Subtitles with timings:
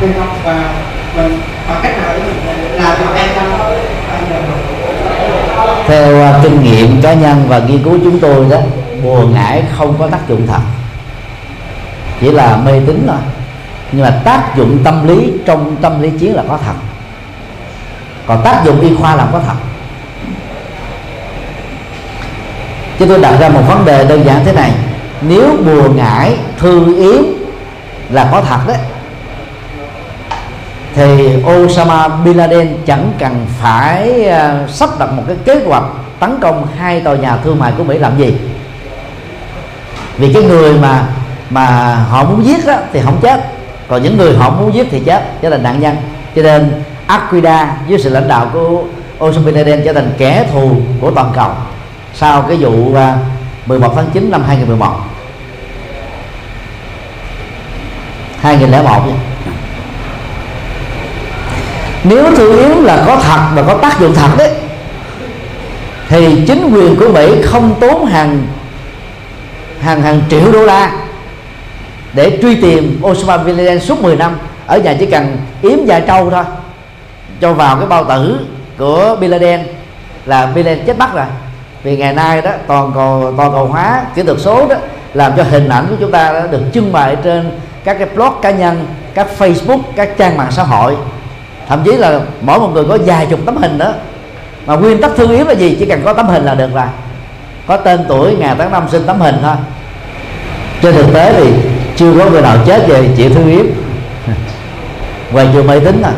[0.00, 0.74] truyền thông và
[1.16, 3.48] mình bằng cách nào để mình làm cho an tâm
[5.86, 8.56] theo à, kinh nghiệm cá nhân và nghiên cứu chúng tôi đó,
[9.02, 10.60] bùa ngải không có tác dụng thật.
[12.20, 13.16] Chỉ là mê tín thôi.
[13.92, 16.74] Nhưng mà tác dụng tâm lý, trong tâm lý chiến là có thật.
[18.26, 19.54] Còn tác dụng y khoa là có thật.
[22.98, 24.72] Chứ tôi đặt ra một vấn đề đơn giản thế này.
[25.20, 27.22] Nếu bùa ngải, thư yếm
[28.10, 28.78] là có thật đấy
[30.98, 35.82] thì Osama Bin Laden chẳng cần phải uh, sắp đặt một cái kế hoạch
[36.20, 38.34] tấn công hai tòa nhà thương mại của Mỹ làm gì.
[40.16, 41.06] Vì cái người mà
[41.50, 43.40] mà họ muốn giết đó thì không chết.
[43.88, 45.96] Còn những người họ muốn giết thì chết trở thành nạn nhân.
[46.36, 48.82] Cho nên Aquida dưới sự lãnh đạo của
[49.24, 50.70] Osama Bin Laden trở thành kẻ thù
[51.00, 51.50] của toàn cầu
[52.14, 53.14] sau cái vụ ờ,
[53.66, 54.92] 11 tháng 9 năm 2011
[58.40, 59.02] 2001
[62.04, 64.52] nếu thư yếu là có thật và có tác dụng thật đấy,
[66.08, 68.46] thì chính quyền của Mỹ không tốn hàng
[69.80, 70.92] hàng hàng triệu đô la
[72.12, 76.02] để truy tìm Osama Bin Laden suốt 10 năm ở nhà chỉ cần yếm vài
[76.06, 76.44] trâu thôi.
[77.40, 78.40] Cho vào cái bao tử
[78.78, 79.60] của Bin Laden
[80.26, 81.24] là Bin Laden chết bắt rồi.
[81.82, 84.76] Vì ngày nay đó, toàn cầu toàn cầu hóa, kỹ thuật số đó,
[85.14, 87.50] làm cho hình ảnh của chúng ta đã được trưng bày trên
[87.84, 90.96] các cái blog cá nhân, các Facebook, các trang mạng xã hội
[91.68, 93.92] thậm chí là mỗi một người có vài chục tấm hình đó.
[94.66, 95.76] Mà nguyên tắc thương yếu là gì?
[95.78, 96.84] Chỉ cần có tấm hình là được rồi.
[97.66, 99.54] Có tên tuổi, ngày tháng năm sinh tấm hình thôi.
[100.82, 101.52] Trên thực tế thì
[101.96, 103.64] chưa có người nào chết về chịu thương yếu.
[105.32, 106.12] Ngoài chưa máy tính à.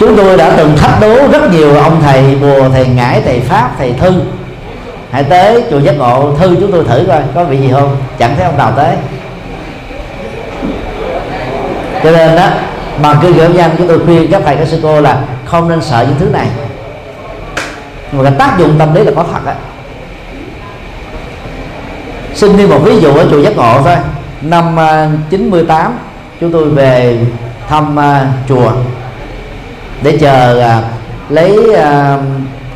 [0.00, 3.70] Chúng tôi đã từng thách đố rất nhiều ông thầy bùa, thầy ngải, thầy pháp,
[3.78, 4.12] thầy thư.
[5.10, 7.96] Hãy tới chùa giác ngộ, thư chúng tôi thử coi, có vị gì không?
[8.18, 8.96] Chẳng thấy ông nào tới
[12.04, 12.48] cho nên đó
[13.02, 15.80] bằng kinh nghiệm nhân chúng tôi khuyên các thầy các sư cô là không nên
[15.82, 16.46] sợ những thứ này.
[18.12, 19.54] Mà cái tác dụng tâm lý là có thật á.
[22.34, 23.96] Xin đi một ví dụ ở chùa giác ngộ thôi.
[24.42, 25.98] Năm à, 98
[26.40, 27.18] chúng tôi về
[27.68, 28.72] thăm à, chùa
[30.02, 30.84] để chờ uh,
[31.32, 32.20] lấy uh,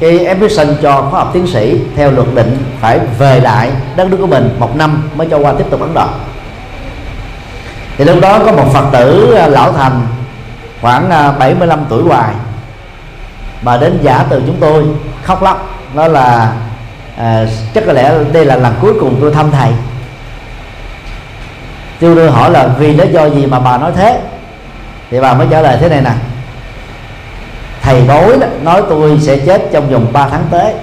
[0.01, 4.17] cái admission cho khóa học tiến sĩ theo luật định phải về lại đất nước
[4.21, 6.07] của mình một năm mới cho qua tiếp tục ấn độ
[7.99, 10.07] thì lúc đó có một phật tử à, lão thành
[10.81, 12.35] khoảng à, 75 tuổi hoài.
[13.63, 14.85] Bà đến giả từ chúng tôi
[15.23, 16.53] khóc lóc đó là
[17.17, 19.71] à, chắc có lẽ đây là lần cuối cùng tôi thăm thầy.
[22.01, 24.21] Tôi đưa hỏi là vì lý do gì mà bà nói thế?
[25.11, 26.13] Thì bà mới trả lời thế này nè.
[27.83, 30.75] Thầy bối đó, nói tôi sẽ chết trong vòng 3 tháng tới.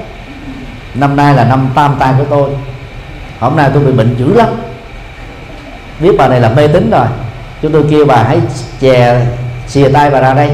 [0.94, 2.50] Năm nay là năm tam tai của tôi.
[3.40, 4.47] Hôm nay tôi bị bệnh dữ lắm
[5.99, 7.05] biết bà này là mê tín rồi.
[7.61, 8.39] Chúng tôi kêu bà hãy
[8.79, 9.25] chè
[9.67, 10.51] xìa tay bà ra đây.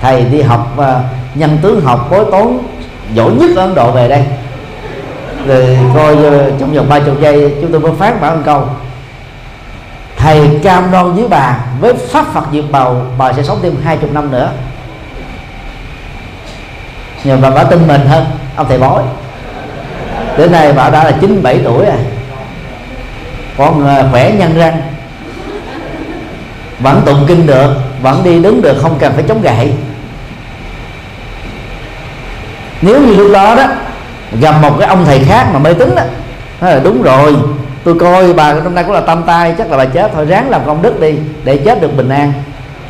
[0.00, 0.86] Thầy đi học uh,
[1.34, 2.58] nhân tướng học bối toán
[3.14, 4.24] giỏi nhất ở ấn độ về đây.
[5.46, 8.68] Rồi coi uh, trong vòng ba chục giây chúng tôi mới phát bảo câu.
[10.16, 13.96] Thầy cam đoan với bà với pháp phật diệt bầu bà sẽ sống thêm hai
[13.96, 14.52] chục năm nữa.
[17.24, 18.24] Nhưng mà bà tin mình hơn.
[18.56, 19.02] Ông thầy bói.
[20.38, 21.96] Đến nay bà đã là 97 tuổi rồi
[23.56, 24.80] còn à, khỏe nhân răng.
[26.80, 27.70] Vẫn tụng kinh được,
[28.02, 29.72] vẫn đi đứng được, không cần phải chống gậy.
[32.82, 33.64] Nếu như lúc đó đó,
[34.40, 36.02] gặp một cái ông thầy khác mà mê tín đó,
[36.60, 37.36] nói là, đúng rồi,
[37.84, 40.50] tôi coi bà hôm nay cũng là tâm tai, chắc là bà chết thôi, ráng
[40.50, 42.32] làm công đức đi, để chết được bình an.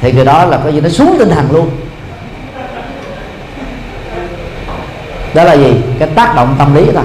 [0.00, 1.70] Thì người đó là coi như nó xuống tinh thần luôn.
[5.34, 5.72] Đó là gì?
[5.98, 7.02] Cái tác động tâm lý là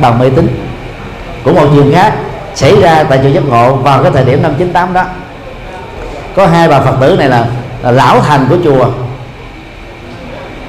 [0.00, 0.48] bằng mê tín.
[1.44, 2.14] Của một trường khác
[2.56, 5.04] xảy ra tại chùa giác ngộ vào cái thời điểm năm 98 đó.
[6.36, 7.46] Có hai bà phật tử này là,
[7.82, 8.88] là lão thành của chùa.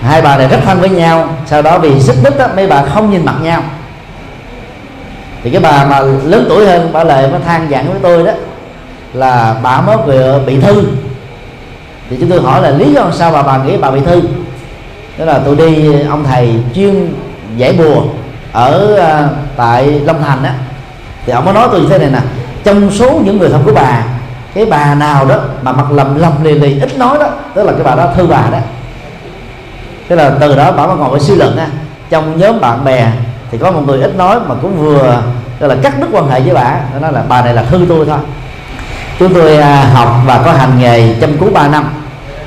[0.01, 2.83] Hai bà này rất thân với nhau sau đó vì xích mích đó, mấy bà
[2.83, 3.63] không nhìn mặt nhau.
[5.43, 8.31] Thì cái bà mà lớn tuổi hơn bà lệ mới than dặn với tôi đó
[9.13, 10.83] là bà mới vừa bị thư.
[12.09, 14.21] Thì chúng tôi hỏi là lý do sao bà bà nghĩ bà bị thư?
[15.17, 17.13] Đó là tôi đi ông thầy chuyên
[17.57, 18.01] giải bùa
[18.51, 19.27] ở à,
[19.57, 20.53] tại long thành á
[21.27, 22.19] thì ông mới nói tôi như thế này nè
[22.63, 24.03] trong số những người thân của bà
[24.53, 27.71] cái bà nào đó mà mặt lầm lầm lì lì ít nói đó tức là
[27.71, 28.57] cái bà đó thư bà đó.
[30.09, 31.67] Thế là từ đó bà mới ngồi với suy luận á.
[32.09, 33.11] Trong nhóm bạn bè
[33.51, 35.21] thì có một người ít nói mà cũng vừa
[35.59, 37.85] tức là cắt đứt quan hệ với bà nó nói là bà này là thư
[37.89, 38.17] tôi thôi.
[39.19, 41.85] Chúng tôi à, học và có hành nghề chăm cứu 3 năm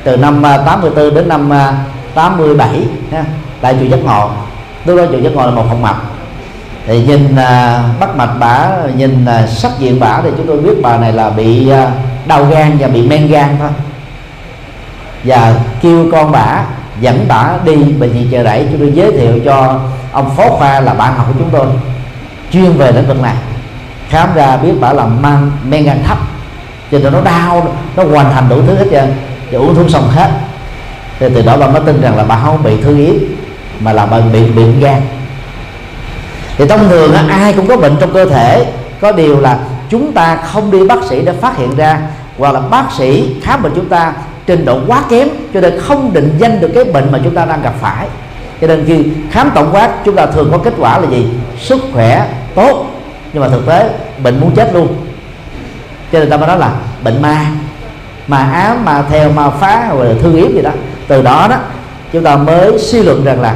[0.04, 1.72] từ năm à, 84 đến năm à,
[2.14, 3.24] 87 ha,
[3.60, 4.30] tại chùa giác ngộ.
[4.84, 6.09] Lúc đó chùa giác ngộ là một phòng mập
[6.86, 10.74] thì nhìn à, bắt mạch bả nhìn à, sắc diện bả thì chúng tôi biết
[10.82, 11.90] bà này là bị à,
[12.26, 13.70] đau gan và bị men gan thôi.
[15.24, 16.62] Và kêu con bả
[17.00, 18.66] dẫn bả đi bệnh viện chợ rẫy.
[18.70, 19.80] Chúng tôi giới thiệu cho
[20.12, 21.66] ông phó khoa là bạn học của chúng tôi
[22.52, 23.34] chuyên về lĩnh vực này.
[24.08, 26.18] Khám ra biết bả là mang men gan thấp
[26.92, 29.14] cho nên nó đau nó hoàn thành đủ thứ hết trơn
[29.50, 30.30] và uống thuốc xong hết.
[31.18, 33.14] Thì từ đó bà mới tin rằng là bà không bị thư yếm
[33.80, 35.00] mà là bà bị bệnh gan
[36.60, 38.66] thì thông thường ai cũng có bệnh trong cơ thể.
[39.00, 39.58] Có điều là
[39.90, 42.00] chúng ta không đi bác sĩ để phát hiện ra,
[42.38, 44.12] hoặc là bác sĩ khám bệnh chúng ta
[44.46, 47.44] trình độ quá kém, cho nên không định danh được cái bệnh mà chúng ta
[47.44, 48.06] đang gặp phải.
[48.60, 51.26] Cho nên khi khám tổng quát, chúng ta thường có kết quả là gì?
[51.60, 52.86] Sức khỏe tốt,
[53.32, 53.90] nhưng mà thực tế
[54.22, 54.88] bệnh muốn chết luôn.
[56.12, 56.72] Cho nên ta mới nói là
[57.04, 57.46] bệnh ma,
[58.26, 60.70] mà ám, mà theo, mà phá, rồi là thương yếm gì đó.
[61.08, 61.56] Từ đó đó,
[62.12, 63.54] chúng ta mới suy luận rằng là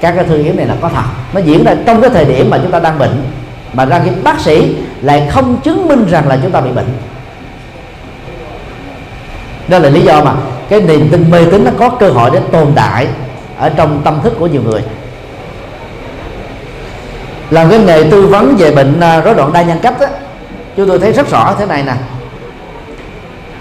[0.00, 1.04] các cái thương hiếm này là có thật.
[1.32, 3.24] Nó diễn ra trong cái thời điểm mà chúng ta đang bệnh
[3.72, 6.88] mà ra cái bác sĩ lại không chứng minh rằng là chúng ta bị bệnh.
[9.68, 10.34] Đó là lý do mà
[10.68, 13.06] cái niềm tin mê tín nó có cơ hội để tồn tại
[13.58, 14.82] ở trong tâm thức của nhiều người.
[17.50, 20.06] Làm cái nghề tư vấn về bệnh à, rối loạn đa nhân cách đó,
[20.76, 21.94] chúng tôi thấy rất rõ thế này nè.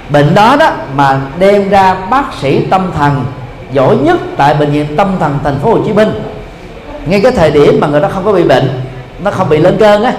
[0.10, 3.26] Bệnh đó đó mà đem ra bác sĩ tâm thần
[3.74, 6.10] giỏi nhất tại bệnh viện tâm thần thành phố Hồ Chí Minh.
[7.06, 8.82] Ngay cái thời điểm mà người đó không có bị bệnh,
[9.24, 10.14] nó không bị lên cơn á,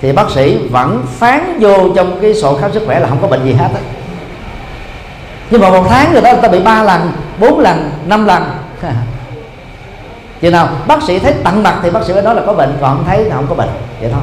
[0.00, 3.28] thì bác sĩ vẫn phán vô trong cái sổ khám sức khỏe là không có
[3.28, 3.80] bệnh gì hết á.
[5.50, 8.42] Nhưng mà một tháng người đó người ta bị ba lần, bốn lần, năm lần.
[10.40, 12.76] Chừng nào bác sĩ thấy tận mặt thì bác sĩ mới nói là có bệnh,
[12.80, 13.68] còn không thấy là không có bệnh.
[14.00, 14.22] Vậy thôi.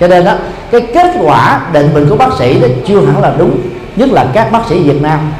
[0.00, 0.34] Cho nên đó
[0.70, 3.60] cái kết quả định bệnh của bác sĩ đó chưa hẳn là đúng,
[3.96, 5.32] nhất là các bác sĩ Việt Nam.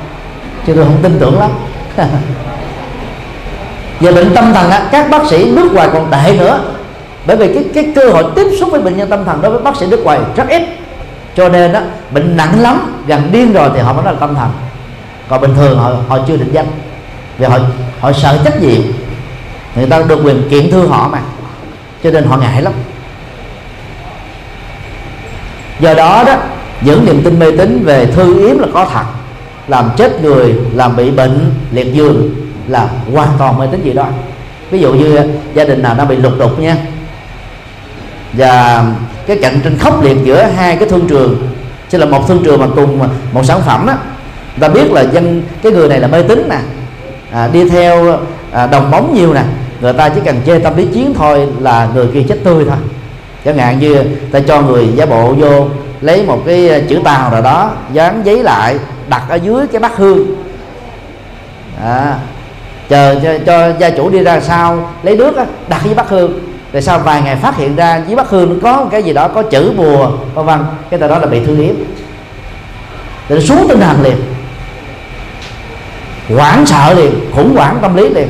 [0.66, 1.50] Chứ tôi không tin tưởng lắm
[4.00, 6.60] về bệnh tâm thần á, các bác sĩ nước ngoài còn tệ nữa.
[7.26, 9.62] Bởi vì cái cái cơ hội tiếp xúc với bệnh nhân tâm thần đối với
[9.62, 10.62] bác sĩ nước ngoài rất ít.
[11.36, 11.80] Cho nên đó
[12.10, 14.50] bệnh nặng lắm gần điên rồi thì họ mới nói là tâm thần.
[15.28, 16.66] Còn bình thường họ họ chưa định danh.
[17.38, 17.58] Vì họ
[18.00, 18.80] họ sợ trách nhiệm.
[19.76, 21.18] Người ta được quyền kiện thư họ mà.
[22.04, 22.72] Cho nên họ ngại lắm.
[25.80, 26.34] Do đó đó
[26.80, 29.04] những niềm tin mê tín về thư yếm là có thật
[29.72, 32.30] làm chết người làm bị bệnh liệt giường
[32.68, 34.06] là hoàn toàn mê tín gì đó.
[34.70, 35.20] Ví dụ như
[35.54, 36.76] gia đình nào đang bị lục đục nha.
[38.32, 38.84] Và
[39.26, 41.48] cái cạnh tranh khốc liệt giữa hai cái thương trường
[41.90, 42.98] chứ là một thương trường mà cùng
[43.32, 43.94] một sản phẩm đó
[44.60, 46.58] ta biết là dân cái người này là mê tín nè.
[47.32, 48.18] À, đi theo
[48.52, 49.42] à, đồng bóng nhiều nè.
[49.80, 52.78] Người ta chỉ cần chê tâm lý chiến thôi là người kia chết tươi thôi.
[53.44, 55.66] Chẳng hạn như ta cho người giả bộ vô
[56.00, 58.78] lấy một cái à, chữ tàu nào đó dán giấy lại
[59.12, 60.26] đặt ở dưới cái bát hương.
[61.84, 62.16] À,
[62.88, 66.40] chờ cho, cho gia chủ đi ra sau lấy nước á, đặt dưới bát hương.
[66.72, 69.12] Rồi sau vài ngày phát hiện ra dưới bát hương nó có một cái gì
[69.12, 70.60] đó có chữ bùa vân vân.
[70.90, 71.74] Cái tờ đó là bị thương yếm
[73.28, 74.16] rồi xuống tinh thần liền.
[76.36, 78.28] Hoảng sợ liền khủng hoảng tâm lý liền.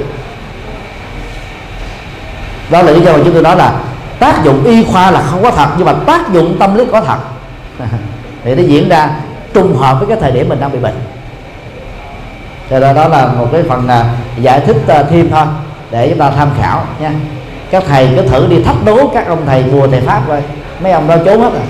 [2.70, 3.80] Đó là lý do mà chúng tôi nói là
[4.18, 7.00] tác dụng y khoa là không có thật nhưng mà tác dụng tâm lý có
[7.00, 7.18] thật.
[8.44, 9.10] Thì nó diễn ra
[9.54, 10.94] trùng hợp với cái thời điểm mình đang bị bệnh.
[12.70, 14.04] Cho đó, đó là một cái phần à,
[14.40, 15.46] giải thích à, thêm thôi
[15.90, 17.12] để chúng ta tham khảo nha.
[17.70, 20.42] Các thầy cứ thử đi thách đố các ông thầy bùa thầy pháp coi.
[20.82, 21.62] Mấy ông đó trốn hết rồi.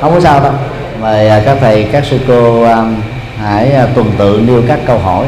[0.00, 0.52] Không có sao đâu.
[1.00, 2.96] Mời à, các thầy các sư cô um,
[3.38, 5.26] hãy tuần tự nêu các câu hỏi.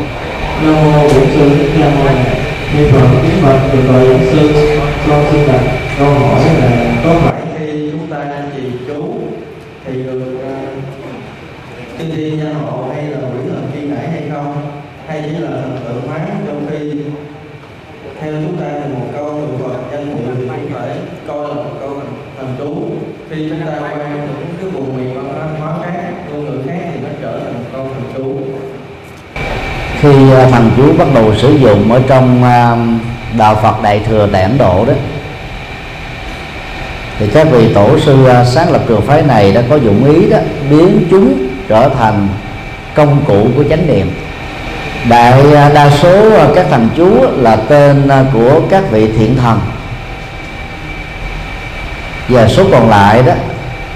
[0.62, 2.14] Nam mô bổn sư thích ca mâu
[2.76, 3.60] ni phật kính bạch
[4.32, 4.52] sư
[5.08, 5.60] con xin đặt
[5.98, 9.14] câu hỏi là có phải khi chúng ta đang trì chú
[9.86, 10.68] thì được uh,
[11.98, 14.54] kinh thi nhân hộ hay là quỷ thần khi nãy hay không
[15.06, 16.92] hay chỉ là thần tượng hóa trong khi
[18.20, 20.88] theo chúng ta thì một câu từ Phật danh hiệu thì cũng phải
[21.28, 22.74] coi là một câu thần, thần chú
[23.30, 27.00] khi chúng ta quan những cái vùng miền văn hóa khác ngôn ngữ khác thì
[27.02, 28.36] nó trở thành một câu thần chú
[30.04, 32.76] khi à, thần chú bắt đầu sử dụng ở trong à,
[33.38, 34.92] đạo Phật Đại thừa tại Ấn Độ đó,
[37.18, 40.30] thì các vị tổ sư à, sáng lập trường phái này đã có dụng ý
[40.30, 40.38] đó
[40.70, 42.28] biến chúng trở thành
[42.94, 44.10] công cụ của chánh niệm.
[45.08, 45.42] Đại
[45.74, 49.60] đa số các thần chú là tên của các vị thiện thần.
[52.28, 53.32] Và số còn lại đó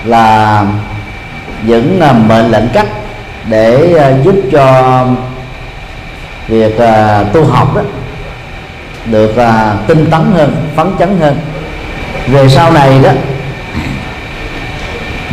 [0.04, 0.64] là
[1.66, 2.88] những mệnh lệnh cách
[3.48, 5.04] để giúp cho
[6.48, 7.82] việc à, tu học đó
[9.06, 11.36] được à, tinh tấn hơn phấn chấn hơn.
[12.26, 13.10] Về sau này đó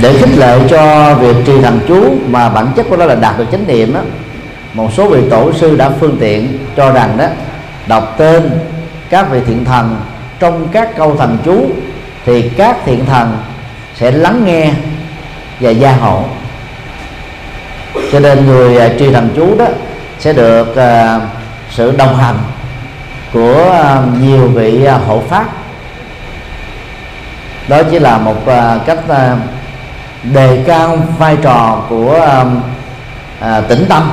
[0.01, 3.38] để khích lệ cho việc trì thần chú mà bản chất của nó là đạt
[3.38, 4.00] được chánh niệm đó
[4.74, 7.25] một số vị tổ sư đã phương tiện cho rằng đó
[7.88, 8.50] đọc tên
[9.10, 10.01] các vị thiện thần
[10.39, 11.69] trong các câu thần chú
[12.25, 13.38] thì các thiện thần
[13.95, 14.72] sẽ lắng nghe
[15.60, 16.24] và gia hộ.
[18.12, 19.65] Cho nên người uh, trì thần chú đó
[20.25, 21.22] sẽ được uh,
[21.72, 22.38] sự đồng hành
[23.34, 25.46] của uh, nhiều vị uh, hộ pháp.
[27.67, 29.39] Đó chỉ là một uh, cách uh,
[30.24, 32.48] đề cao vai trò của uh,
[33.41, 34.12] uh, tĩnh tâm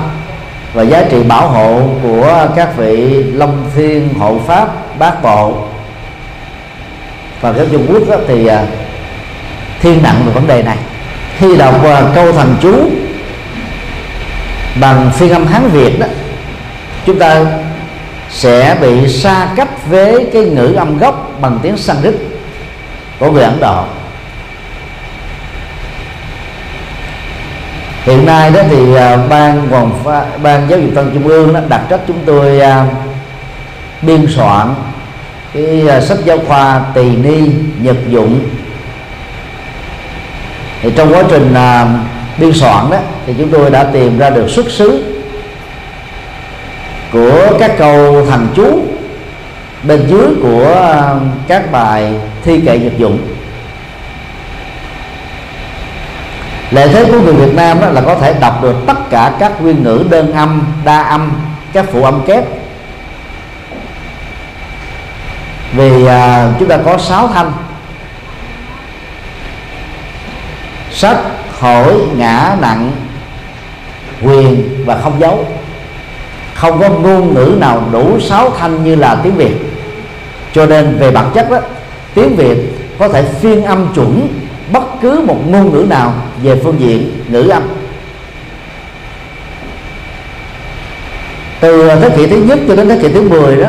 [0.75, 5.69] và giá trị bảo hộ của các vị long thiên hộ pháp bát bộ.
[7.41, 8.53] Và các trung quốc đó, thì uh,
[9.81, 10.79] thiên nặng về vấn đề này.
[11.39, 12.91] Khi đọc uh, câu thần chú
[14.81, 16.07] bằng phiên âm hán việt đó
[17.07, 17.45] chúng ta
[18.31, 22.15] sẽ bị xa cách với cái ngữ âm gốc bằng tiếng Sanskrit
[23.19, 23.85] của người Ấn Độ.
[28.05, 28.99] Hiện nay đó thì uh,
[29.29, 32.93] ban hoàng pha, ban giáo dục tân trung ương đó đặt trách chúng tôi uh,
[34.03, 34.75] biên soạn
[35.55, 37.51] cái uh, sách giáo khoa tỳ ni
[37.81, 38.41] nhật dụng.
[40.83, 41.89] Thì trong quá trình uh,
[42.43, 42.97] biên soạn đó
[43.27, 45.15] thì chúng tôi đã tìm ra được xuất xứ
[47.13, 48.85] của các câu thần chú
[49.83, 51.15] bên dưới của à,
[51.49, 53.19] các bài thi kệ nhật dụng.
[56.71, 59.63] Lợi thế của người Việt Nam đó là có thể đọc được tất cả các
[59.63, 61.33] nguyên ngữ đơn âm đa âm
[61.73, 62.45] các phụ âm kép.
[65.73, 67.53] Vì à, chúng ta có sáu thanh.
[70.91, 71.17] Sách
[71.63, 72.93] thổi ngã nặng
[74.23, 75.47] quyền và không dấu
[76.55, 79.55] không có ngôn ngữ nào đủ sáu thanh như là tiếng việt.
[80.53, 81.59] Cho nên về bản chất đó
[82.15, 82.59] tiếng việt
[82.99, 84.29] có thể phiên âm chuẩn
[84.73, 87.63] bất cứ một ngôn ngữ nào về phương diện ngữ âm.
[91.61, 93.69] Từ thế kỷ thứ nhất cho đến thế kỷ thứ 10 đó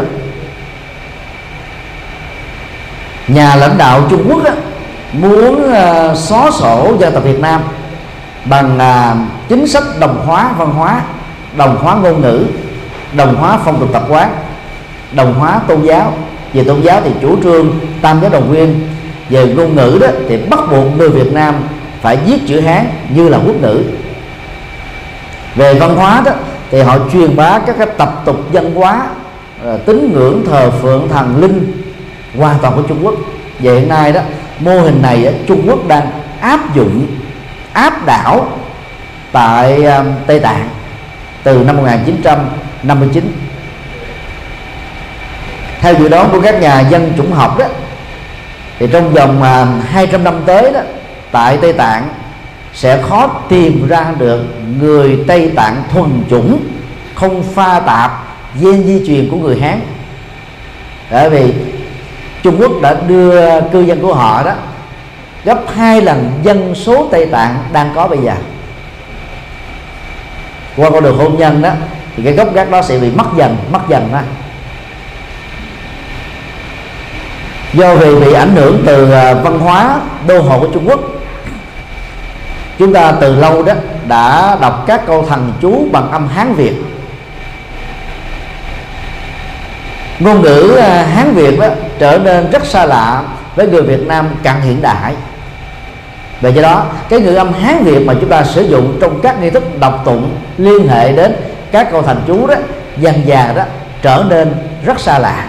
[3.27, 4.51] nhà lãnh đạo Trung Quốc đó,
[5.11, 7.61] muốn uh, xóa sổ dân tộc Việt Nam
[8.45, 9.15] bằng à,
[9.49, 11.01] chính sách đồng hóa văn hóa
[11.57, 12.45] đồng hóa ngôn ngữ
[13.13, 14.29] đồng hóa phong tục tập quán
[15.15, 16.13] đồng hóa tôn giáo.
[16.53, 18.87] Về tôn giáo thì chủ trương tam giáo đồng nguyên.
[19.29, 21.55] Về ngôn ngữ đó thì bắt buộc người Việt Nam
[22.01, 23.83] phải viết chữ Hán như là quốc ngữ.
[25.55, 26.31] Về văn hóa đó
[26.71, 29.07] thì họ truyền bá các cái tập tục văn hóa
[29.65, 31.81] à, tín ngưỡng thờ phượng thần linh
[32.37, 33.15] hoàn toàn của Trung Quốc.
[33.59, 34.21] Vậy hiện nay đó
[34.59, 36.07] mô hình này Trung Quốc đang
[36.39, 37.07] áp dụng
[37.73, 38.47] áp đảo
[39.31, 40.69] tại um, Tây Tạng
[41.43, 43.31] từ năm 1959
[45.83, 47.65] theo dự đoán của các nhà dân chủng học đó,
[48.79, 50.79] thì trong vòng um, 200 năm tới đó,
[51.31, 52.09] tại Tây Tạng
[52.73, 54.45] sẽ khó tìm ra được
[54.79, 56.63] người Tây Tạng thuần chủng,
[57.15, 58.11] không pha tạp
[58.61, 59.79] gen di truyền của người Hán.
[61.11, 61.53] Bởi vì
[62.43, 64.51] Trung Quốc đã đưa cư dân của họ đó
[65.45, 68.33] gấp hai lần dân số Tây Tạng đang có bây giờ.
[70.75, 71.71] Qua con đường hôn nhân đó,
[72.15, 74.19] thì cái gốc gác đó sẽ bị mất dần mất dần đó
[77.73, 79.95] do vì bị ảnh hưởng từ ờ, văn hóa
[80.27, 80.99] đô hộ của Trung Quốc.
[82.79, 83.73] Chúng ta từ lâu đó
[84.07, 86.73] đã đọc các câu thần chú bằng âm Hán Việt.
[90.19, 91.67] Ngôn ngữ ờ, Hán Việt đó
[91.99, 93.23] trở nên rất xa lạ
[93.55, 95.13] với người Việt Nam cận hiện đại
[96.43, 99.41] về do đó cái ngữ âm Hán Việt mà chúng ta sử dụng trong các
[99.41, 101.35] nghi thức đọc tụng liên hệ đến
[101.71, 102.55] các câu thành chú đó
[102.97, 103.63] dần dà đó
[104.01, 104.53] trở nên
[104.85, 105.47] rất xa lạ.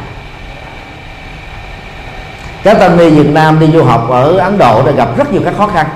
[2.63, 5.43] Các tăng ni Việt Nam đi du học ở Ấn Độ đã gặp rất nhiều
[5.45, 5.87] các khó khăn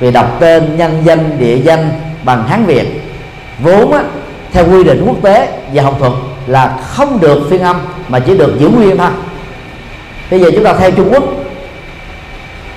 [0.00, 1.90] vì đọc tên nhân danh địa danh
[2.22, 3.02] bằng Hán Việt.
[3.58, 4.02] Vốn á,
[4.52, 6.12] theo quy định quốc tế và học thuật
[6.46, 7.76] là không được phiên âm
[8.08, 9.10] mà chỉ được giữ nguyên thôi.
[10.30, 11.24] Bây giờ chúng ta theo Trung Quốc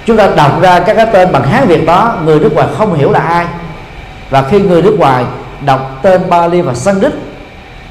[0.10, 2.94] chúng ta đọc ra các cái tên bằng Hán, Việt đó người nước ngoài không
[2.94, 3.46] hiểu là ai.
[4.30, 5.24] Và khi người nước ngoài
[5.66, 7.14] đọc tên Bali và Sanskrit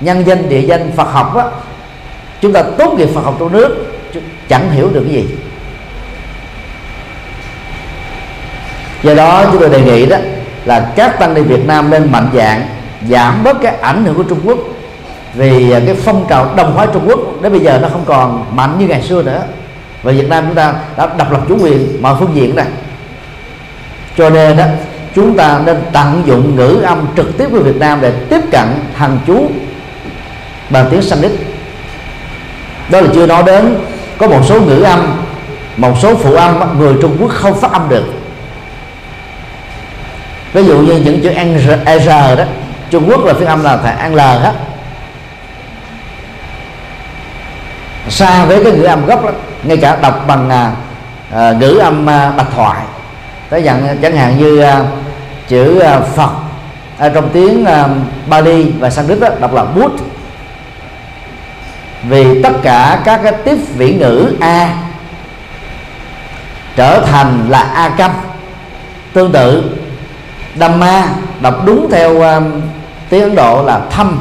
[0.01, 1.45] nhân danh, địa danh Phật học á,
[2.41, 3.87] chúng ta tốt nghiệp Phật học trong nước
[4.49, 5.29] chẳng hiểu được cái gì.
[9.03, 10.17] Do đó chúng tôi đề nghị đó
[10.65, 12.67] là các tăng ni Việt Nam nên mạnh dạng,
[13.09, 14.59] giảm bớt cái ảnh hưởng của Trung Quốc.
[15.35, 18.77] Vì cái phong trào đồng hóa Trung Quốc đến bây giờ nó không còn mạnh
[18.79, 19.43] như ngày xưa nữa
[20.09, 22.67] và Việt Nam chúng ta đã độc lập chủ quyền mọi phương diện này.
[24.17, 24.65] Cho nên đó
[25.15, 28.67] chúng ta nên tận dụng ngữ âm trực tiếp của Việt Nam để tiếp cận
[28.99, 29.51] thằng chú
[30.71, 31.33] bằng tiếng Sanskrit.
[32.91, 33.79] Đó là chưa nói đến
[34.19, 35.23] có một số ngữ âm,
[35.77, 38.05] một số phụ âm người Trung Quốc không phát âm được.
[40.53, 42.45] Ví dụ như những chữ ăn e, r đó,
[42.91, 44.53] Trung Quốc là phiên âm là phải ăn l hết
[48.09, 50.73] xa với cái ngữ âm gốc lắm ngay cả đọc bằng à,
[51.33, 52.85] à, ngữ âm à, bạch thoại.
[53.51, 54.85] Tới dạng à, chẳng hạn như à,
[55.49, 56.31] chữ à, Phật
[56.99, 57.89] à, trong tiếng à,
[58.29, 59.93] Bali và Sanskrit đó, đọc là Bút
[62.03, 64.75] vì tất cả các cái tiếp vĩ ngữ a
[66.77, 68.11] trở thành là a cấp
[69.13, 69.77] tương tự.
[70.57, 71.07] Dhamma
[71.41, 72.43] đọc đúng theo uh,
[73.09, 74.19] tiếng Ấn Độ là thâm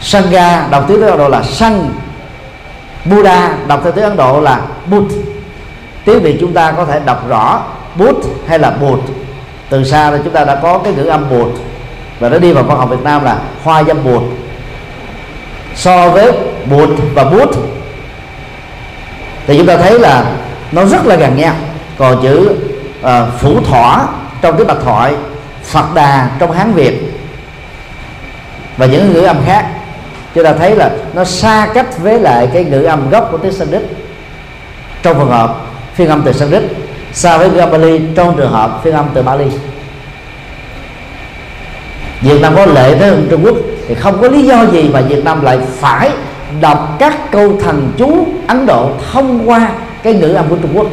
[0.00, 1.90] Sangha đọc tiếng Ấn Độ là sanh.
[3.04, 5.08] Buddha đọc theo tiếng Ấn Độ là Bút
[6.04, 7.62] tiếng Việt chúng ta có thể đọc rõ
[7.94, 8.16] Bút
[8.48, 9.00] hay là Bụt.
[9.68, 11.48] Từ xa là chúng ta đã có cái ngữ âm Bụt.
[12.18, 14.22] Và nó đi vào văn học Việt Nam là hoa dâm Bụt.
[15.74, 16.32] So với
[16.70, 17.50] Bụt và Bút
[19.46, 20.24] thì chúng ta thấy là
[20.72, 21.54] nó rất là gần nhau
[21.98, 22.56] còn chữ
[23.00, 23.08] uh,
[23.40, 24.06] phủ thỏa
[24.42, 25.14] trong cái bạch thoại
[25.64, 27.20] Phật đà trong Hán Việt
[28.76, 29.66] và những ngữ âm khác
[30.38, 33.52] chúng ta thấy là nó xa cách với lại cái ngữ âm gốc của tiếng
[33.52, 33.82] Sanskrit
[35.02, 35.56] trong trường hợp
[35.94, 36.62] phiên âm từ Sanskrit
[37.12, 39.44] xa với ngữ âm Bali, trong trường hợp phiên âm từ Bali.
[42.20, 43.56] Việt Nam có lệ với Trung Quốc
[43.88, 46.10] thì không có lý do gì mà Việt Nam lại phải
[46.60, 49.70] đọc các câu thần chú Ấn Độ thông qua
[50.02, 50.86] cái ngữ âm của Trung Quốc.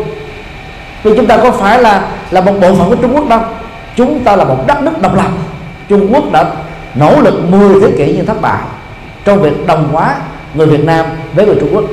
[1.04, 3.40] Vì chúng ta có phải là là một bộ phận của Trung Quốc đâu.
[3.96, 5.30] Chúng ta là một đất nước độc lập.
[5.90, 6.46] Trung Quốc đã
[6.96, 8.60] nỗ lực 10 thế kỷ nhưng thất bại
[9.26, 10.16] trong việc đồng hóa
[10.54, 11.84] người Việt Nam với người Trung Quốc.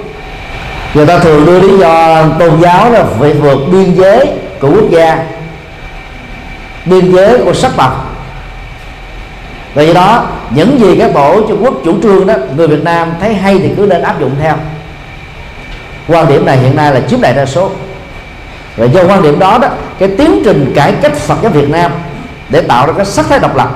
[0.95, 4.27] Người ta thường đưa lý do tôn giáo là việc vượt biên giới
[4.61, 5.25] của quốc gia,
[6.85, 8.09] biên giới của sắc tộc.
[9.75, 13.35] Vì đó, những gì các tổ Trung Quốc chủ trương đó, người Việt Nam thấy
[13.35, 14.55] hay thì cứ nên áp dụng theo.
[16.09, 17.71] Quan điểm này hiện nay là chiếm đại đa số.
[18.77, 21.93] Và do quan điểm đó đó, cái tiến trình cải cách Phật giáo Việt Nam
[22.49, 23.71] để tạo ra cái sắc thái độc lập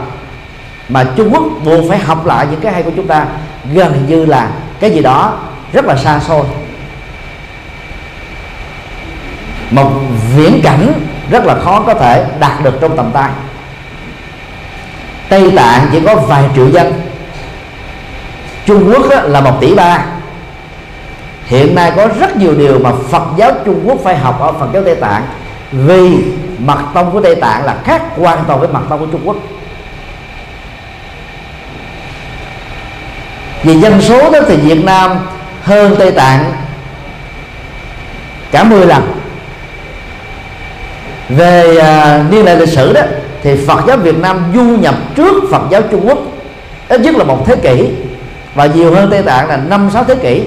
[0.89, 3.27] mà Trung Quốc buộc phải học lại những cái hay của chúng ta
[3.73, 5.39] gần như là cái gì đó
[5.73, 6.45] rất là xa xôi.
[9.71, 9.91] Một
[10.37, 10.93] viễn cảnh
[11.31, 13.31] rất là khó có thể đạt được trong tầm tay.
[15.29, 16.93] Tây Tạng chỉ có vài triệu dân.
[18.67, 20.05] Trung Quốc là một tỷ ba.
[21.47, 24.69] Hiện nay có rất nhiều điều mà Phật giáo Trung Quốc phải học ở Phật
[24.73, 25.23] giáo Tây Tạng,
[25.73, 26.19] vì
[26.59, 29.37] mật tông của Tây Tạng là khác hoàn toàn với mật tông của Trung Quốc.
[33.67, 35.11] Vì dân số đó thì Việt Nam
[35.63, 36.53] hơn Tây Tạng
[38.51, 39.13] cả 10 lần.
[41.29, 43.01] Về à, niên đại lịch sử đó
[43.43, 46.19] thì Phật giáo Việt Nam du nhập trước Phật giáo Trung Quốc
[46.89, 47.91] ít nhất là một thế kỷ
[48.55, 50.43] và nhiều hơn Tây Tạng là năm sáu thế kỷ.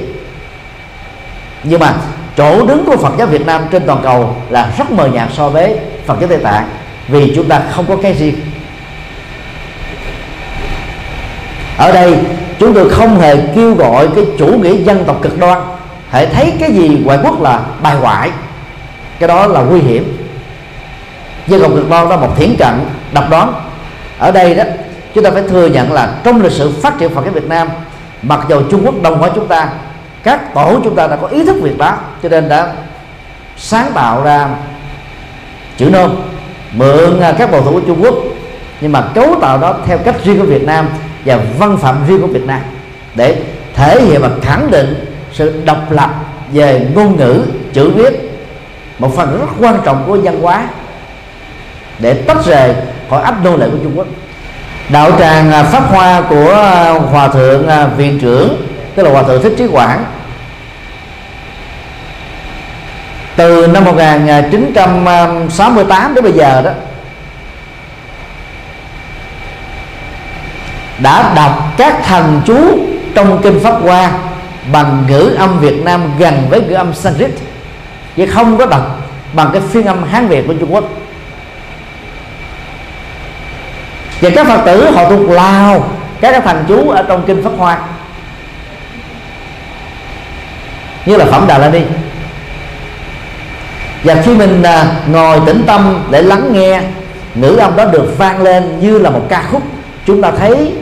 [1.64, 1.94] Nhưng mà
[2.38, 5.50] chỗ đứng của Phật giáo Việt Nam trên toàn cầu là rất mờ nhạt so
[5.50, 6.68] với Phật giáo Tây Tạng
[7.08, 8.36] vì chúng ta không có cái riêng.
[11.78, 12.18] Ở đây
[12.60, 15.60] chúng tôi không hề kêu gọi cái chủ nghĩa dân tộc cực đoan,
[16.10, 18.32] hãy thấy cái gì ngoại quốc là bài ngoại
[19.20, 20.18] cái đó là nguy hiểm.
[21.48, 22.74] Dân tộc cực đoan đó một thiển cận
[23.14, 23.54] độc đoán.
[24.20, 24.64] Ở đây đó,
[25.16, 27.68] chúng ta phải thừa nhận là trong lịch sử phát triển Phật giáo Việt Nam,
[28.22, 29.70] mặc dù Trung Quốc đồng hóa chúng ta,
[30.24, 32.74] các tổ chúng ta đã có ý thức việc đó, cho nên đã
[33.58, 34.50] sáng tạo ra
[35.78, 36.12] chữ nôm,
[36.72, 38.16] mượn à, các bộ thủ của Trung Quốc,
[38.82, 40.88] nhưng mà cấu tạo đó theo cách riêng của Việt Nam
[41.26, 42.62] và văn phạm riêng của Việt Nam
[43.16, 43.42] để
[43.74, 46.10] thể hiện và khẳng định sự độc lập
[46.54, 48.30] về ngôn ngữ, chữ viết,
[49.00, 50.68] một phần rất quan trọng của văn hóa
[52.00, 52.74] để tách rời
[53.10, 54.08] khỏi áp nô lệ của Trung Quốc.
[54.90, 58.62] Đạo tràng à, pháp hoa của à, hòa thượng à, viện trưởng,
[58.96, 60.06] tức là hòa thượng thích trí quảng,
[63.36, 66.72] từ năm 1968 đến bây giờ đó
[71.00, 72.80] đã đọc các thần chú
[73.16, 74.12] trong kinh pháp hoa
[74.72, 77.32] bằng ngữ âm Việt Nam gần với ngữ âm Sanskrit.
[78.16, 79.00] Chứ không có đọc
[79.34, 80.84] bằng cái phiên âm Hán Việt của Trung Quốc.
[84.22, 85.90] Và các Phật tử họ thuộc Lào,
[86.22, 87.80] các cái thần chú ở trong kinh pháp hoa.
[91.06, 91.82] Như là phẩm Đà La Ni.
[94.04, 96.82] Và khi mình à, ngồi tĩnh tâm để lắng nghe,
[97.36, 99.64] ngữ âm đó được vang lên như là một ca khúc,
[100.06, 100.74] chúng ta thấy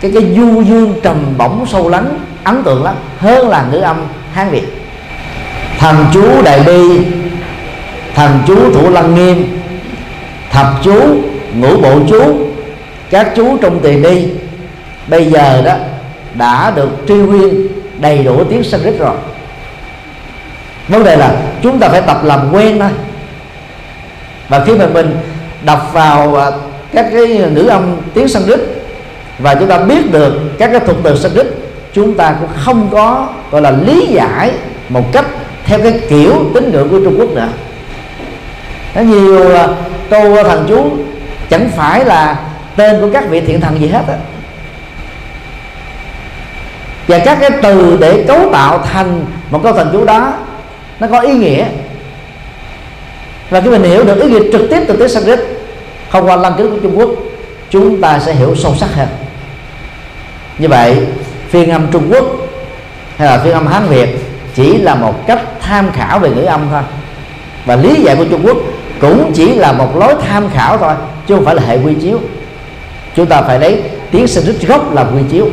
[0.00, 2.94] cái cái du dương trầm bổng sâu lắng ấn tượng lắm.
[3.18, 3.96] Hơn là ngữ âm
[4.32, 4.66] hán việt.
[5.78, 7.06] Thần chú đại bi
[8.14, 9.60] thần chú thủ lăng nghiêm,
[10.50, 11.00] thập chú
[11.54, 12.48] ngũ bộ chú,
[13.10, 14.28] các chú trong tiền đi
[15.06, 15.74] bây giờ đó,
[16.34, 17.66] đã được truy nguyên
[17.98, 19.14] đầy đủ tiếng Sanskrit rồi.
[20.88, 22.90] Vấn đề là chúng ta phải tập làm quen thôi.
[24.48, 25.16] Và khi mà mình
[25.64, 26.50] đọc vào à,
[26.92, 28.60] các cái ngữ âm tiếng Sanskrit
[29.42, 31.46] và chúng ta biết được các cái thuật từ Sanskrit
[31.92, 34.50] chúng ta cũng không có, gọi là lý giải
[34.88, 35.24] một cách
[35.64, 37.48] theo cái kiểu tín ngưỡng của Trung Quốc nữa.
[38.94, 39.68] Có nhiều à,
[40.10, 40.90] câu thần chú,
[41.50, 42.36] chẳng phải là
[42.76, 44.14] tên của các vị thiện thần gì hết á.
[47.08, 50.32] Và các cái từ để cấu tạo thành một câu thần chú đó,
[51.00, 51.64] nó có ý nghĩa.
[53.50, 55.38] Và khi mình hiểu được ý nghĩa trực tiếp từ tiếng Sanskrit
[56.10, 57.10] không qua lăng kính của Trung Quốc,
[57.70, 59.08] chúng ta sẽ hiểu sâu sắc hơn
[60.60, 60.96] như vậy
[61.48, 62.24] phiên âm Trung Quốc
[63.16, 64.08] hay là phiên âm Hán Việt
[64.54, 66.82] chỉ là một cách tham khảo về ngữ âm thôi.
[67.64, 68.56] Và lý giải của Trung Quốc
[69.00, 70.94] cũng chỉ là một lối tham khảo thôi
[71.26, 72.18] chứ không phải là hệ quy chiếu.
[73.16, 75.48] Chúng ta phải lấy tiếng Sanskrit gốc làm quy chiếu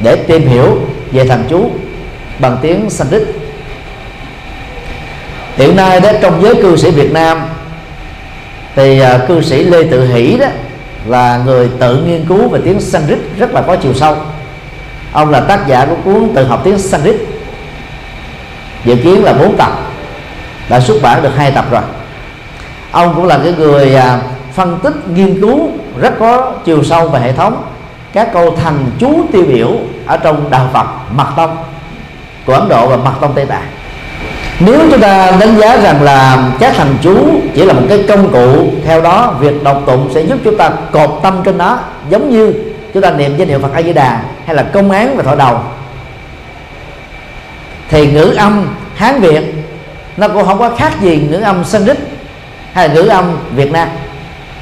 [0.00, 0.78] để tìm hiểu
[1.12, 1.70] về thần chú
[2.38, 3.22] bằng tiếng Sanskrit.
[5.56, 7.42] Hiện nay đó trong giới cư sĩ Việt Nam
[8.76, 10.46] thì uh, cư sĩ Lê Tự Hỷ đó
[11.06, 14.16] là người tự nghiên cứu về tiếng Sanskrit rất là có chiều sâu
[15.14, 17.16] ông là tác giả của cuốn tự học tiếng Sanskrit.
[18.84, 19.70] Dự kiến là bốn tập.
[20.68, 21.82] Đã xuất bản được hai tập rồi.
[22.90, 24.18] Ông cũng là cái người à,
[24.54, 25.68] phân tích, nghiên cứu
[26.00, 27.62] rất có chiều sâu về hệ thống
[28.12, 29.68] các câu thành chú tiêu biểu
[30.06, 31.56] ở trong đạo Phật mật tông
[32.46, 33.68] của Ấn Độ và mật tông Tây Tạng.
[34.60, 37.16] Nếu chúng ta đánh giá rằng là các thành chú
[37.54, 40.70] chỉ là một cái công cụ, theo đó việc đọc tụng sẽ giúp chúng ta
[40.92, 41.78] cột tâm trên đó
[42.10, 42.54] giống như
[42.94, 45.34] chúng ta niệm danh hiệu Phật A Di Đà hay là công án và thọ
[45.34, 45.58] đầu.
[47.88, 49.54] Thì ngữ âm Hán Việt
[50.16, 51.98] nó cũng không có khác gì ngữ âm Sanskrit
[52.72, 53.88] hay là ngữ âm Việt Nam.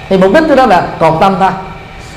[0.08, 1.50] Thì mục đích của đó là còn tâm thôi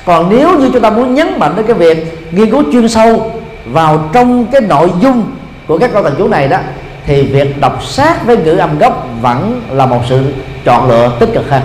[0.06, 3.32] còn nếu như chúng ta muốn nhấn mạnh đến cái việc nghiên cứu chuyên sâu
[3.65, 5.32] vào trong cái nội dung
[5.67, 6.58] của các câu thần chú này đó,
[7.06, 10.34] thì việc đọc sát với ngữ âm gốc vẫn là một sự
[10.65, 11.62] chọn lựa tích cực hơn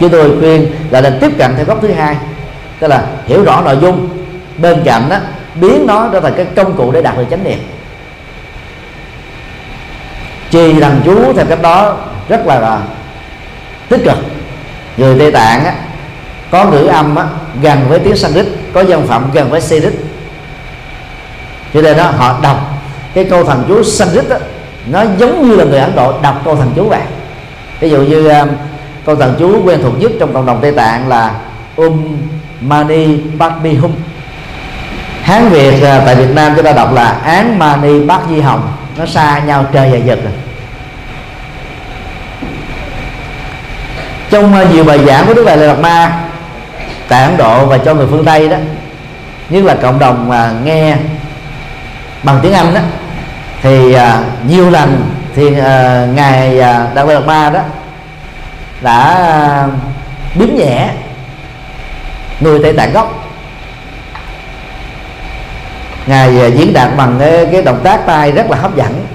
[0.00, 2.16] chúng tôi khuyên là nên tiếp cận theo góc thứ hai
[2.78, 4.08] tức là hiểu rõ nội dung.
[4.58, 5.16] Bên cạnh đó
[5.54, 7.58] biến nó trở thành cái công cụ để đạt được chánh niệm.
[10.50, 11.96] Trì thần chú theo cách đó
[12.28, 12.80] rất là, là
[13.88, 14.18] tích cực.
[14.96, 15.74] Người tây tạng á,
[16.50, 17.24] có ngữ âm á,
[17.62, 19.94] gần với tiếng sanskrit có dân phạm gần với sanskrit.
[21.74, 22.56] Cho nên đó họ đọc
[23.14, 24.24] cái câu thần chú sanskrit
[24.86, 27.00] nó giống như là người ấn độ đọc câu thần chú vậy.
[27.80, 28.46] Ví dụ như à,
[29.08, 31.34] câu thần chú quen thuộc nhất trong cộng đồng tây tạng là
[31.76, 32.16] um
[32.60, 33.06] mani
[33.38, 33.92] padmi hum
[35.22, 38.72] hán việt à, tại việt nam chúng ta đọc là án mani bát di hồng.
[38.98, 40.44] Nó xa nhau trời và giật rồi à.
[44.30, 46.20] trong à, nhiều bài giảng của đức đại lạt ma
[47.08, 48.56] tại ấn độ và cho người phương tây đó
[49.50, 50.96] nhất là cộng đồng mà nghe
[52.22, 52.80] bằng tiếng anh đó
[53.62, 53.96] thì
[54.48, 55.56] nhiều lần thì uh,
[56.14, 57.60] ngài uh, đại lạt ma đó
[58.80, 59.66] đã à,
[60.34, 60.90] biếm nhẹ
[62.40, 63.24] người tây tạng gốc.
[66.06, 69.06] Ngài à, diễn đạt bằng cái, cái động tác tay rất là hấp dẫn.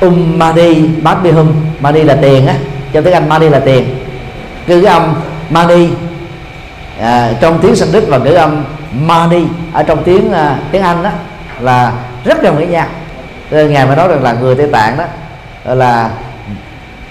[0.00, 2.54] Um mani bát hum mani là tiền á
[2.92, 4.04] trong tiếng anh mani là tiền.
[4.66, 5.14] Ngữ âm
[5.50, 5.88] mani
[7.00, 11.10] à, trong tiếng Sanskrit và ngữ âm mani ở trong tiếng à, tiếng Anh đó
[11.60, 11.92] là
[12.24, 12.86] rất gần với nhau
[13.50, 15.04] nên ngài mới nói rằng là người Tây Tạng đó
[15.74, 16.10] là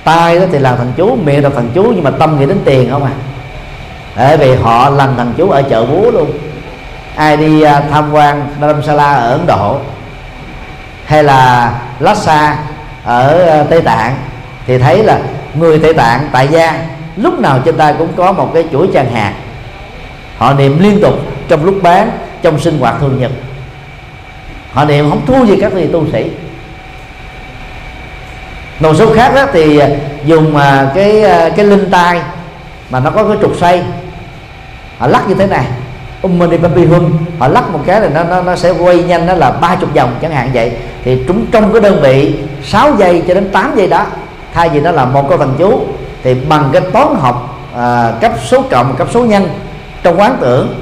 [0.07, 2.57] tay đó thì làm thằng chú, miệng là thằng chú, nhưng mà tâm nghĩ đến
[2.65, 3.11] tiền không à.
[4.15, 6.31] Bởi vì họ làm thằng chú ở chợ búa luôn.
[7.15, 9.79] Ai đi à, tham quan Dharamsala ở Ấn Độ,
[11.05, 12.57] hay là Lhasa
[13.03, 14.15] ở à, Tây Tạng,
[14.67, 15.19] thì thấy là
[15.53, 19.11] người Tây Tạng tại gia, lúc nào trên tay cũng có một cái chuỗi tràng
[19.11, 19.33] hạt.
[20.37, 21.13] Họ niệm liên tục
[21.47, 23.31] trong lúc bán, trong sinh hoạt thường nhật.
[24.71, 26.31] Họ niệm không thua gì các vị tu sĩ
[28.79, 29.89] một số khác đó thì à,
[30.25, 32.21] dùng à, cái à, cái linh tai
[32.89, 33.83] mà nó có cái trục xoay.
[34.97, 35.65] Họ lắc như thế này.
[36.23, 39.33] Ummani Papi Hum họ lắc một cái là nó nó nó sẽ quay nhanh đó
[39.33, 40.71] là ba chục vòng chẳng hạn vậy.
[41.03, 44.05] Thì chúng trong cái đơn vị 6 giây cho đến 8 giây đó
[44.53, 45.81] thay vì nó là một câu thần chú
[46.23, 49.49] thì bằng cái toán học à, cấp số cộng cấp số nhân
[50.03, 50.79] trong quán tưởng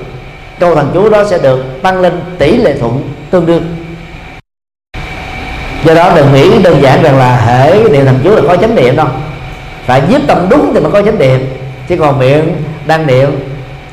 [0.60, 3.74] câu thần chú đó sẽ được tăng lên tỷ lệ thuận tương đương
[5.85, 8.75] do đó đừng nghĩ đơn giản rằng là hệ niệm thần chú là có chánh
[8.75, 9.07] niệm đâu.
[9.85, 11.45] Phải nhiếp tâm đúng thì mới có chánh niệm.
[11.87, 13.29] Chứ còn miệng đang niệm,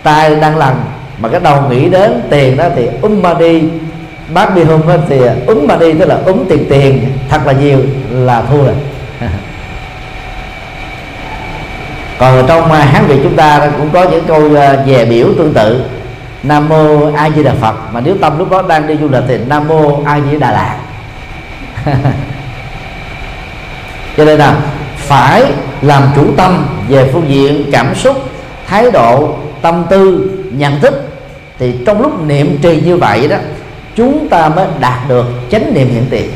[0.02, 0.74] tai đang lần
[1.18, 3.62] mà cái đầu nghĩ đến tiền đó thì um ma đi.
[4.35, 7.78] Bát bi hôm thì um ma đi, tức là úng tiền tiền, thật là nhiều,
[8.11, 8.74] là thua rồi.
[12.18, 15.26] Còn ở trong à, hán việt chúng ta cũng có những câu à, về biểu
[15.38, 15.85] tương tự.
[16.42, 17.74] Nam mô a di đà phật.
[17.92, 20.50] Mà nếu tâm lúc đó đang đi du lịch thì nam mô a di đà
[20.50, 20.76] lạt.
[24.16, 24.57] cho nên là
[24.97, 25.45] phải
[25.83, 28.16] làm chủ tâm về phương diện cảm xúc,
[28.66, 31.09] thái độ, tâm tư, nhận thức.
[31.59, 33.37] Thì trong lúc niệm trì như vậy đó,
[33.97, 36.31] chúng ta mới đạt được chánh niệm hiện tiền.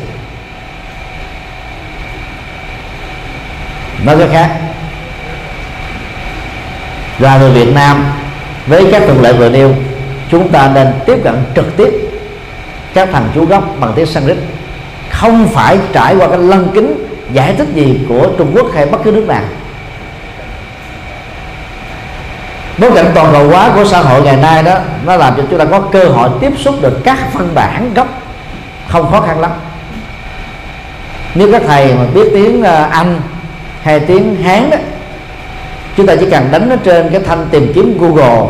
[4.04, 4.50] Nói cái khác,
[7.18, 8.04] là người Việt Nam,
[8.66, 9.74] với các thuận lợi vừa nêu,
[10.30, 11.90] chúng ta nên tiếp cận trực tiếp
[12.94, 14.37] các thằng chú gốc bằng tiếng Sanskrit
[15.20, 18.98] không phải trải qua cái lân kính giải thích gì của Trung Quốc hay bất
[19.05, 19.42] cứ nước nào.
[22.79, 24.74] Bối cảnh toàn cầu hóa của xã hội ngày nay đó,
[25.07, 28.09] nó làm cho chúng ta có cơ hội tiếp xúc được các văn bản gốc
[28.88, 29.50] không khó khăn lắm.
[31.35, 33.20] Nếu các thầy mà biết tiếng ờ, Anh
[33.83, 34.76] hay tiếng Hán đó,
[35.96, 38.42] chúng ta chỉ cần đánh nó trên cái thanh tìm kiếm Google.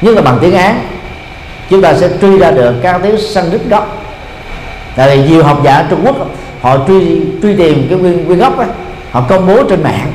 [0.00, 0.80] Nhưng mà bằng tiếng Hán,
[1.70, 4.03] chúng ta sẽ truy ra được các tiếng Sanskrit gốc
[4.96, 6.16] tại vì nhiều học giả Trung Quốc
[6.60, 8.66] họ truy truy tìm cái nguyên nguyên gốc ấy,
[9.10, 10.12] họ công bố trên mạng.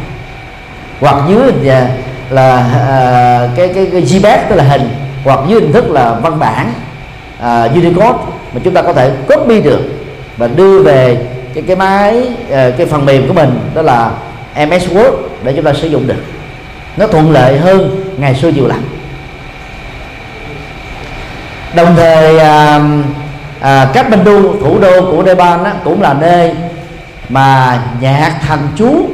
[0.99, 1.65] Hoặc dưới hình
[2.29, 4.89] là uh, cái cái, cái gps tức là hình
[5.23, 6.73] hoặc dưới hình thức là văn bản
[7.39, 8.19] uh, Unicode
[8.53, 9.81] mà chúng ta có thể copy được
[10.37, 11.17] và đưa về
[11.53, 14.11] cái cái máy uh, cái phần mềm của mình đó là
[14.55, 15.11] MS Word
[15.43, 16.23] để chúng ta sử dụng được.
[16.97, 18.83] Nó thuận lợi hơn ngày xưa nhiều lắm.
[21.75, 22.79] Đồng thời à,
[23.61, 26.51] à, Kathmandu thủ đô của Nepal đó, cũng là nơi
[27.29, 29.09] mà nhạc thành chú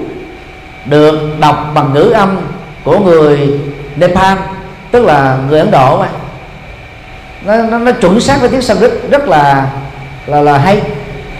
[0.86, 2.38] được đọc bằng ngữ âm
[2.84, 3.60] của người
[3.96, 4.38] Nepal
[4.92, 6.08] tức là người Ấn Độ mà
[7.46, 9.68] nó, nó, nó chuẩn xác với tiếng Sanskrit rất là
[10.28, 10.82] là là hay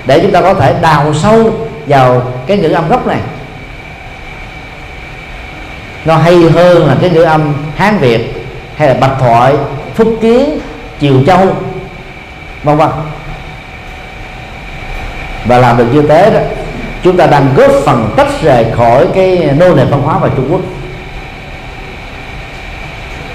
[0.06, 1.54] để chúng ta có thể đào sâu
[1.88, 3.20] vào cái ngữ âm gốc này.
[6.06, 9.54] Nó hay hơn là cái ngữ âm Hán Việt hay là Bạch Thoại
[9.96, 10.60] Phúc Kiến
[11.02, 11.56] Triều Châu
[12.66, 12.90] vân vân
[15.46, 16.40] và làm được như thế đó
[17.04, 20.48] chúng ta đang góp phần tách rời khỏi cái nô lệ văn hóa vào Trung
[20.52, 20.62] Quốc.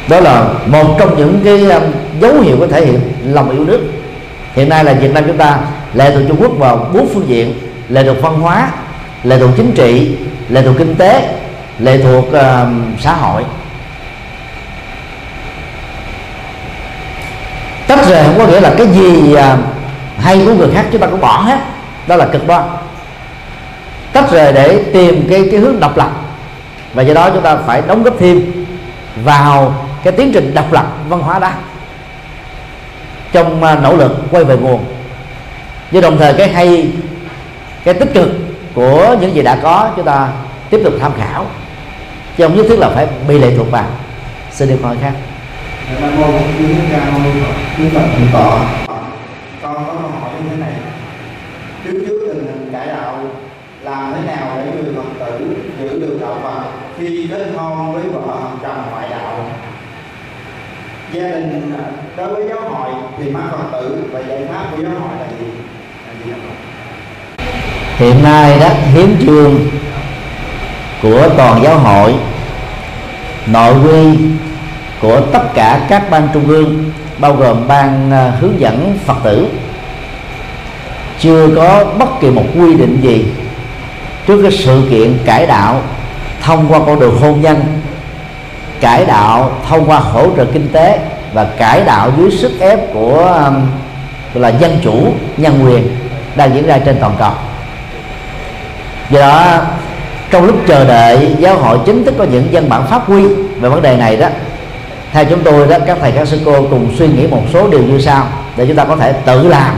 [0.08, 1.82] Đó là một trong những cái um,
[2.20, 3.80] dấu hiệu có thể hiện lòng yêu nước.
[4.54, 5.58] Hiện nay là Việt Nam chúng ta
[5.94, 7.54] lệ thuộc Trung Quốc vào bốn phương diện
[7.88, 8.70] lệ thuộc văn hóa
[9.24, 10.16] lệ thuộc chính trị
[10.48, 11.28] lệ thuộc kinh tế
[11.78, 12.68] lệ thuộc uh,
[13.00, 13.42] xã hội.
[17.90, 19.56] Tách rời không có nghĩa là cái gì à,
[20.18, 21.58] hay của người khác chúng ta cũng bỏ hết.
[22.06, 22.62] Đó là cực đoan.
[24.12, 26.10] Tách rời để tìm cái cái hướng độc lập.
[26.94, 28.64] Và do đó chúng ta phải đóng góp thêm
[29.24, 31.50] vào cái tiến trình độc lập văn hóa đó.
[33.32, 34.84] Trong à, nỗ lực quay về nguồn.
[35.90, 36.92] Nhưng đồng thời cái hay,
[37.84, 38.28] cái tích cực
[38.74, 40.28] của những gì đã có, chúng ta
[40.70, 41.46] tiếp tục tham khảo.
[42.36, 43.84] Chứ không nhất thiết là phải bị lệ thuộc vào.
[44.50, 45.12] Xin điều hỏi khác.
[46.00, 46.26] Nam mô
[46.58, 48.60] Sư Thích Ca Mâu Ni Phật, Đức Phật Thượng Tọa.
[49.62, 50.72] Con có câu hỏi như thế này.
[51.84, 53.18] Trước trước tình hình cải đạo
[53.82, 56.62] làm thế nào để người Phật tử giữ được đạo Phật
[56.98, 59.50] khi kết hôn với vợ chồng ngoại đạo?
[61.12, 61.72] Gia đình
[62.16, 65.26] đối với giáo hội thì mắc Phật tử và giải pháp của giáo hội là
[65.38, 65.46] gì?
[66.06, 66.32] Là gì
[67.96, 69.70] hiện nay đó hiến chương
[71.02, 72.14] của toàn giáo hội
[73.46, 74.18] nội quy
[75.00, 79.46] của tất cả các ban trung ương, bao gồm ban ờ, hướng dẫn phật tử.
[81.18, 83.26] Chưa có bất kỳ một quy định gì
[84.26, 85.80] trước cái sự kiện cải đạo
[86.42, 87.62] thông qua con đường hôn nhân,
[88.80, 90.98] cải đạo thông qua hỗ trợ kinh tế
[91.32, 93.50] và cải đạo dưới sức ép của
[94.34, 95.96] là dân chủ, nhân quyền
[96.36, 97.32] đang diễn ra trên toàn cầu.
[99.10, 99.58] Do đó,
[100.30, 103.26] trong lúc chờ đợi, giáo hội chính thức có những văn bản pháp quy
[103.60, 104.26] về vấn đề này đó
[105.12, 107.82] theo chúng tôi đó, các thầy các sư cô cùng suy nghĩ một số điều
[107.82, 109.74] như sau để chúng ta có thể tự làm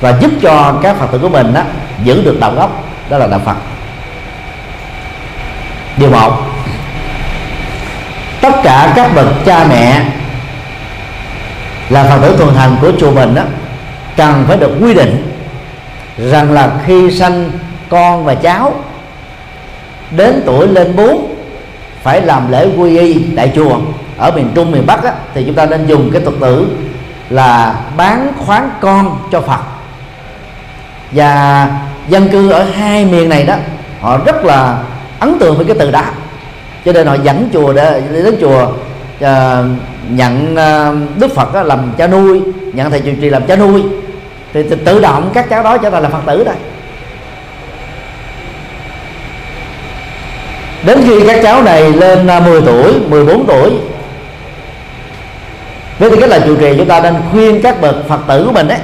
[0.00, 1.62] và giúp cho các phật tử của mình đó
[2.04, 3.56] giữ được đạo gốc, đó là đạo phật.
[5.96, 6.32] Điều một,
[8.40, 10.04] tất cả các bậc cha mẹ
[11.88, 13.42] là phật tử thuần thành của chùa mình đó,
[14.16, 15.32] cần phải được quy định
[16.18, 17.50] rằng là khi sanh
[17.88, 18.74] con và cháu
[20.10, 21.29] đến tuổi lên bốn
[22.02, 23.78] phải làm lễ quy y đại chùa.
[24.18, 26.64] Ở miền trung miền bắc á, thì chúng ta nên dùng cái thuật ngữ
[27.30, 29.60] là bán khoán con cho phật.
[31.10, 31.68] Và
[32.08, 33.54] dân cư ở hai miền này đó
[34.00, 34.78] họ rất là
[35.18, 36.02] ấn tượng với cái từ đó.
[36.84, 39.66] Cho nên họ dẫn chùa để đến chùa uh,
[40.10, 42.40] nhận uh, đức phật đó làm cha nuôi
[42.72, 43.82] nhận thầy trụ trì làm cha nuôi.
[44.52, 46.56] Thì, thì tự động các cháu đó trở thành là phật tử đây
[50.82, 53.72] đến khi các cháu này lên à, 10 tuổi 14 tuổi.
[55.98, 58.52] Với tư cách là chủ trì chúng ta nên khuyên các bậc phật tử của
[58.52, 58.78] mình đấy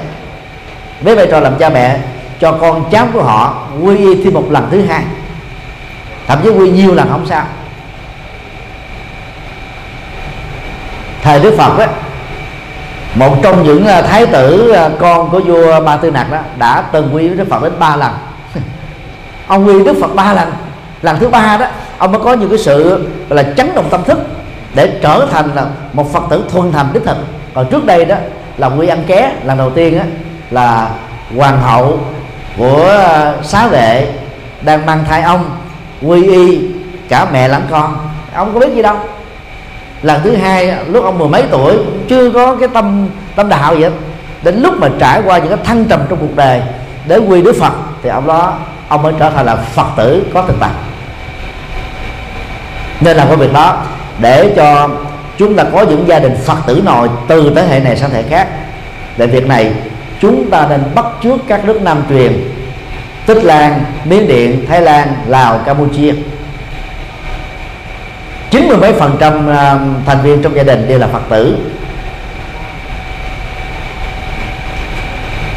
[1.00, 1.98] với vai trò làm cha mẹ
[2.40, 5.02] cho con cháu của họ quy y thêm một lần thứ hai.
[6.26, 7.44] Thậm chí quy nhiều lần không sao.
[11.22, 11.88] Thời đức phật ấy,
[13.14, 16.84] một trong những à, thái tử à, con của vua ba tư nặc đó đã
[16.92, 18.12] từng quy với đức phật đến ba lần.
[19.46, 20.52] Ông quy đức phật ba lần
[21.02, 21.66] lần thứ ba đó
[21.98, 24.18] ông mới có những cái sự là, chấn động tâm thức
[24.74, 27.16] để trở thành là một phật tử thuần thành đích thực.
[27.54, 28.16] Còn trước đây đó,
[28.56, 30.04] là quy ăn ké lần đầu tiên á,
[30.50, 30.90] là
[31.36, 32.00] hoàng hậu
[32.58, 34.12] của ờ, xá vệ
[34.62, 35.50] đang mang thai ông,
[36.02, 36.60] quy y
[37.08, 37.96] cả mẹ lẫn con.
[38.34, 38.96] Ông có biết gì đâu.
[40.02, 41.76] Lần thứ hai lúc ông mười mấy tuổi,
[42.08, 43.92] chưa có cái tâm tâm đạo gì hết.
[44.42, 46.62] Đến lúc mà trải qua những cái thăng trầm trong cuộc đời
[47.06, 48.54] để quy đức phật, thì ông đó,
[48.88, 50.70] ông mới trở thành là phật tử có thực tập
[53.00, 53.84] nên làm cái việc đó
[54.18, 54.88] để cho
[55.38, 58.22] chúng ta có những gia đình phật tử nội từ thế hệ này sang thế
[58.22, 58.48] hệ khác.
[59.16, 59.72] Để việc này
[60.20, 62.52] chúng ta nên bắt chước các nước nam truyền
[63.26, 66.14] tích lan miến điện thái lan lào campuchia.
[68.50, 71.56] Chín mươi mấy phần trăm à, thành viên trong gia đình đều là phật tử.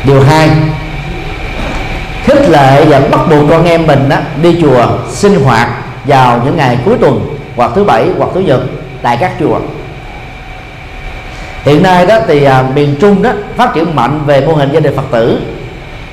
[0.04, 0.50] Điều hai
[2.24, 5.70] khích lệ và bắt buộc con em mình á, đi chùa sinh hoạt
[6.10, 8.62] vào những ngày cuối tuần hoặc thứ bảy hoặc thứ nhật
[9.02, 9.60] tại các chùa.
[11.64, 14.80] Hiện nay đó thì à, miền trung đó phát triển mạnh về mô hình gia
[14.80, 15.42] đình phật tử.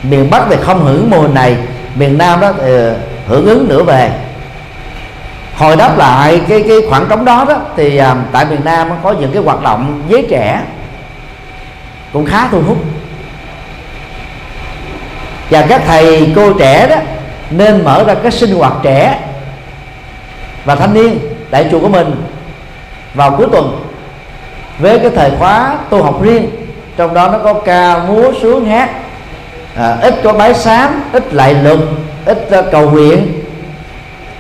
[0.02, 1.56] Miền bắc thì không hưởng mô hình này
[1.94, 2.72] miền nam đó thì
[3.26, 4.10] hưởng ứng nữa về.
[5.56, 9.12] Hồi đáp lại cái cái khoảng trống đó đó thì à, tại miền nam có
[9.12, 10.62] những cái hoạt động giới trẻ
[12.12, 12.78] cũng khá thu hút.
[15.50, 16.96] Và các thầy cô trẻ đó
[17.50, 19.20] nên mở ra cái sinh hoạt trẻ
[20.66, 21.18] và thanh niên
[21.50, 22.14] tại chùa của mình
[23.14, 23.80] vào cuối tuần
[24.78, 26.50] với cái thời khóa tu học riêng
[26.96, 28.90] trong đó nó có ca múa sướng hát
[29.76, 31.78] à, ít có bái sám ít lại luật
[32.24, 33.42] ít uh, cầu nguyện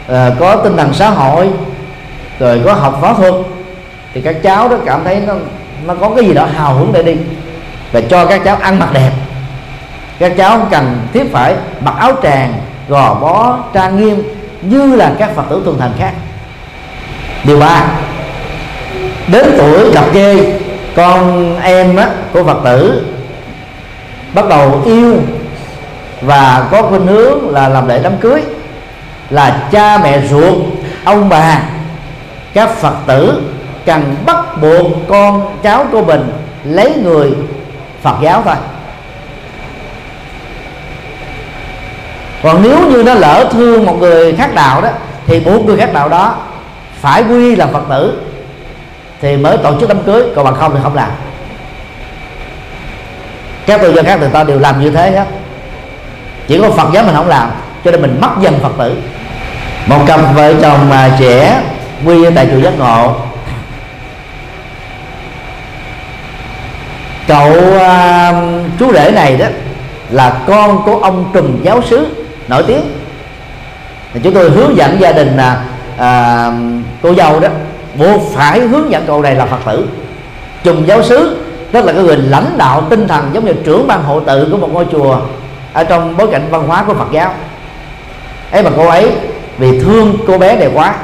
[0.08, 1.48] à, có tinh thần xã hội
[2.38, 3.34] rồi có học võ thuật
[4.14, 5.34] thì các cháu đó cảm thấy nó
[5.86, 7.16] nó có cái gì đó hào hứng để đi.
[7.92, 9.10] Và cho các cháu ăn mặc đẹp.
[10.18, 12.52] Các cháu không cần thiết phải mặc áo tràng
[12.88, 14.22] gò bó trang nghiêm
[14.70, 16.12] như là các phật tử tuần thành khác.
[17.44, 17.84] Điều ba
[19.28, 20.58] đến tuổi cặp kê
[20.96, 23.06] con em á, của phật tử
[24.34, 25.16] bắt đầu yêu
[26.20, 28.42] và có khuynh hướng là làm lễ đám cưới
[29.30, 30.54] là cha mẹ ruột
[31.04, 31.60] ông bà
[32.54, 33.42] các phật tử
[33.86, 36.32] cần bắt buộc con cháu của mình
[36.64, 37.32] lấy người
[38.02, 38.54] phật giáo thôi.
[42.46, 44.88] Còn nếu như nó lỡ thương một người khác đạo đó
[45.26, 46.34] thì buộc người khác đạo đó
[47.00, 48.20] phải quy làm phật tử
[49.20, 50.22] thì mới tổ chức đám cưới.
[50.36, 51.10] Còn bằng không thì không làm.
[53.66, 55.24] Các tôn giáo khác người ta đều làm như thế hết
[56.48, 57.50] chỉ có phật giáo mình không làm
[57.84, 58.96] cho nên mình mất dần phật tử.
[59.86, 61.62] Một cặp vợ chồng mà trẻ
[62.04, 63.16] quy tại chùa giác ngộ.
[67.28, 69.46] Cậu uh, chú rể này đó
[70.10, 72.82] là con của ông trùm giáo sứ nổi tiếng.
[74.14, 75.64] Thì chúng tôi hướng dẫn gia đình là
[75.98, 76.50] à,
[77.02, 77.48] cô dâu đó
[77.94, 79.88] buộc phải hướng dẫn cậu này là phật tử.
[80.64, 84.02] Trùng giáo sứ tức là cái người lãnh đạo tinh thần giống như trưởng ban
[84.02, 85.20] hộ tự của một ngôi chùa
[85.72, 87.34] ở trong bối cảnh văn hóa của Phật giáo.
[88.50, 89.12] Ấy mà cô ấy
[89.58, 90.94] vì thương cô bé này quá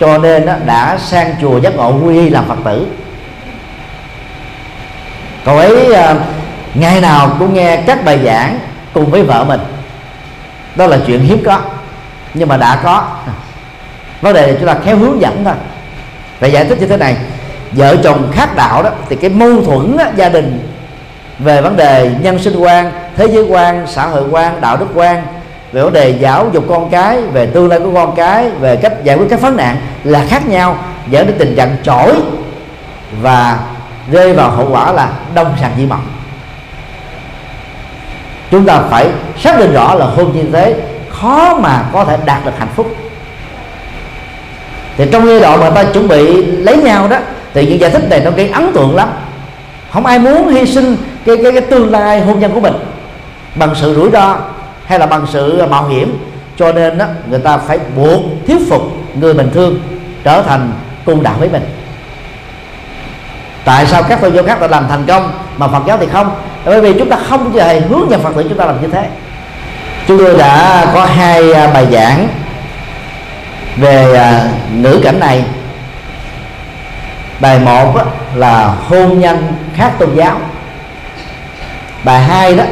[0.00, 2.86] cho nên đã sang chùa giác ngộ quy y làm Phật tử.
[5.44, 6.14] Cậu ấy à,
[6.74, 8.58] ngày nào cũng nghe các bài giảng
[8.92, 9.60] cùng với vợ mình
[10.76, 11.60] đó là chuyện hiếm có
[12.34, 13.04] nhưng mà đã có.
[14.20, 15.54] Vấn đề là chúng ta khéo hướng dẫn thôi.
[16.40, 17.16] Phải giải thích như thế này.
[17.72, 20.68] Vợ chồng khác đạo đó thì cái mâu thuẫn đó, gia đình
[21.38, 25.22] về vấn đề nhân sinh quan thế giới quan xã hội quan đạo đức quan
[25.72, 29.04] về vấn đề giáo dục con cái về tương lai của con cái về cách
[29.04, 32.14] giải quyết các vấn nạn là khác nhau dẫn đến tình trạng chổi
[33.20, 33.58] và
[34.10, 36.06] rơi vào hậu quả là đông sàng di mộng
[38.52, 39.06] chúng ta phải
[39.38, 40.76] xác định rõ là hôn nhân thế
[41.10, 42.96] khó mà có thể đạt được hạnh phúc.
[44.96, 47.16] Thì trong giai đoạn mà ta chuẩn bị lấy nhau đó
[47.54, 49.08] thì những giải thích này nó gây ấn tượng lắm.
[49.92, 52.74] Không ai muốn hy sinh cái cái, cái tương lai hôn nhân của mình
[53.54, 54.36] bằng sự rủi ro
[54.86, 56.18] hay là bằng sự mạo hiểm.
[56.56, 58.82] Cho nên đó, người ta phải buộc thuyết phục
[59.14, 59.80] người bình thường
[60.24, 60.72] trở thành
[61.04, 61.62] cung đạo với mình.
[63.64, 66.30] Tại sao các tôn giáo khác đã làm thành công mà phật giáo thì không?
[66.64, 69.08] Bởi vì chúng ta không hề hướng dẫn phật tử, chúng ta làm như thế.
[70.08, 72.28] Chúng tôi đã có hai à, bài giảng
[73.76, 75.44] về à, nữ cảnh này.
[77.40, 77.94] Bài một
[78.34, 80.40] là hôn nhân khác tôn giáo.
[82.04, 82.64] Bài hai đó,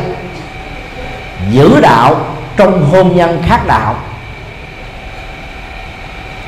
[1.50, 2.16] giữ đạo
[2.56, 3.94] trong hôn nhân khác đạo.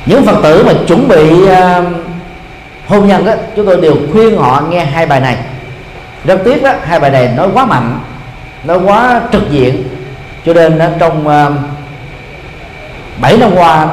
[0.06, 1.82] Những phật tử mà chuẩn bị à,
[2.88, 5.36] hôn nhân đó chúng tôi đều khuyên họ nghe hai bài này
[6.24, 7.98] rất tiếc đó hai bài này nói quá mạnh
[8.64, 9.82] nói quá trực diện.
[10.46, 11.52] Cho nên trong ờ, uh,
[13.20, 13.88] 7 năm qua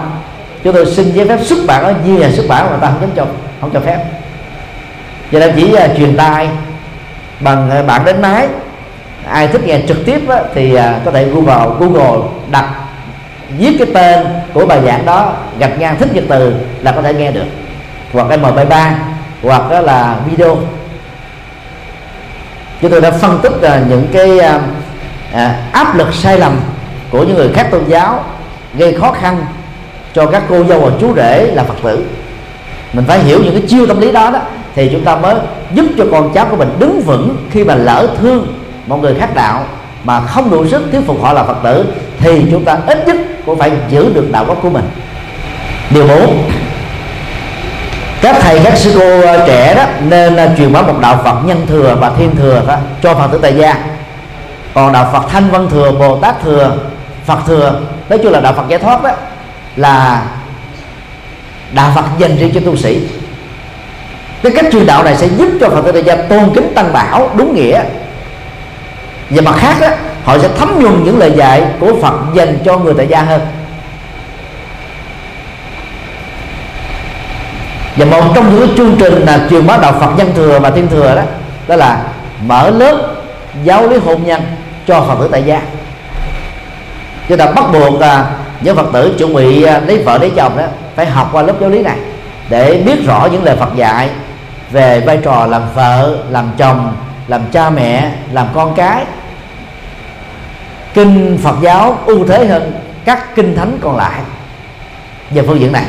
[0.64, 3.02] chúng tôi xin giấy phép xuất bản ở nhiều nhà xuất bản mà ta không
[3.02, 3.26] dám cho
[3.62, 4.06] không cho phép.
[5.32, 6.50] Cho nên chỉ uh, truyền tai
[7.40, 8.48] bằng ờ, uh, bạn đến máy.
[9.30, 12.70] Ai thích nghe trực tiếp á, thì uh, có thể google google đặt
[13.58, 17.14] viết cái tên của bài giảng đó gạch ngang thích nhật từ là có thể
[17.14, 17.46] nghe được.
[18.14, 18.92] Hoặc mp3
[19.44, 20.58] hoặc đó là video
[22.82, 24.62] chúng tôi đã phân tích uh, những cái uh,
[25.34, 25.40] uh,
[25.72, 26.60] áp lực sai lầm
[27.10, 28.24] của những người khác tôn giáo
[28.74, 29.46] gây khó khăn
[30.14, 32.06] cho các cô dâu và chú rể là phật tử.
[32.94, 34.40] Mình phải hiểu những cái chiêu tâm lý đó đó
[34.76, 35.36] thì chúng ta mới
[35.74, 38.48] giúp cho con cháu của mình đứng vững khi mà lỡ thương
[38.88, 39.66] một người khác đạo
[40.04, 41.86] mà không đủ sức thuyết phục họ là phật tử
[42.20, 44.86] thì chúng ta ít nhất cũng phải giữ được đạo gốc của mình.
[45.90, 46.44] Điều bốn
[48.22, 51.46] các thầy các sư cô ờ, trẻ đó nên ờ, truyền bá một đạo phật
[51.46, 53.76] nhân thừa và thiên thừa đó, cho phật tử tại gia.
[54.74, 56.78] Còn đạo phật thanh văn thừa bồ tát thừa
[57.26, 59.10] phật thừa nói chung là đạo phật giải thoát đó
[59.76, 60.24] là
[61.72, 63.08] đạo phật dành riêng cho tu sĩ.
[64.44, 66.94] Cái cách truyền đạo này sẽ giúp cho phật tử tại gia tôn kính tăng
[66.94, 67.84] bảo đúng nghĩa.
[69.30, 69.88] Và mặt khác đó,
[70.24, 73.42] họ sẽ thấm nhuần những lời dạy của phật dành cho người tại gia hơn.
[78.00, 80.88] Và một trong những chương trình là truyền bá đạo phật nhân thừa và thiên
[80.88, 81.22] thừa đó
[81.68, 82.04] đó là
[82.46, 82.98] mở lớp
[83.64, 84.42] giáo lý hôn nhân
[84.88, 85.62] cho phật tử tại gia.
[87.30, 88.26] Chúng ta bắt buộc à,
[88.62, 90.64] những phật tử chuẩn bị à, lấy vợ lấy chồng đó
[90.96, 91.98] phải học qua lớp giáo lý này
[92.50, 94.10] để biết rõ những lời phật dạy
[94.72, 96.96] về vai trò làm vợ làm chồng
[97.28, 99.06] làm cha mẹ làm con cái.
[100.94, 102.72] Kinh phật giáo ưu thế hơn
[103.06, 104.22] các kinh thánh còn lại
[105.30, 105.86] về phương diện này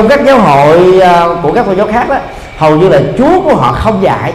[0.00, 2.16] trong các giáo hội à, của các tôn giáo khác đó
[2.56, 4.32] hầu như là chúa của họ không dạy.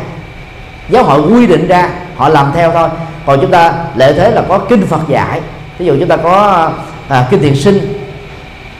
[0.89, 2.89] Giáo hội quy định ra họ làm theo thôi.
[3.25, 5.41] Còn chúng ta lệ thế là có kinh phật dạy.
[5.77, 6.69] Ví dụ chúng ta có
[7.07, 7.99] à, kinh thiền sinh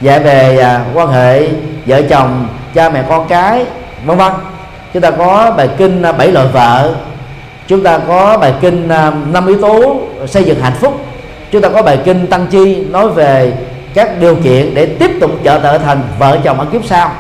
[0.01, 1.47] dạy về à, quan hệ
[1.85, 3.65] vợ chồng cha mẹ con cái
[4.05, 4.31] vân vân.
[4.93, 6.95] Chúng ta có bài kinh à, bảy loại vợ.
[7.67, 11.05] Chúng ta có bài kinh à, năm yếu tố xây dựng hạnh phúc.
[11.51, 13.53] Chúng ta có bài kinh tăng chi nói về
[13.95, 17.11] các điều kiện để tiếp tục trở trở thành vợ chồng ở kiếp sau.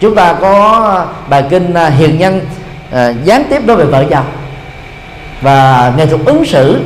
[0.00, 2.40] Chúng ta có bài kinh à, hiền nhân
[2.92, 4.24] à, gián tiếp đối với vợ chồng
[5.40, 6.80] và nghệ thuật ứng xử.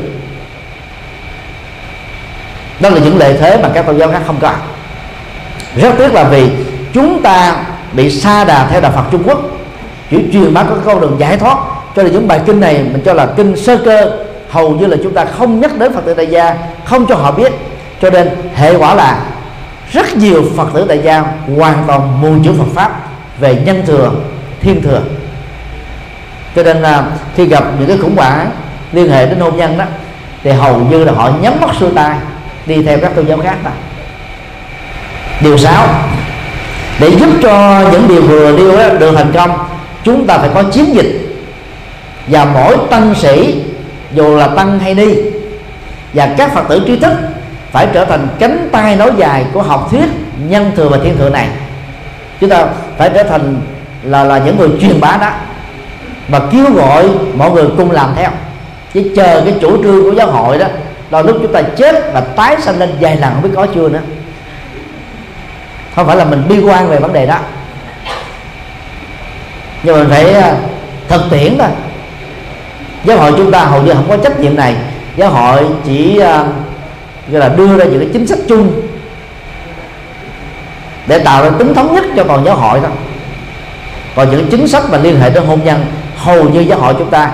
[2.80, 4.52] Đó là những lợi thế mà các tôn giáo khác không có.
[5.76, 6.50] Rất tiếc là vì
[6.92, 7.56] chúng ta
[7.92, 9.38] bị xa đà theo đạo Phật Trung Quốc.
[10.10, 11.58] Chỉ truyền bá các con đường giải thoát.
[11.96, 14.10] Cho nên những bài kinh này mình cho là kinh sơ cơ.
[14.50, 17.30] Hầu như là chúng ta không nhắc đến Phật tử Đại gia không cho họ
[17.30, 17.52] biết
[18.04, 19.18] cho nên hệ quả là
[19.92, 21.24] rất nhiều Phật tử tại gia
[21.56, 23.00] hoàn toàn mù chữ Phật pháp
[23.40, 24.12] về nhân thừa,
[24.60, 25.02] thiên thừa.
[26.56, 27.04] Cho nên là
[27.36, 28.50] khi gặp những cái khủng hoảng
[28.92, 29.84] liên hệ đến hôn nhân đó,
[30.42, 32.16] thì hầu như là họ nhắm mắt xuôi tay,
[32.66, 33.70] đi theo các tôn giáo khác đó
[35.40, 35.86] điều sáu,
[37.00, 39.50] để giúp cho những điều vừa điêu đó được thành công,
[40.04, 41.36] chúng ta phải có chiến dịch.
[42.26, 43.62] Và mỗi tăng sĩ,
[44.12, 45.14] dù là tăng hay đi
[46.14, 47.12] và các phật tử trí thức
[47.74, 50.08] phải trở thành cánh tay nối dài của học thuyết
[50.48, 51.48] nhân thừa và thiên thừa này.
[52.40, 52.66] Chúng ta
[52.98, 53.56] phải trở thành
[54.02, 55.30] là là những người truyền bá đó
[56.28, 58.30] và kêu gọi mọi người cùng làm theo.
[58.94, 60.66] Chứ chờ cái chủ trương của giáo hội đó
[61.10, 63.88] đôi lúc chúng ta chết và tái sanh lên vài lần không biết có chưa
[63.88, 64.02] nữa.
[65.96, 67.38] Không phải là mình bi quan về vấn đề đó.
[69.82, 70.56] Nhưng mình phải à,
[71.08, 71.68] thực tiễn thôi.
[73.04, 74.76] Giáo hội chúng ta hầu như không có trách nhiệm này.
[75.16, 76.63] Giáo hội chỉ uh,
[77.28, 78.82] gọi là đưa ra những cái chính sách chung
[81.06, 82.90] để tạo ra tính thống nhất cho toàn giáo hội thôi.
[84.16, 87.10] còn những chính sách mà liên hệ tới hôn nhân, hầu như giáo hội chúng
[87.10, 87.30] ta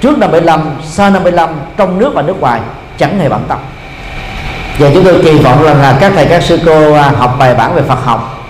[0.00, 2.60] trước năm 75 sau năm 75 trong nước và nước ngoài
[2.98, 3.58] chẳng hề bận tâm
[4.78, 7.54] và chúng tôi kỳ vọng rằng là các thầy, các sư cô à, học bài
[7.54, 8.44] bản về Phật học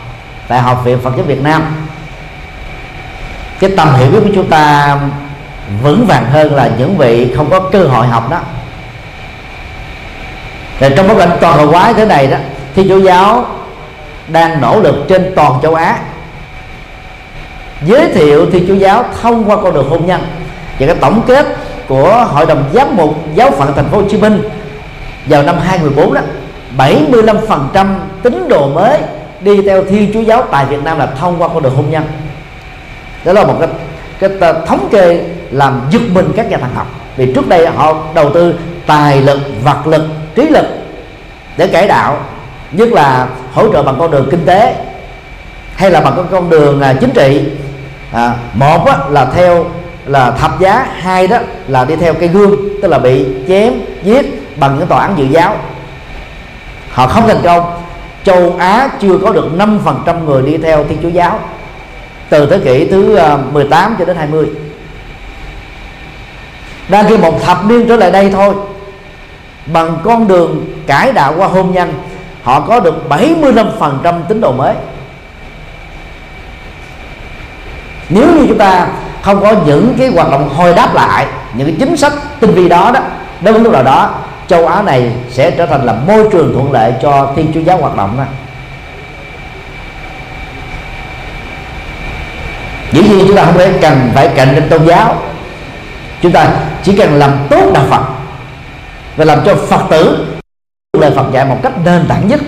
[0.49, 1.63] tại học viện Phật giáo Việt Nam,
[3.61, 4.97] cái tầm hiểu biết của chúng ta
[5.83, 8.39] vững vàng hơn là những vị không có cơ hội học đó
[10.81, 12.37] rồi trong bối cảnh toàn cầu hóa thế này đó
[12.75, 13.47] thì chúa giáo
[14.29, 15.99] đang nỗ lực trên toàn châu Á.
[17.85, 20.21] Giới thiệu thiên chúa giáo thông qua con đường hôn nhân
[20.79, 21.47] và cái tổng kết
[21.89, 24.43] của hội đồng giám mục giáo phận thành phố Hồ Chí Minh
[25.27, 26.21] vào năm 2014 đó
[26.79, 27.87] 75%
[28.23, 28.99] tín đồ mới
[29.41, 32.05] đi theo thiên chúa giáo tại Việt Nam là thông qua con đường hôn nhân.
[33.25, 33.69] Đó là một cái
[34.41, 35.21] cái thống kê
[35.51, 36.87] làm giật mình các nhà thần học.
[37.17, 38.55] Vì trước đây họ đầu tư
[38.87, 40.03] tài lực, vật lực
[40.37, 40.67] trí lực
[41.57, 42.19] để cải đạo
[42.73, 44.75] nhất là hỗ trợ bằng con đường kinh tế
[45.77, 47.43] hay là bằng con đường à, chính trị.
[48.13, 49.67] À, một á, là theo
[50.07, 53.73] là thập giá hai đó là đi theo cây gương tức là bị chém
[54.03, 55.57] giết bằng những tòa án dự giáo.
[56.91, 57.83] Họ không thành công.
[58.25, 61.41] Châu Á chưa có được 5% người đi theo Thiên Chúa giáo
[62.29, 64.47] từ thế kỷ thứ à, 18 cho đến 20
[66.89, 68.55] đang khi một thập niên trở lại đây thôi
[69.67, 71.95] bằng con đường cải đạo qua hôn nhân,
[72.43, 74.75] họ có được 75% tín đồ mới.
[78.09, 78.87] Nếu như chúng ta
[79.23, 82.69] không có những cái hoạt động hồi đáp lại, những cái chính sách tinh vi
[82.69, 83.01] đó đó
[83.41, 84.15] đến lúc nào đó,
[84.47, 87.79] châu Á này sẽ trở thành là môi trường thuận lợi cho thiên chúa giáo
[87.79, 88.25] hoạt động đó.
[92.93, 95.15] Dĩ nhiên chúng ta không phải cần phải cạnh tranh tôn giáo.
[96.23, 96.49] Chúng ta
[96.83, 98.16] chỉ cần làm tốt đạo Phật
[99.17, 100.27] và làm cho Phật tử
[100.99, 102.41] lời Phật dạy một cách nền tảng nhất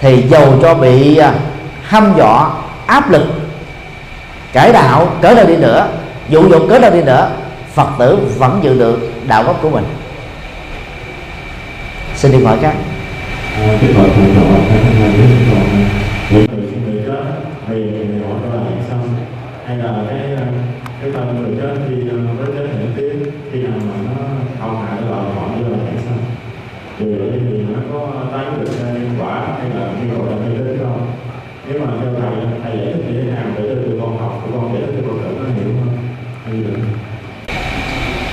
[0.00, 1.34] thì dầu cho bị à,
[1.82, 2.50] hăm dọa
[2.86, 3.22] áp lực
[4.52, 5.88] cải đạo cỡ nào đi nữa
[6.28, 7.30] dụ dỗ cỡ nào đi nữa
[7.74, 9.84] Phật tử vẫn giữ được đạo gốc của mình.
[12.14, 12.74] Xin đi hỏi các.
[13.56, 13.78] À,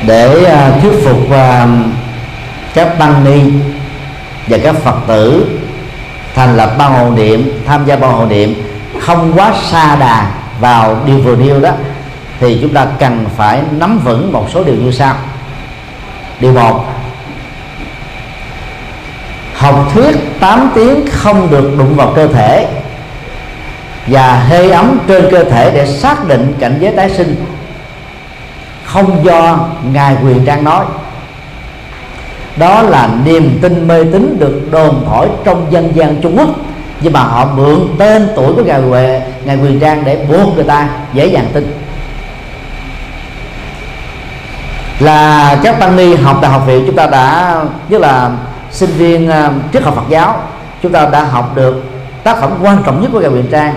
[0.06, 1.68] để à, thuyết phục à,
[2.74, 3.42] các tăng ni
[4.48, 5.48] và các phật tử
[6.36, 8.64] thành lập ban hộ niệm, tham gia ban hộ niệm
[9.00, 11.72] không quá xa đà vào điều vừa nêu đó,
[12.40, 15.16] thì chúng ta cần phải nắm vững một số điều như sau.
[16.40, 16.86] Điều một,
[19.56, 22.68] học thuyết 8 tiếng không được đụng vào cơ thể
[24.08, 27.46] và hơi ấm trên cơ thể để xác định cảnh giới tái sinh
[28.94, 29.60] không do
[29.92, 30.86] ngài quyền trang nói.
[32.58, 36.50] Đó là niềm tin mê tín được đồn thổi trong dân gian Trung Quốc.
[37.02, 40.64] Nhưng mà họ mượn tên tuổi của ngài Huệ, ngài Quyền Trang để buộc người
[40.64, 41.80] ta dễ dàng tin.
[45.00, 47.56] Là các tăng ni học tại học viện chúng ta đã,
[47.90, 48.32] nhất là
[48.72, 50.42] sinh viên à, triết học Phật giáo,
[50.84, 51.84] chúng ta đã học được
[52.24, 53.74] tác phẩm quan trọng nhất của ngài Quyền Trang,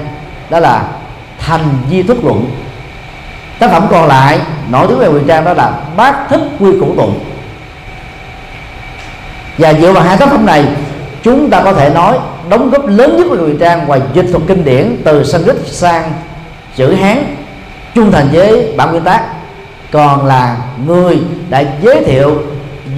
[0.51, 0.83] đó là
[1.39, 2.51] thành di thức luận
[3.59, 4.39] tác phẩm còn lại,
[4.71, 7.21] nổi tiếng về quyền trang đó là bát thức quy củ tụng.
[9.59, 10.65] Và dựa vào hai tác phẩm này,
[11.23, 14.43] chúng ta có thể nói đóng góp lớn nhất của quyền trang ngoài dịch thuật
[14.47, 16.13] kinh điển từ sanskrit sang
[16.77, 17.37] chữ hán,
[17.95, 19.23] trung thành với bản nguyên tác,
[19.93, 22.43] còn là người đã giới thiệu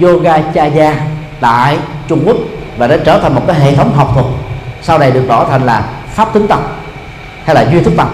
[0.01, 0.95] yoga chaya
[1.39, 2.37] tại trung quốc
[2.77, 4.25] và đã trở thành một cái hệ thống học thuật,
[4.81, 5.83] sau này được rõ thành là
[6.13, 6.59] pháp tính tập
[7.45, 8.09] hay là duy thức tập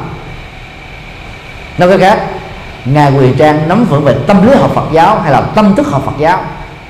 [1.78, 2.20] nói cách khác
[2.86, 5.88] ngài quyền trang nắm vững về tâm lý học phật giáo hay là tâm thức
[5.88, 6.40] học phật giáo.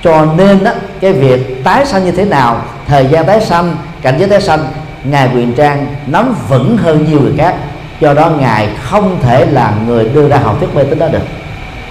[0.04, 0.72] Cho nên đó,
[1.02, 4.60] cái việc tái sanh như thế nào thời gian tái sanh cảnh giới tái sanh
[5.04, 7.56] ngài quyền trang nắm vững hơn nhiều người khác.
[8.00, 11.24] Do đó ngài không thể là người đưa ra học thuyết mê tín đó được.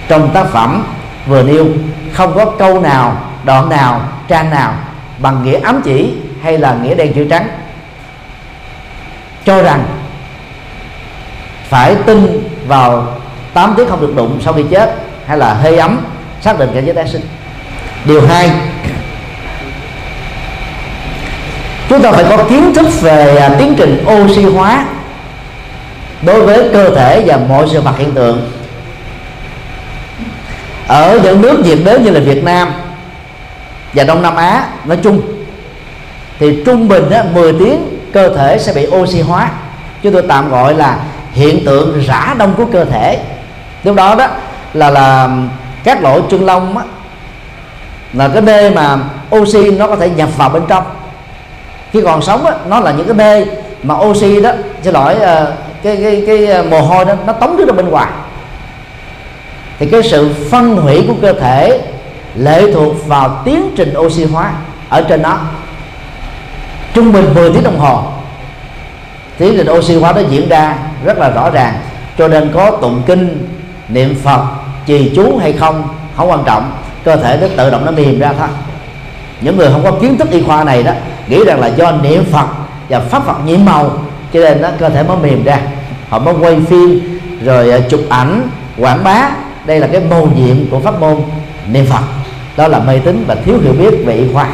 [0.07, 0.83] Trong tác phẩm
[1.27, 1.65] vừa nêu
[2.13, 4.73] không có câu nào đoạn nào trang nào
[5.17, 7.47] bằng nghĩa ám chỉ hay là nghĩa đen chữ trắng.
[9.45, 9.85] Cho rằng
[11.69, 13.14] phải tin vào
[13.55, 14.95] 8 tiếng không được đụng sau khi chết
[15.25, 15.99] hay là hơi ấm
[16.41, 17.21] xác định cảnh giới tái sinh.
[18.05, 18.51] Điều hai
[21.89, 24.85] chúng ta phải có kiến thức về à, tiến trình oxy hóa
[26.21, 28.51] đối với cơ thể và mọi sự vật hiện tượng.
[30.87, 32.73] Ở những nước nhiệt đới như là Việt Nam
[33.93, 35.21] và Đông Nam Á nói chung
[36.39, 39.49] thì trung bình á, 10 tiếng cơ thể sẽ bị oxy hóa.
[40.03, 40.97] Chúng tôi tạm gọi là
[41.33, 43.19] hiện tượng rã đông của cơ thể
[43.85, 44.27] lúc đó đó
[44.73, 45.29] là là
[45.83, 46.83] các lỗ chân lông á,
[48.13, 48.97] là cái nơi mà
[49.35, 50.83] oxy nó có thể nhập vào bên trong.
[51.91, 53.45] Khi còn sống á, nó là những cái nơi
[53.83, 54.51] mà oxy đó
[54.83, 55.47] xin lỗi uh,
[55.83, 58.07] cái cái cái ờ, mồ hôi đó nó tống nước ra bên ngoài.
[59.79, 61.81] Thì cái sự phân hủy của cơ thể
[62.35, 64.53] lệ thuộc vào tiến trình oxy hóa
[64.89, 65.37] ở trên nó.
[66.93, 68.03] Trung bình 10 tiếng đồng hồ
[69.37, 70.75] tiến trình oxy hóa nó diễn ra
[71.05, 71.73] rất là rõ ràng.
[72.17, 73.47] Cho nên có tụng kinh
[73.89, 74.41] niệm phật
[74.85, 76.71] trì chú hay không không quan trọng.
[77.03, 78.47] Cơ thể nó tự động nó mềm ra thôi.
[79.41, 80.91] Những người không có kiến thức y khoa này đó,
[81.27, 82.45] nghĩ rằng là do niệm phật
[82.89, 83.97] và pháp phật nhiễm màu,
[84.33, 85.59] cho nên nó cơ thể mới mềm ra.
[86.09, 89.29] Họ mới quay phim, rồi ờ, chụp ảnh, quảng bá.
[89.65, 91.15] Đây là cái mầu nhiệm của pháp môn
[91.71, 92.03] niệm phật.
[92.57, 94.47] Đó là mê tín và thiếu hiểu biết về y khoa.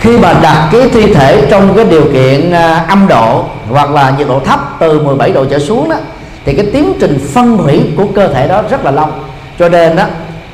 [0.00, 4.12] Khi mà đặt cái thi thể trong cái điều kiện à, âm độ hoặc là
[4.18, 5.96] nhiệt độ thấp từ 17 độ trở xuống đó,
[6.44, 9.08] thì cái tiến trình phân hủy của cơ thể đó rất là lâu.
[9.58, 10.04] Cho nên đó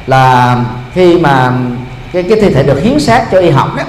[0.06, 0.56] là
[0.94, 1.52] khi mà
[2.12, 3.82] cái cái thi thể được hiến xác cho y học đó,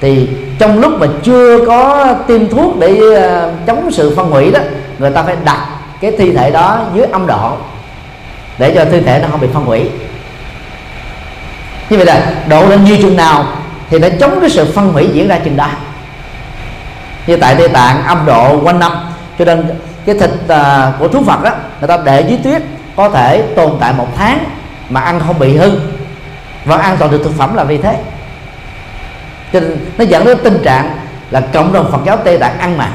[0.00, 0.28] thì
[0.58, 4.60] trong lúc mà chưa có tiêm thuốc để à, chống sự phân hủy đó,
[4.98, 5.66] người ta phải đặt
[6.00, 7.56] cái thi thể đó dưới âm độ
[8.58, 9.90] để cho thi thể nó không bị phân hủy.
[11.90, 13.44] Như vậy là độ lên như chừng nào
[13.90, 15.68] thì nó chống cái sự phân hủy diễn ra chừng đó
[17.26, 18.92] như tại Tây Tạng âm độ quanh năm.
[19.38, 22.62] Cho nên cái thịt uh, của thú Phật đó người ta để dưới tuyết
[22.96, 24.44] có thể tồn tại một tháng
[24.88, 25.70] mà ăn không bị hư.
[26.64, 27.96] Và an toàn được thực phẩm là vì thế.
[29.52, 30.96] Cho nên nó dẫn đến tình trạng
[31.30, 32.90] là cộng đồng Phật giáo Tây Tạng ăn mặn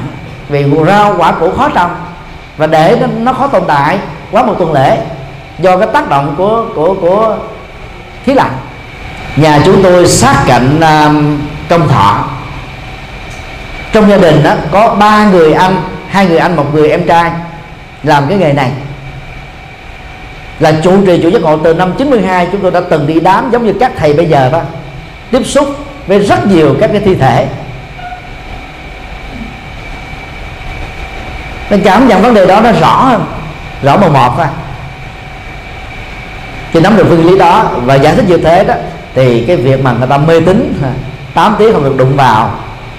[0.48, 1.90] vì rau quả củ khó trồng.
[2.56, 3.98] Và để nó, nó khó tồn tại
[4.30, 4.98] quá một tuần lễ
[5.58, 7.36] do cái tác động của của của
[8.24, 8.52] khí lạnh
[9.36, 11.10] nhà chúng tôi sát cạnh à,
[11.68, 12.24] công thọ.
[13.92, 17.30] Trong gia đình đó có ba người anh, hai người anh, một người em trai
[18.02, 18.70] làm cái nghề này.
[20.58, 23.50] Là chủ trì chủ giác ngộ từ năm 92 chúng tôi đã từng đi đám
[23.52, 24.60] giống như các thầy bây giờ đó,
[25.30, 25.76] tiếp xúc
[26.06, 27.46] với rất nhiều các cái thi thể.
[31.70, 33.24] Nên cảm nhận vấn đề đó nó rõ hơn,
[33.82, 34.46] rõ một một thôi
[36.72, 38.74] thì nắm được nguyên lý đó và giải thích như thế đó
[39.14, 40.82] thì cái việc mà người ta mê tín
[41.34, 42.50] 8 tiếng không được đụng vào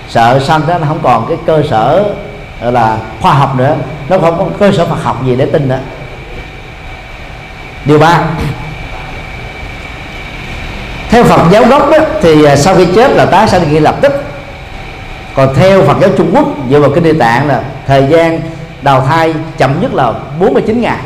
[0.09, 2.13] sợ sanh đó nó không còn cái cơ sở
[2.61, 3.75] là khoa học nữa.
[4.09, 5.79] Nó không có cơ sở Phật học gì để tin nữa.
[7.85, 8.23] Điều ba
[11.09, 13.95] theo Phật giáo gốc đó, thì à, sau khi chết là tái sanh ngay lập
[14.01, 14.11] tức.
[15.35, 18.39] Còn theo Phật giáo Trung Quốc dựa vào kinh địa tạng là thời gian
[18.81, 20.97] đào thai chậm nhất là 49 ngày.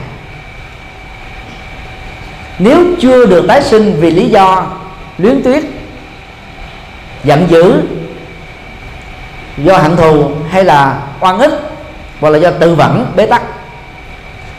[2.60, 4.68] Nếu chưa được tái sinh vì lý do
[5.18, 5.64] luyến tuyết
[7.24, 7.82] giận dữ
[9.58, 11.62] do hận thù hay là oan ức
[12.20, 13.42] hoặc là do tự vẫn bế tắc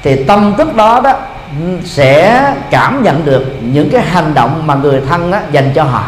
[0.02, 1.12] thì tâm thức đó đó
[1.84, 6.04] sẽ cảm nhận được những cái hành động mà người thân á, dành cho họ.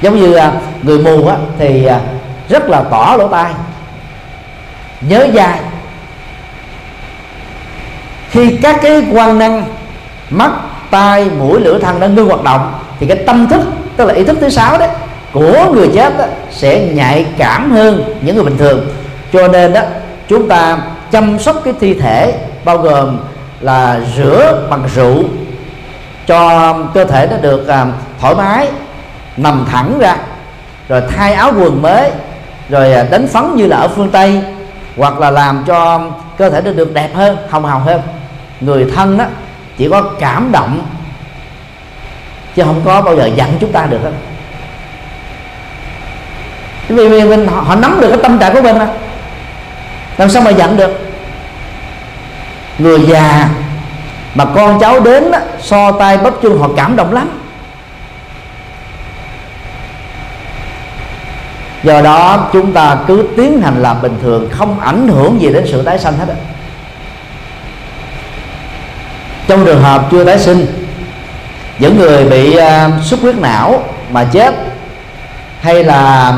[0.00, 0.52] Giống như à,
[0.82, 2.00] người mù á, thì à,
[2.48, 3.52] rất là tỏ lỗ tai
[5.00, 5.60] nhớ dai.
[8.30, 9.64] Khi các cái quan năng
[10.30, 10.50] mắt
[10.90, 13.60] tai mũi lưỡi thân đã ngưng hoạt động thì cái tâm thức
[13.96, 14.88] tức là ý thức thứ sáu đấy
[15.32, 18.86] của người chết đó, sẽ nhạy cảm hơn những người bình thường.
[19.32, 19.80] Cho nên đó
[20.28, 20.78] chúng ta
[21.10, 22.34] chăm sóc cái thi thể
[22.64, 23.18] bao gồm
[23.60, 25.24] là rửa bằng rượu
[26.26, 27.86] cho cơ thể nó được à,
[28.20, 28.68] thoải mái
[29.36, 30.16] nằm thẳng ra
[30.88, 32.10] rồi thay áo quần mới
[32.68, 34.42] rồi à, đánh phấn như là ở phương tây
[34.96, 36.00] hoặc là làm cho
[36.38, 38.00] cơ thể nó được đẹp hơn hồng hào hơn.
[38.60, 39.24] Người thân đó
[39.78, 40.82] chỉ có cảm động
[42.56, 44.12] chứ không có bao giờ dặn chúng ta được hết
[46.88, 48.86] vì, vì mình họ, họ nắm được cái tâm trạng của mình đó.
[50.16, 51.00] làm sao mà dặn được?
[52.78, 53.48] Người già
[54.34, 57.28] mà con cháu đến đó, so tay bắp chân họ cảm động lắm.
[61.82, 65.64] Do đó chúng ta cứ tiến hành làm bình thường không ảnh hưởng gì đến
[65.66, 66.34] sự tái sanh hết á.
[69.48, 70.85] Trong trường hợp chưa tái sinh
[71.78, 74.54] những người bị à, uh, xuất huyết não mà chết
[75.60, 76.32] hay là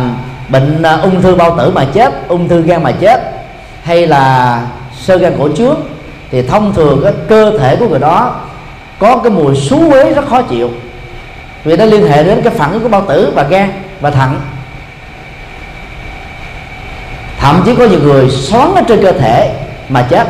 [0.49, 3.21] bệnh uh, ung thư bao tử mà chết ung thư gan mà chết
[3.83, 4.61] hay là
[5.01, 5.79] sơ gan cổ trước
[6.31, 8.35] thì thông thường cái cơ thể của người đó
[8.99, 10.71] có cái mùi xú uế rất khó chịu.
[11.65, 14.41] Vì nó liên hệ đến cái phản ứng của bao tử và gan và thận.
[17.39, 19.55] Thậm chí có nhiều người xoắn ở trên cơ thể
[19.89, 20.27] mà chết.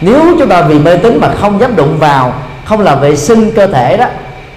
[0.00, 2.34] Nếu chúng ta vì mê tín mà không dám đụng vào
[2.64, 4.06] không làm vệ sinh cơ thể đó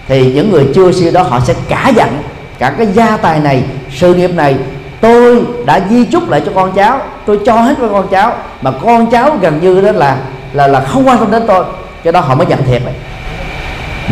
[0.07, 2.23] thì những người chưa siêu đó họ sẽ cả giận.
[2.59, 3.63] Cả cái gia tài này
[3.95, 4.55] sự nghiệp này
[5.01, 8.71] tôi đã di chúc lại cho con cháu tôi cho hết với con cháu mà
[8.71, 10.17] con cháu gần như đó là
[10.53, 11.65] là là không quan tâm đến tôi.
[12.03, 12.81] Cái đó họ mới giận thiệt.
[12.85, 12.93] Đấy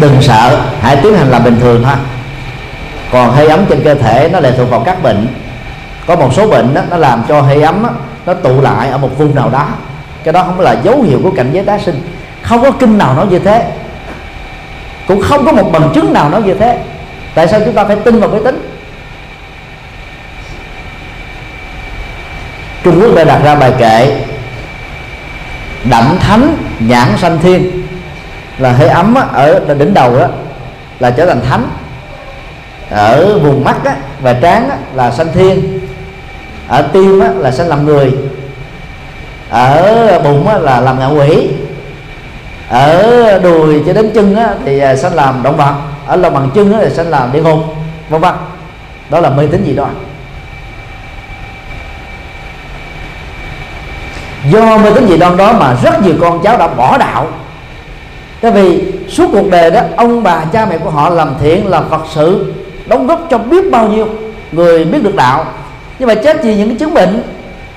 [0.01, 1.95] đừng sợ hãy tiến hành làm bình thường thôi.
[3.11, 5.27] Còn hơi ấm trên cơ thể nó lệ thuộc vào các bệnh.
[6.07, 7.89] Có một số bệnh đó, nó làm cho hơi ấm đó,
[8.25, 9.67] nó tụ lại ở một vùng nào đó.
[10.23, 12.01] Cái đó không phải là dấu hiệu của cảnh giới tái sinh.
[12.41, 13.65] Không có kinh nào nói như thế
[15.07, 16.79] cũng không có một bằng chứng nào nói như thế.
[17.35, 18.69] Tại sao chúng ta phải tin vào máy tính?
[22.83, 24.25] Trung Quốc đã đặt ra bài kệ
[25.83, 27.87] đậm thánh nhãn sanh thiên.
[28.57, 30.27] Là hơi ấm ở đỉnh đầu đó
[30.99, 31.69] là trở thành thánh.
[32.89, 35.79] Ở vùng mắt á, và trán á, là sanh thiên.
[36.67, 38.11] Ở tim á, là sanh làm người.
[39.49, 41.47] Ở bụng á, là làm ngạ quỷ
[42.73, 45.73] ở đùi cho đến chân á, thì à, sanh làm động vật.
[46.07, 47.59] Ở lòng bằng chân á, thì sanh làm địa ngục
[48.09, 48.33] vân vân.
[49.09, 49.87] Đó là mê tín gì đó
[54.49, 57.27] do mê tín dị đoan đó mà rất nhiều con cháu đã bỏ đạo.
[58.41, 61.89] Tại vì suốt cuộc đời đó ông bà cha mẹ của họ làm thiện làm
[61.89, 62.53] phật sự
[62.87, 64.07] đóng góp cho biết bao nhiêu
[64.51, 65.45] người biết được đạo.
[65.99, 67.23] Nhưng mà chết vì những cái chứng bệnh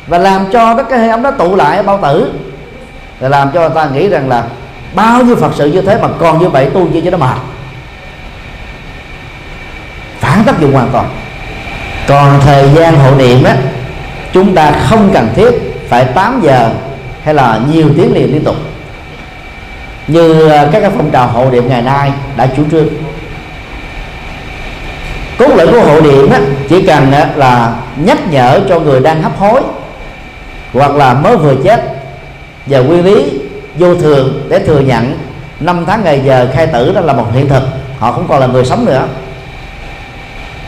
[0.06, 2.32] và làm cho các cái hơi ấm đó tụ lại bao tử.
[3.20, 4.44] Và làm cho người ta nghĩ rằng là
[4.96, 7.36] bao nhiêu phật sự như thế mà còn như vậy tu như cho nó mệt?
[10.20, 11.08] Phản tác dụng hoàn toàn.
[12.08, 13.56] Còn thời gian hộ niệm á
[14.32, 15.50] chúng ta không cần thiết
[15.88, 16.70] phải 8 giờ
[17.22, 18.56] hay là nhiều tiếng liền liên tục.
[20.06, 22.88] Như à, các cái phong trào hộ niệm ngày nay đã chủ trương.
[25.38, 29.22] Cốt lõi của hộ niệm á, chỉ cần á, là nhắc nhở cho người đang
[29.22, 29.60] hấp hối
[30.72, 31.82] hoặc là mới vừa chết
[32.66, 33.45] và quy lý
[33.78, 35.18] vô thường để thừa nhận.
[35.60, 37.62] Năm tháng ngày giờ khai tử đó là một hiện thực.
[37.98, 39.02] Họ không còn là người sống nữa.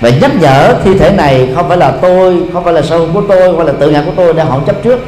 [0.00, 3.12] Và nhắc nhở thi thể này không phải là tôi, không phải là sở hữu
[3.12, 5.06] của tôi hoặc là tự ngã của tôi để họ chấp trước.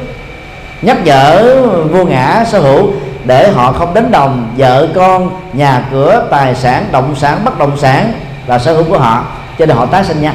[0.81, 1.55] Nhắc nhở
[1.91, 2.91] vô ngã sở hữu
[3.25, 7.77] để họ không đánh đồng vợ con, nhà cửa, tài sản, động sản, bất động
[7.77, 8.13] sản
[8.47, 9.25] là sở hữu của họ.
[9.59, 10.33] Cho nên họ tái sinh nhau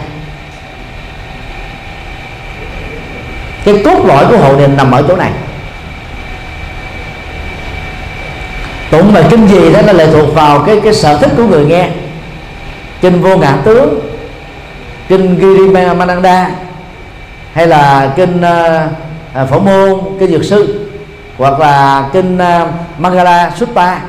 [3.66, 5.30] cái cốt lõi của hộ niệm nằm ở chỗ này.
[8.90, 11.64] Tụng bài kinh gì đó nó lệ thuộc vào cái cái sở thích của người
[11.64, 11.88] nghe.
[13.00, 14.00] Kinh vô ngã tướng
[15.08, 16.50] kinh giri mananda
[17.52, 20.88] hay là kinh uh, phổ môn kinh dược sư
[21.38, 22.68] hoặc là kinh uh,
[22.98, 24.00] Mangala Sutta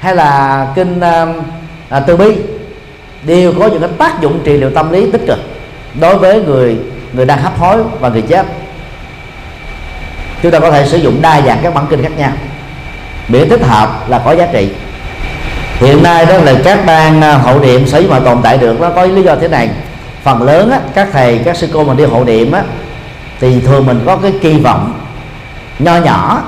[0.00, 2.36] hay là kinh uh, từ bi
[3.22, 5.38] đều có những cái tác dụng trị liệu tâm lý tích cực
[6.00, 6.78] đối với người
[7.12, 8.46] người đang hấp hối và người chết.
[10.42, 12.32] Chúng ta có thể sử dụng đa dạng các bản kinh khác nhau
[13.32, 14.68] miễn thích hợp là có giá trị.
[15.76, 18.80] Hiện nay đó là các ban à, hậu niệm sở dĩ mà tồn tại được
[18.80, 19.70] nó có lý do thế này.
[20.22, 22.62] Phần lớn á, các thầy các sư cô mà đi hộ niệm á
[23.40, 24.92] thì thường mình có cái kỳ vọng
[25.78, 26.42] nho nhỏ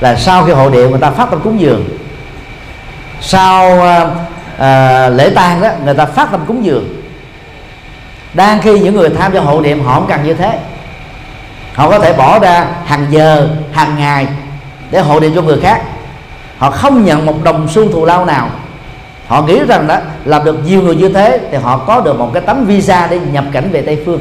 [0.00, 1.88] là sau khi hộ niệm người ta phát tâm cúng dường.
[3.20, 4.06] Sau à,
[4.58, 7.02] à, lễ tang đó người ta phát tâm cúng dường.
[8.34, 10.58] Đang khi những người tham gia hộ niệm họ không cần như thế.
[11.74, 14.26] Họ có thể bỏ ra hàng giờ hàng ngày
[14.90, 15.82] để hộ niệm cho người khác.
[16.58, 18.50] Họ không nhận một đồng xu thù lao nào.
[19.26, 22.30] Họ nghĩ rằng đó làm được nhiều người như thế thì họ có được một
[22.34, 24.20] cái tấm visa để nhập cảnh về tây phương.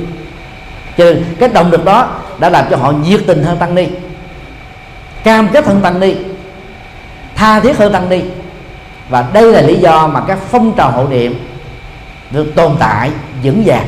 [0.98, 2.10] Cho nên cái động lực đó
[2.40, 3.88] đã làm cho họ nhiệt tình hơn tăng ni,
[5.24, 6.16] cam kết hơn tăng ni,
[7.36, 8.22] tha thiết hơn tăng ni.
[9.10, 11.48] Và đây là lý do mà các phong trào hộ niệm
[12.32, 13.12] được tồn tại
[13.44, 13.88] vững vàng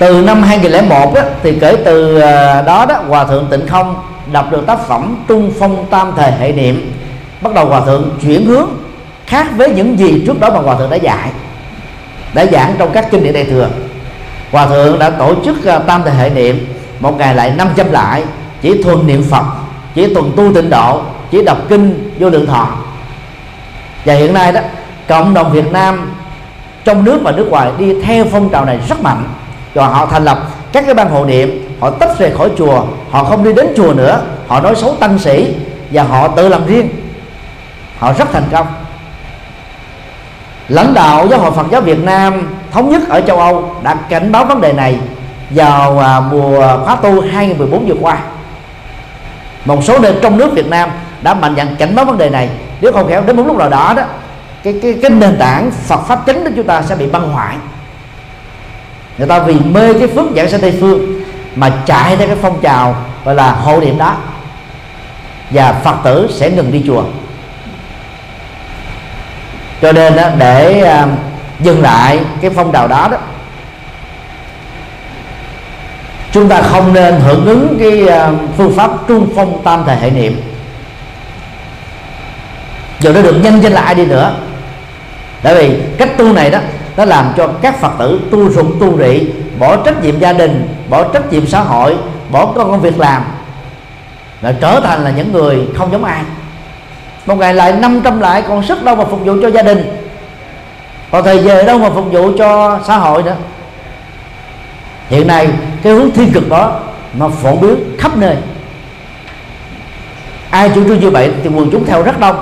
[0.00, 3.94] từ năm 2001 á, thì kể từ à, đó đó hòa thượng tịnh không
[4.32, 6.92] đọc được tác phẩm trung phong tam thời hệ niệm
[7.40, 8.68] bắt đầu hòa thượng chuyển hướng
[9.26, 11.30] khác với những gì trước đó mà hòa thượng đã dạy
[12.34, 13.68] đã giảng trong các kinh điển đại thừa.
[14.52, 16.66] Hòa thượng đã tổ chức à, tam thời hệ niệm
[17.00, 18.24] một ngày lại 500 lại
[18.62, 19.44] chỉ thuần niệm phật
[19.94, 22.68] chỉ tuần tu tịnh độ chỉ đọc kinh vô lượng thọ.
[24.04, 24.60] Và hiện nay đó
[25.08, 26.12] cộng đồng việt nam
[26.84, 29.24] trong nước và nước ngoài đi theo phong trào này rất mạnh
[29.74, 30.38] rồi họ thành lập
[30.72, 33.92] các cái ban hộ niệm, họ tách rời khỏi chùa, họ không đi đến chùa
[33.92, 35.54] nữa, họ nói xấu tăng sĩ
[35.90, 36.88] và họ tự làm riêng.
[37.98, 38.66] Họ rất thành công.
[40.68, 44.32] Lãnh đạo giáo hội Phật giáo Việt Nam thống nhất ở châu Âu đã cảnh
[44.32, 44.98] báo vấn đề này
[45.50, 48.18] vào à, mùa khóa tu 2014 vừa qua.
[49.64, 50.90] Một số nơi trong nước Việt Nam
[51.22, 52.48] đã mạnh dạn cảnh báo vấn đề này.
[52.80, 54.02] Nếu không khéo, đến một lúc nào đó đó,
[54.62, 57.56] cái cái cái nền tảng Phật pháp chính của chúng ta sẽ bị băng hoại
[59.20, 61.22] người ta vì mê cái phước giảng sanh tây phương
[61.56, 64.16] mà chạy theo cái phong trào gọi là hộ niệm đó.
[65.50, 67.04] Và phật tử sẽ ngừng đi chùa.
[69.82, 71.06] Cho nên đó, để à,
[71.60, 73.18] dừng lại cái phong trào đó đó
[76.32, 80.10] chúng ta không nên hưởng ứng cái à, phương pháp trung phong tam thời hệ
[80.10, 80.40] niệm.
[83.00, 84.34] Dù nó được nhân danh lại đi nữa.
[85.42, 86.58] Tại vì cách tu này đó
[87.00, 89.26] nó làm cho các phật tử tu rụng tu rị,
[89.58, 91.96] bỏ trách nhiệm gia đình, bỏ trách nhiệm xã hội,
[92.30, 93.24] bỏ công việc làm.
[94.40, 96.22] Là trở thành là những người không giống ai.
[97.26, 100.06] Một ngày lại 500 lại còn sức đâu mà phục vụ cho gia đình.
[101.10, 103.36] Còn thời giờ đâu mà phục vụ cho xã hội nữa.
[105.08, 105.48] Hiện nay,
[105.82, 106.80] cái hướng thiên cực đó
[107.14, 108.36] nó phổ biến khắp nơi.
[110.50, 112.36] Ai chủ trương như vậy thì quần chúng theo rất đông.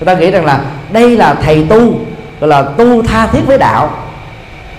[0.00, 0.60] Người ta nghĩ rằng là
[0.92, 2.05] đây là thầy tu
[2.40, 3.90] gọi là tu tha thiết với đạo.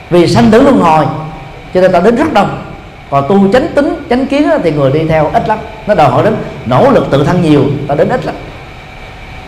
[0.10, 1.06] Vì sanh tử luân hồi,
[1.74, 2.62] cho nên ta đến rất đông.
[3.10, 5.58] Còn tu chánh tính, chánh kiến thì người đi theo ít lắm.
[5.88, 6.36] Nó đòi hỏi đến
[6.66, 8.36] nỗ lực tự thân nhiều, ta đến ít lắm.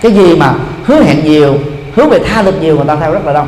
[0.01, 0.53] Cái gì mà
[0.85, 1.57] hứa hẹn nhiều
[1.95, 3.47] hướng về tha lực nhiều người ta theo rất là đông.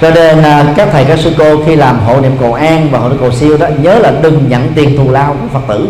[0.00, 2.98] Cho nên à, các thầy, các sư cô khi làm hộ niệm cầu an và
[2.98, 5.88] hộ niệm cầu siêu đó, nhớ là đừng nhận tiền thù lao của phật tử.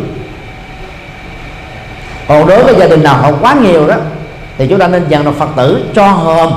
[2.28, 3.94] Còn đối với gia đình nào họ quá nhiều đó,
[4.58, 6.52] thì chúng ta nên dặn được phật tử cho hòm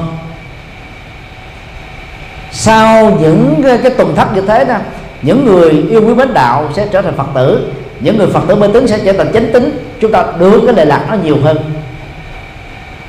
[2.53, 4.75] sau những cái, cái tuần thất như thế đó
[5.21, 7.71] những người yêu quý mến đạo sẽ trở thành phật tử
[8.03, 9.93] những người phật tử mê tín sẽ trở thành chánh tín.
[9.99, 11.57] Chúng ta đưa cái lệ lạc nó nhiều hơn.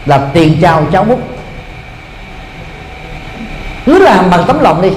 [0.07, 1.19] Là tiền trao cháu bút
[3.87, 4.91] cứ làm bằng tấm lòng đi.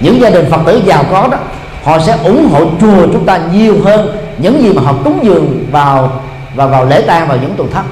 [0.00, 1.38] Những gia đình phật tử giàu có đó
[1.82, 5.66] họ sẽ ủng hộ chùa chúng ta nhiều hơn những gì mà họ cúng dường
[5.70, 6.22] vào
[6.54, 7.82] và vào lễ tang vào những tuần thất.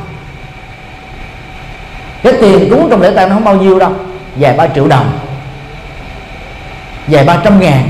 [2.23, 3.93] Cái tiền cúng trong lễ tang nó không bao nhiêu đâu
[4.37, 5.19] vài ba triệu đồng
[7.07, 7.89] vài ba trăm ngàn.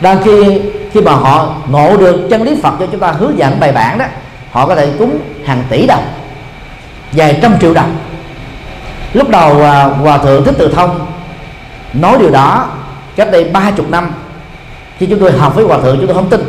[0.00, 0.60] Đang khi
[0.92, 3.98] khi mà họ ngộ được chân lý Phật cho chúng ta hướng dẫn bài bản
[3.98, 4.04] đó
[4.50, 6.04] họ có thể cúng hàng tỷ đồng
[7.12, 7.96] vài trăm triệu đồng.
[9.12, 11.06] Lúc đầu à, hòa thượng thích từ thông
[11.92, 12.68] nói điều đó
[13.16, 14.10] cách đây ba chục năm
[14.98, 16.40] khi chúng tôi học với hòa thượng chúng tôi không tin.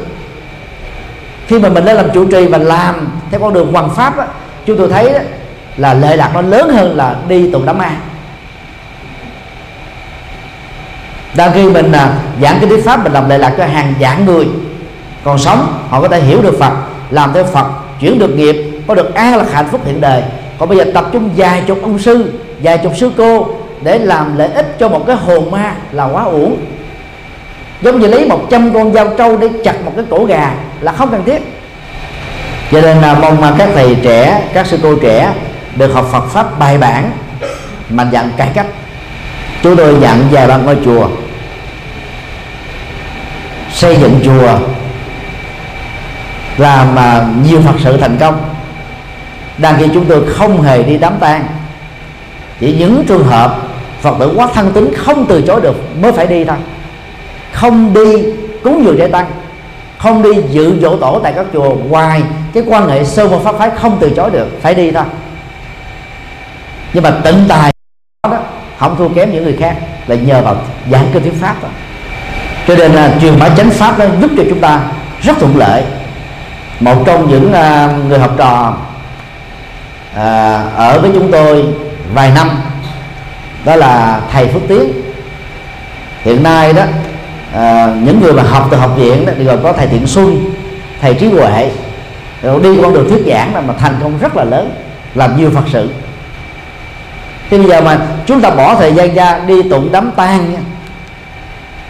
[1.47, 4.23] Khi mà mình lên làm chủ trì và làm theo con đường hoàng pháp đó,
[4.65, 5.19] chúng tôi thấy đó,
[5.77, 7.91] là lệ lạc nó lớn hơn là đi tụng đám ma.
[11.35, 14.25] Đang khi mình à, giảng cái thuyết pháp mình làm lệ lạc cho hàng vạn
[14.25, 14.47] người.
[15.23, 16.73] Còn sống họ có thể hiểu được phật
[17.09, 17.65] làm theo phật
[17.99, 20.23] chuyển được nghiệp có được an lạc hạnh phúc hiện đời.
[20.59, 22.33] Còn bây giờ tập trung vài chục ông sư
[22.63, 23.47] vài chục sư cô
[23.83, 26.57] để làm lợi ích cho một cái hồn ma là quá uổng.
[27.81, 31.09] Giống như lấy 100 con dao trâu để chặt một cái cổ gà là không
[31.11, 31.41] cần thiết.
[32.71, 35.33] Cho nên là mong mà các thầy trẻ các sư cô trẻ
[35.75, 37.11] được học Phật pháp bài bản
[37.89, 38.65] mạnh dạn cải cách.
[39.63, 41.07] Chúng tôi nhận vài ba ngôi chùa
[43.75, 44.59] xây dựng chùa
[46.57, 48.55] làm mà nhiều phật sự thành công.
[49.57, 51.45] Đang khi chúng tôi không hề đi đám tang,
[52.59, 53.57] chỉ những trường hợp
[54.01, 56.57] phật tử quá thân tính không từ chối được mới phải đi thôi.
[57.53, 58.23] Không đi
[58.63, 59.25] cúng dường để tăng,
[59.97, 62.23] không đi dự dỗ tổ tại các chùa ngoài
[62.53, 65.03] cái quan hệ sơ vô pháp phái không từ chối được, phải đi thôi.
[66.93, 67.71] Nhưng mà tịnh tài
[68.23, 68.37] đó,
[68.77, 69.75] không thua kém những người khác,
[70.07, 70.55] là nhờ vào
[70.91, 71.71] giảng kinh thuyết pháp thôi
[72.67, 74.79] cho nên là truyền bá chánh pháp đó giúp cho chúng ta
[75.21, 75.83] rất thuận lợi.
[76.79, 78.73] Một trong những uh, người học trò
[80.13, 81.65] uh, ở với chúng tôi
[82.13, 82.49] vài năm
[83.65, 84.91] đó là thầy Phước Tiến.
[86.23, 86.83] Hiện nay đó
[87.53, 90.51] à, những người mà học từ học viện đó thì còn có thầy Thiện Xuân
[91.01, 91.71] thầy Trí Huệ.
[92.41, 94.71] Rồi đi con đường thuyết giảng là mà thành công rất là lớn
[95.15, 95.89] làm nhiều Phật sự.
[97.49, 100.55] Thì bây giờ mà chúng ta bỏ thời gian ra đi tụng đám tang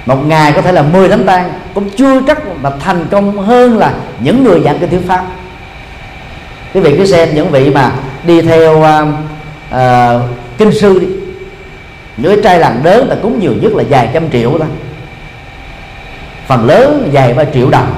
[0.05, 3.77] một ngày có thể là 10 đám tang cũng chưa chắc mà thành công hơn
[3.77, 5.25] là những người giảng kinh thuyết pháp.
[6.73, 7.91] Quý vị cứ xem những vị mà
[8.23, 9.07] đi theo uh,
[9.75, 10.21] uh,
[10.57, 11.07] kinh sư đi.
[12.17, 14.67] Những cái trai làng đớn là cúng nhiều nhất là vài trăm triệu thôi.
[16.47, 17.95] Phần lớn vài ba triệu đồng.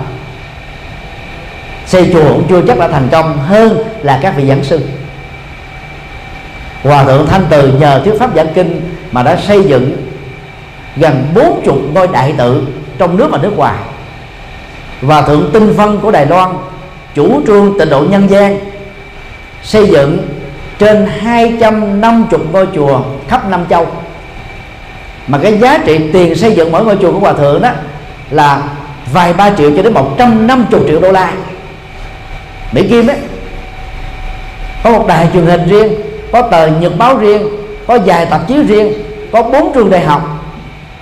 [1.86, 4.82] Xây chùa cũng chưa chắc đã thành công hơn là các vị giảng sư.
[6.84, 8.82] Hòa thượng thanh từ nhờ thuyết pháp giảng kinh
[9.12, 10.07] mà đã xây dựng
[11.00, 12.68] gần bốn chục ngôi đại tự
[12.98, 13.76] trong nước và nước ngoài.
[15.02, 16.50] Và thượng tinh phân của đài loan,
[17.16, 18.60] chủ trương tịnh độ nhân gian,
[19.64, 20.18] xây dựng
[20.80, 23.88] trên 250 ngôi chùa khắp năm châu.
[25.28, 27.72] Mà cái giá trị tiền xây dựng mỗi ngôi chùa của hòa thượng đó
[28.32, 28.64] là
[29.14, 31.34] vài ba triệu cho đến 150 triệu đô la
[32.72, 33.18] Mỹ Kim ấy
[34.84, 35.94] có một đài truyền hình riêng,
[36.32, 37.48] có tờ nhật báo riêng,
[37.88, 38.94] có vài tạp chí riêng,
[39.32, 40.37] có bốn trường đại học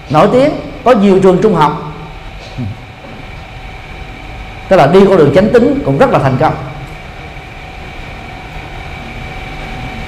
[0.09, 0.51] nổi tiếng
[0.83, 1.91] có nhiều trường trung học.
[4.69, 6.53] Tức là đi con đường chánh tính cũng rất là thành công.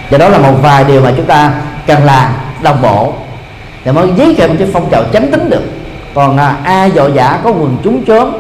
[0.10, 1.54] Và đó là một vài điều mà chúng ta
[1.88, 2.32] cần làm
[2.62, 3.14] đồng bộ
[3.86, 5.64] để mới giấy kèm cái phong trào chánh tính được.
[6.14, 8.32] Còn à, ai dội dã có quần chúng chớm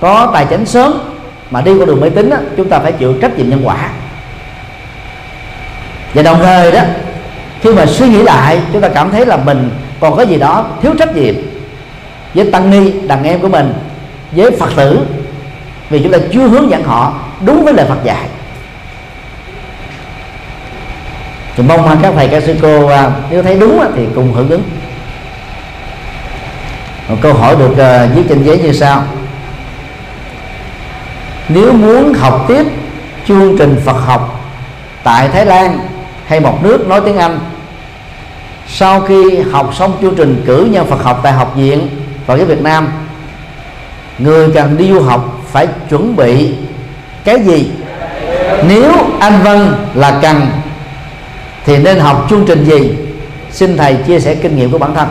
[0.00, 0.92] có tài chánh sớm
[1.50, 3.88] mà đi con đường máy tính đó, chúng ta phải chịu trách nhiệm nhân quả.
[6.14, 6.82] Và đồng thời đó
[7.60, 9.70] khi mà suy nghĩ lại chúng ta cảm thấy là mình
[10.00, 11.34] còn có gì đó thiếu trách nhiệm
[12.34, 13.74] với tăng ni đàn em của mình
[14.32, 15.06] với phật tử
[15.90, 18.26] vì chúng ta chưa hướng dẫn họ đúng với lời phật dạy.
[21.56, 24.62] Thì mong các thầy các sư cô à, nếu thấy đúng thì cùng hưởng ứng.
[27.08, 29.02] Một câu hỏi được uh, viết trên giấy như sau.
[31.48, 32.66] Nếu muốn học tiếp
[33.28, 34.40] chương trình Phật học
[35.02, 35.78] tại Thái Lan
[36.26, 37.38] hay một nước nói tiếng Anh
[38.72, 41.88] sau khi học xong chương trình cử nhân Phật học tại học viện
[42.26, 42.88] Phật giáo Việt Nam
[44.18, 46.54] người cần đi du học phải chuẩn bị
[47.24, 47.70] cái gì?
[48.68, 50.46] Nếu anh Vân là cần
[51.64, 52.90] thì nên học chương trình gì?
[53.50, 55.08] Xin thầy chia sẻ kinh nghiệm của bản thân.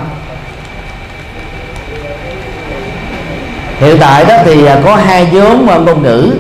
[3.80, 6.32] Hiện tại đó thì à, có hai nhóm à, ngôn ngữ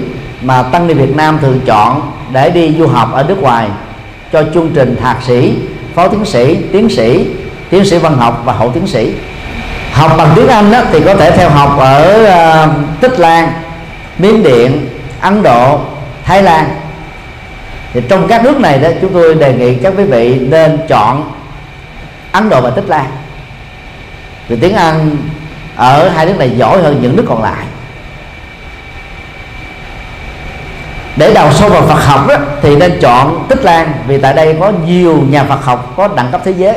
[0.41, 3.67] mà tăng ni Việt Nam thường chọn để đi du học ở nước ngoài
[4.31, 5.53] cho chương trình thạc sĩ,
[5.95, 7.25] phó tiến sĩ, tiến sĩ,
[7.69, 9.13] tiến sĩ văn học và hậu tiến sĩ.
[9.93, 13.51] Học bằng tiếng Anh đó, thì có thể theo học ở uh, Tích Lan,
[14.17, 14.89] Miến Điện,
[15.21, 15.79] Ấn Độ,
[16.25, 16.69] Thái Lan.
[17.93, 21.31] Thì trong các nước này đó chúng tôi đề nghị các quý vị nên chọn
[22.31, 23.05] Ấn Độ và Tích Lan.
[24.47, 25.17] Vì tiếng Anh
[25.75, 27.65] ở hai nước này giỏi hơn những nước còn lại
[31.19, 34.57] để đào sâu vào Phật học đó, thì nên chọn Tích Lan vì tại đây
[34.59, 36.75] có nhiều nhà Phật học có đẳng cấp thế giới.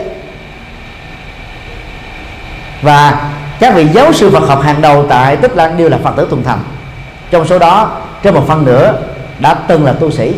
[2.82, 3.30] Và
[3.60, 6.26] các vị giáo sư Phật học hàng đầu tại Tích Lan đều là Phật tử
[6.30, 6.58] thuần thành.
[7.30, 7.90] Trong số đó
[8.22, 8.94] trên một phần nữa
[9.38, 10.34] đã từng là tu sĩ.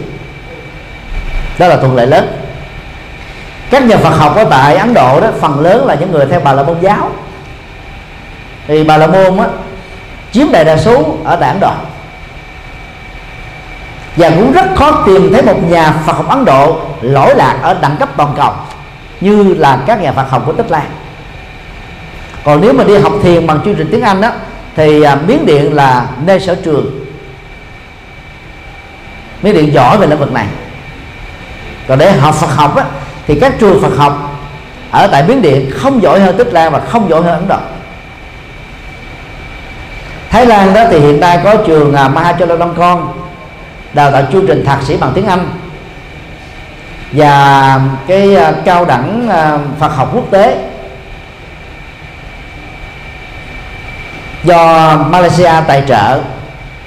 [1.59, 2.39] Đó là thuận lợi lớn.
[3.71, 6.41] Các nhà Phật học ở tại Ấn Độ đó phần lớn là những người theo
[6.41, 7.11] Bà La Môn giáo.
[8.67, 9.47] Thì Bà La Môn á,
[10.33, 11.73] chiếm đại đa số ở tại Ấn Độ
[14.17, 17.79] và cũng rất khó tìm thấy một nhà Phật học Ấn Độ lỗi lạc ở
[17.83, 18.53] đẳng cấp toàn cầu
[19.21, 20.87] như là các nhà Phật học của Tích Lan
[22.45, 24.33] còn nếu mà đi học thiền bằng chương trình tiếng Anh đó
[24.77, 27.05] thì à, Miến Điện là nơi sở trường.
[29.43, 30.47] Miến Điện giỏi về lĩnh vực này.
[31.89, 32.85] Còn để học Phật học á,
[33.27, 34.41] thì các trường Phật học
[34.91, 37.59] ở tại Miến Điện không giỏi hơn Tích Lan và không giỏi hơn Ấn Độ.
[40.31, 42.11] Thái Lan đó thì hiện nay có trường à,
[42.55, 43.24] uh, con
[43.95, 45.49] đào tạo chương trình thạc sĩ bằng tiếng Anh.
[47.13, 50.59] Và cái à, cao đẳng à, Phật học quốc tế.
[54.45, 56.21] Do Malaysia tài trợ,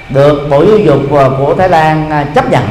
[0.08, 2.64] được Bộ Giáo dục à, của Thái Lan chấp nhận,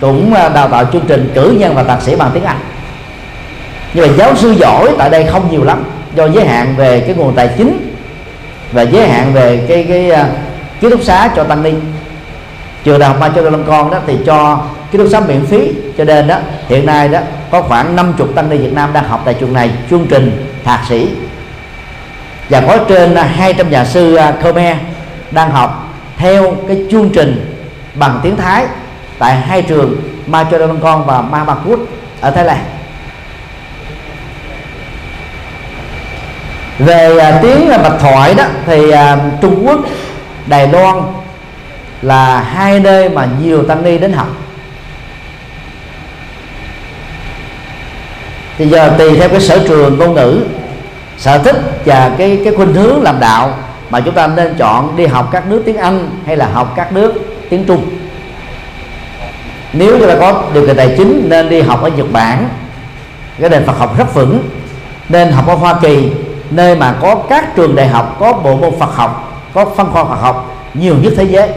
[0.00, 2.58] cũng đào tạo chương trình cử nhân và thạc sĩ bằng tiếng Anh.
[3.94, 5.84] Nhưng mà giáo sư giỏi tại đây không nhiều lắm,
[6.14, 7.94] do giới hạn về cái nguồn tài chính
[8.72, 10.26] và giới hạn về cái cái
[10.80, 11.72] ký túc xá cho tăng ni
[12.84, 14.60] trường đại học Ma Châu Long Con đó thì cho
[14.92, 16.36] ký túc xá miễn phí cho nên đó,
[16.68, 17.18] hiện nay đó
[17.50, 20.80] có khoảng 50 tăng ni Việt Nam đang học tại trường này, chương trình thạc
[20.88, 21.08] sĩ.
[22.48, 24.76] Và có trên 200 nhà sư à, Khmer
[25.30, 27.58] đang học theo cái chương trình
[27.94, 28.64] bằng tiếng Thái
[29.18, 31.80] tại hai trường Ma Châu Long Con và Ma Ba Quốc
[32.20, 32.58] ở Thái Lan.
[36.78, 38.92] Về à, tiếng à, bạch thoại đó thì
[39.40, 39.80] Trung Quốc,
[40.46, 41.02] Đài Loan
[42.02, 44.28] là hai nơi mà nhiều tăng ni đến học.
[48.58, 50.44] Thì giờ tùy theo cái sở trường ngôn ngữ,
[51.18, 53.54] sở thích và cái cái khuynh hướng làm đạo
[53.90, 56.92] mà chúng ta nên chọn đi học các nước tiếng Anh hay là học các
[56.92, 57.14] nước
[57.50, 57.84] tiếng Trung.
[59.72, 62.48] Nếu chúng ta có điều kiện tài chính nên đi học ở Nhật Bản,
[63.40, 64.48] cái nền Phật học rất vững,
[65.08, 66.10] nên học ở Hoa Kỳ,
[66.50, 70.04] nơi mà có các trường đại học, có bộ môn Phật học, có phân khoa
[70.04, 71.48] Phật học nhiều nhất thế giới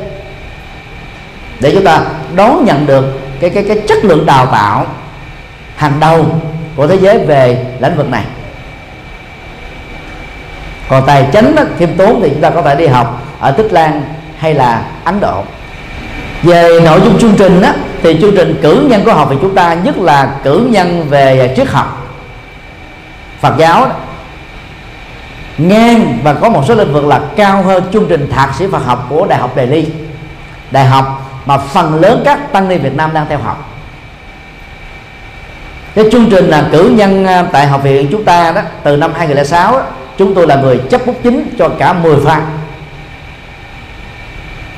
[1.60, 2.02] để chúng ta
[2.36, 4.86] đón nhận được cái cái cái chất lượng đào tạo
[5.76, 6.26] hàng đầu
[6.76, 8.24] của thế giới về lĩnh vực này.
[10.90, 14.02] Còn tài chính khiêm tốn thì chúng ta có thể đi học ở tích lan
[14.38, 15.44] hay là ấn độ.
[16.44, 17.70] Về nội dung chương trình đó,
[18.04, 21.54] thì chương trình cử nhân của học thì chúng ta nhất là cử nhân về
[21.58, 22.08] triết học.
[23.42, 23.88] Phật giáo
[25.58, 28.86] ngang và có một số lĩnh vực là cao hơn chương trình thạc sĩ Phật
[28.86, 29.86] học của Đại học Đề Ly
[30.72, 33.70] đại học mà phần lớn các tăng ni Việt Nam đang theo học.
[35.96, 39.14] Cái chương trình là cử nhân à, tại học viện chúng ta đó từ năm
[39.14, 39.84] 2006 đó,
[40.18, 42.42] chúng tôi là người chấp bút chính cho cả 10 pha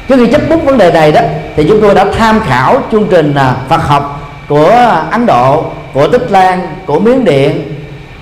[0.08, 1.22] trước khi chấp bút vấn đề này đó
[1.56, 6.08] thì chúng tôi đã tham khảo chương trình à, Phật học của Ấn Độ của
[6.08, 7.74] Tích Lan của Miến Điện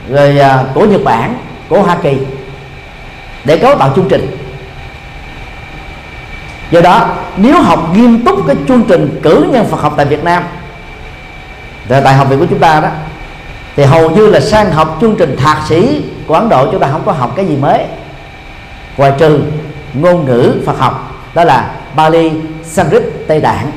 [0.10, 1.38] rồi à, của Nhật Bản
[1.70, 2.18] của Hoa Kỳ
[3.43, 4.38] để cấu tạo chương trình
[6.72, 10.24] do đó nếu học nghiêm túc cái chương trình cử nhân Phật học tại Việt
[10.24, 10.43] Nam
[11.88, 12.89] tại học viện của chúng ta đó
[13.76, 16.88] thì hầu như là sang học chương trình thạc sĩ của Ấn Độ chúng ta
[16.91, 17.86] không có học cái gì mới.
[18.97, 19.41] Ngoài trừ
[19.93, 22.32] ngôn ngữ Phật học đó là Bali,
[22.63, 23.72] Sanskrit, Tây Tạng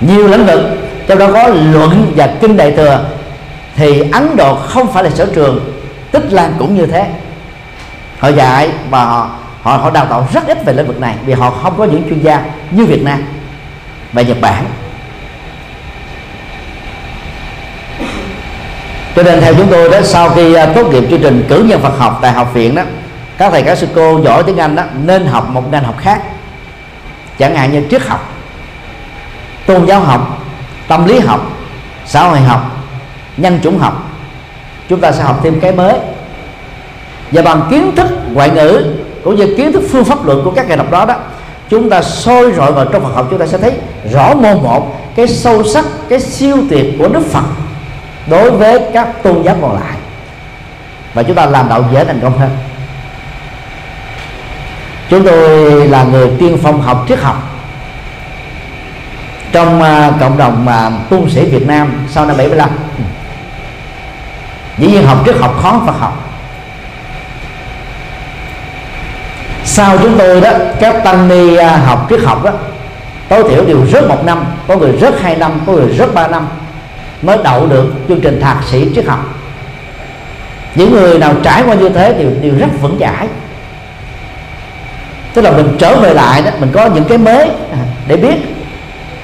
[0.00, 0.60] nhiều lĩnh vực
[1.06, 3.04] trong đó có luận và kinh đại thừa
[3.76, 5.72] thì Ấn Độ không phải là sở trường
[6.12, 7.06] tích lan cũng như thế
[8.18, 9.30] họ dạy và họ
[9.62, 12.02] họ họ đào tạo rất ít về lĩnh vực này vì họ không có những
[12.08, 13.24] chuyên gia như Việt Nam
[14.12, 14.64] và Nhật Bản.
[19.16, 21.80] Cho nên theo chúng tôi đó, sau khi à, tốt nghiệp chương trình cử nhân
[21.80, 22.82] Phật học tại học viện đó,
[23.38, 26.22] các thầy, các sư cô giỏi tiếng Anh đó, nên học một ngành học khác,
[27.38, 28.32] chẳng hạn như triết học,
[29.66, 30.38] tôn giáo học,
[30.88, 31.50] tâm lý học,
[32.06, 32.70] xã hội học,
[33.36, 34.02] nhân chủng học.
[34.88, 35.94] Chúng ta sẽ học thêm cái mới
[37.32, 40.68] và bằng kiến thức ngoại ngữ cũng như kiến thức phương pháp luận của các
[40.68, 41.14] ngài đọc đó đó
[41.70, 43.72] chúng ta sôi rọi vào trong Phật học chúng ta sẽ thấy
[44.12, 47.44] rõ môn một cái sâu sắc cái siêu tuyệt của Đức Phật
[48.26, 49.96] đối với các tôn giáo còn lại.
[51.14, 52.50] Và chúng ta làm đạo dễ thành công hơn.
[55.10, 57.36] Chúng tôi là người tiên phong học triết học.
[59.52, 62.70] Trong uh, cộng đồng uh, tu sĩ Việt Nam sau năm 75
[64.78, 66.35] dĩ nhiên học triết học khó Phật học.
[69.66, 70.50] Sau chúng tôi đó
[70.80, 72.50] các tăng ni à, học triết học đó
[73.28, 76.28] tối thiểu đều rớt một năm có người rớt hai năm có người rớt ba
[76.28, 76.46] năm
[77.22, 79.18] mới đậu được chương trình thạc sĩ triết học.
[80.74, 83.28] Những người nào trải qua như thế đều đều rất vững chãi.
[85.34, 88.36] Tức là mình trở về lại đó mình có những cái mới à, để biết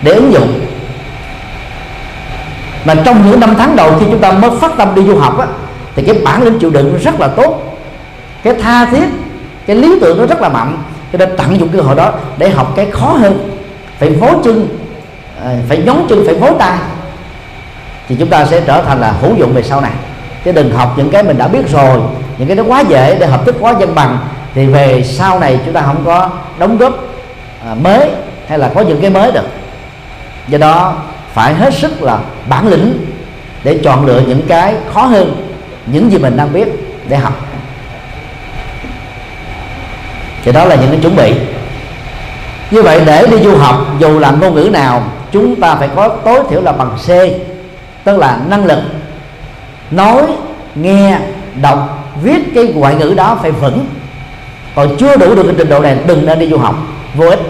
[0.03, 0.61] để ứng dụng.
[2.85, 5.39] Mà trong những năm tháng đầu khi chúng ta mới phát tâm đi du học
[5.39, 5.47] á,
[5.97, 7.79] thì cái bản lĩnh chịu đựng rất là tốt.
[8.43, 9.09] Cái tha thiết
[9.67, 10.79] cái lý tưởng nó rất là mạnh.
[11.13, 13.51] Cho nên tận dụng cơ hội đó để học cái khó hơn.
[13.99, 14.69] Phải vối chân
[15.45, 16.79] à, phải nhón chân phải vối tay.
[18.09, 19.93] Thì chúng ta sẽ trở thành là hữu dụng về sau này.
[20.45, 22.01] Chứ đừng học những cái mình đã biết rồi
[22.39, 24.19] những cái nó quá dễ để hợp thức quá dân bằng.
[24.55, 26.95] Thì về sau này chúng ta không có đóng góp
[27.67, 28.11] à, mới
[28.47, 29.47] hay là có những cái mới được.
[30.49, 30.95] Do đó
[31.33, 33.07] phải hết sức là bản lĩnh
[33.65, 35.49] để chọn lựa những cái khó hơn
[35.87, 36.69] những gì mình đang biết
[37.09, 37.52] để học
[40.43, 41.35] thì đó là những cái chuẩn bị.
[42.71, 46.09] Như vậy để đi du học dù là ngôn ngữ nào chúng ta phải có
[46.09, 47.09] tối thiểu là bằng C
[48.05, 48.79] tức là năng lực.
[49.91, 50.23] Nói
[50.75, 51.19] nghe
[51.63, 53.87] đọc viết cái ngoại ngữ đó phải vững.
[54.75, 56.75] Còn chưa đủ được cái trình độ này đừng nên đi du học.
[57.15, 57.41] Vô ích.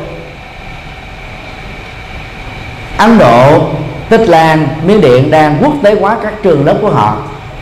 [2.99, 3.69] Ấn Độ
[4.09, 7.17] Tích Lan Miến Điện đang quốc tế hóa các trường lớp của họ.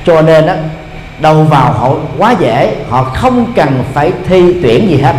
[0.07, 0.55] Cho nên đó,
[1.21, 5.15] đầu vào họ quá dễ họ không cần phải thi tuyển gì hết.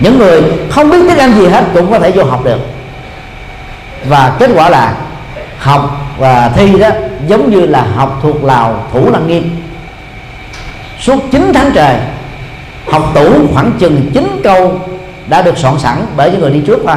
[0.00, 2.60] Những người không biết tiếng Anh gì hết cũng có thể vô học được.
[4.08, 4.94] Và kết quả là
[5.58, 6.88] học và thi đó
[7.26, 9.56] giống như là học thuộc lào thủ lăng nghiêm.
[11.00, 11.96] Suốt 9 tháng trời
[12.90, 14.80] học tủ khoảng chừng 9 câu
[15.26, 16.96] đã được soạn sẵn bởi những người đi trước thôi.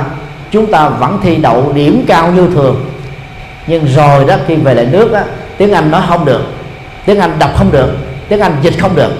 [0.52, 2.86] Chúng ta vẫn thi đậu điểm cao như thường.
[3.68, 5.20] Nhưng rồi đó khi về lại nước đó,
[5.58, 6.46] tiếng Anh nói không được
[7.06, 7.98] tiếng Anh đọc không được
[8.30, 9.12] tiếng Anh dịch không được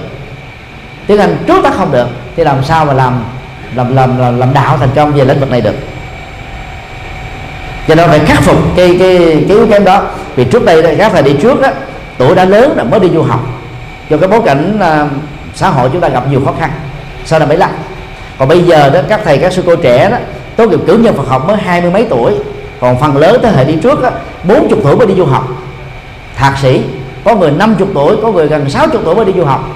[1.06, 3.24] tiếng Anh trước tác không được thì làm sao mà làm
[3.74, 5.74] làm làm làm, làm đạo thành công về lĩnh vực này được?
[7.88, 9.18] Cho nên phải khắc phục cái cái
[9.48, 10.02] cái yếu kém đó.
[10.36, 11.68] Vì trước đây các thầy đi trước đó
[12.18, 13.40] tuổi đã lớn rồi mới đi du học.
[14.08, 15.10] Do cái bối cảnh uh,
[15.54, 16.70] xã hội chúng ta gặp nhiều khó khăn.
[17.24, 17.70] Sau năm 75
[18.38, 20.16] còn bây giờ đó các thầy các sư cô trẻ đó
[20.56, 22.32] tốt nghiệp cử nhân Phật học mới hai mươi mấy tuổi.
[22.80, 24.10] Còn phần lớn thế hệ đi trước đó,
[24.44, 25.48] 40 tuổi mới đi du học.
[26.36, 26.82] Thạc sĩ
[27.24, 29.68] có người 50 tuổi, có người gần 60 tuổi mới đi du học.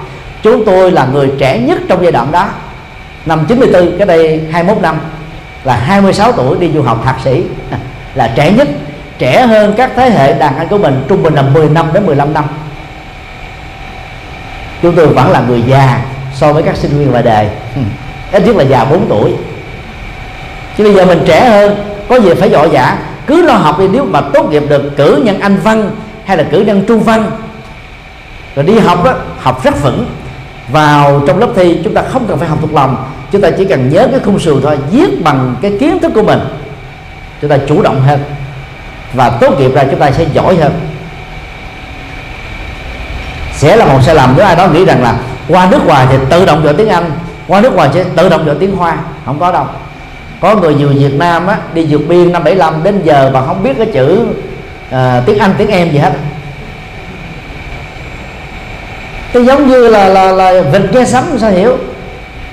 [0.43, 2.47] Chúng tôi là người trẻ nhất trong giai đoạn đó.
[3.25, 4.99] Năm 94 cái đây 21 năm,
[5.63, 7.43] là 26 tuổi đi du học thạc sĩ.
[8.15, 8.67] Là trẻ nhất,
[9.17, 12.05] trẻ hơn các thế hệ đàn anh của mình, trung bình là 10 năm đến
[12.05, 12.43] 15 năm.
[14.81, 16.01] Chúng tôi vẫn là người già
[16.35, 17.47] so với các sinh viên ngoài đời.
[18.31, 19.33] Ít nhất là già 4 tuổi.
[20.77, 21.75] Chứ bây giờ mình trẻ hơn,
[22.09, 22.97] có gì phải dội dã
[23.27, 25.91] cứ lo học đi, nếu mà tốt nghiệp được cử nhân anh văn
[26.29, 27.31] hay là cử nhân trung văn.
[28.55, 30.05] Rồi đi học đó, học rất vững.
[30.71, 33.09] Vào trong lớp thi, chúng ta không cần phải học thuộc lòng.
[33.31, 36.23] Chúng ta chỉ cần nhớ cái khung sườn thôi, viết bằng cái kiến thức của
[36.23, 36.39] mình.
[37.41, 38.19] Chúng ta chủ động hơn.
[39.13, 40.71] Và tốt nghiệp ra, chúng ta sẽ giỏi hơn.
[43.53, 45.15] Sẽ là một sai lầm nếu ai đó nghĩ rằng là
[45.47, 47.11] qua nước ngoài thì tự động giỏi tiếng anh,
[47.47, 48.97] qua nước ngoài sẽ tự động giỏi tiếng hoa.
[49.25, 49.65] Không có đâu.
[50.41, 53.63] Có người nhiều Việt Nam á, đi vượt biên năm 75 đến giờ mà không
[53.63, 54.25] biết cái chữ
[54.95, 56.11] uh, tiếng Anh tiếng em gì hết.
[59.33, 61.77] Thì giống như là là là vịt nghe sấm sao hiểu?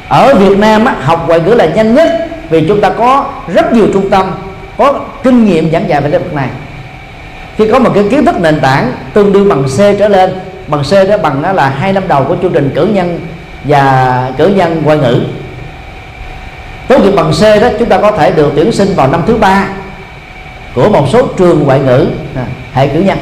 [0.08, 2.08] Ở Việt Nam á, học ngoại ngữ là nhanh nhất
[2.50, 4.30] vì chúng ta có rất nhiều trung tâm
[4.78, 6.48] có kinh nghiệm giảng dạy về lĩnh vực này.
[7.56, 10.34] Khi có một cái kiến thức nền tảng tương đương bằng C trở lên
[10.66, 13.20] bằng C đó bằng đó là hai năm đầu của chương trình cử nhân
[13.64, 15.20] và cử nhân ngoại ngữ.
[16.88, 19.36] Tốt nghiệp bằng C đó chúng ta có thể được tuyển sinh vào năm thứ
[19.36, 19.68] ba
[20.76, 22.06] của một số trường ngoại ngữ.
[22.34, 23.18] À, hệ cử nhân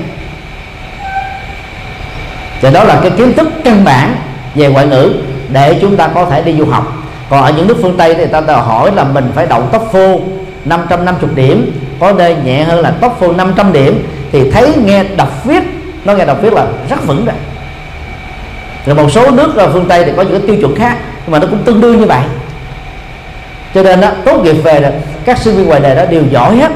[2.61, 4.17] thì đó là cái kiến thức căn bản
[4.55, 5.13] về ngoại ngữ
[5.49, 6.93] để chúng ta có thể đi du học.
[7.31, 10.21] Còn ở những nước phương Tây thì ta đòi hỏi là mình phải đậu TOEFL
[10.65, 15.63] 550 điểm có nơi nhẹ hơn là TOEFL 500 điểm thì thấy nghe đọc viết
[16.05, 17.37] nó nghe đọc viết là rất vững rồi.
[18.87, 21.33] Rồi một số nước ở phương Tây thì có những cái tiêu chuẩn khác nhưng
[21.33, 22.23] mà nó cũng tương đương như vậy.
[23.75, 24.93] Cho nên đó, tốt nghiệp về là
[25.25, 26.73] các sinh viên ngoài đời đó đều giỏi hết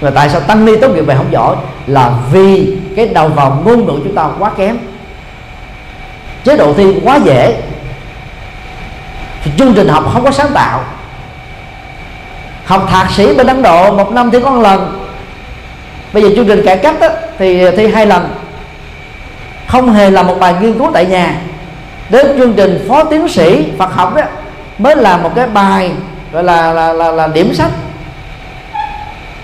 [0.00, 1.56] và tại sao tăng ni tốt nghiệp về không giỏi?
[1.86, 4.78] Là vì cái đầu vào ngôn ngữ chúng ta quá kém.
[6.44, 7.62] Chế độ thi quá dễ.
[9.58, 10.84] Chương trình học không có sáng tạo.
[12.64, 15.06] Học thạc sĩ bên ấn độ một năm thì có một lần.
[16.12, 17.08] Bây giờ chương trình cải cách đó,
[17.38, 18.34] thì thi hai lần.
[19.66, 21.34] Không hề là một bài nghiên cứu tại nhà.
[22.10, 24.22] Đến chương trình phó tiến sĩ Phật học đó
[24.78, 25.92] mới là một cái bài
[26.32, 27.70] gọi là là là, là điểm sách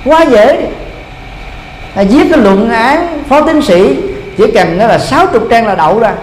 [0.07, 0.71] quá dễ.
[1.95, 3.97] Là viết cái luận án phó tiến sĩ
[4.37, 6.15] chỉ cần nó là 60 trang là đậu ra.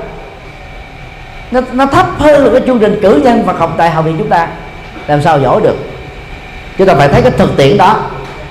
[1.51, 4.15] Nó, nó thấp hơn là cái chương trình cử nhân và học tại học viện
[4.17, 4.47] chúng ta.
[5.07, 5.75] Làm sao giỏi được?
[6.77, 7.99] Chúng ta phải thấy cái thực tiễn đó.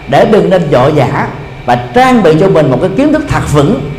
[0.09, 1.29] Để đừng nên dội giả
[1.67, 3.91] và trang bị cho mình một cái kiến thức thật vững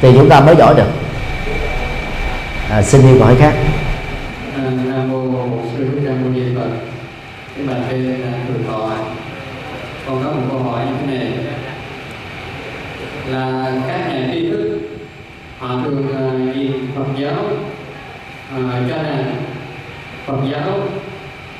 [0.00, 0.88] thì chúng ta mới giỏi được.
[2.70, 3.54] À, xin đi câu hỏi khác
[4.56, 6.68] À, nam mô bổn sư thích ca mâu ni phật
[7.56, 8.90] cái bài trên là thường thọ
[10.06, 11.32] con có một câu hỏi như thế này
[13.30, 14.80] là các nhà tri thức
[15.58, 17.34] họ thường uh, nhìn phật giáo
[18.56, 19.34] Ờ, cho rằng
[20.26, 20.80] phật giáo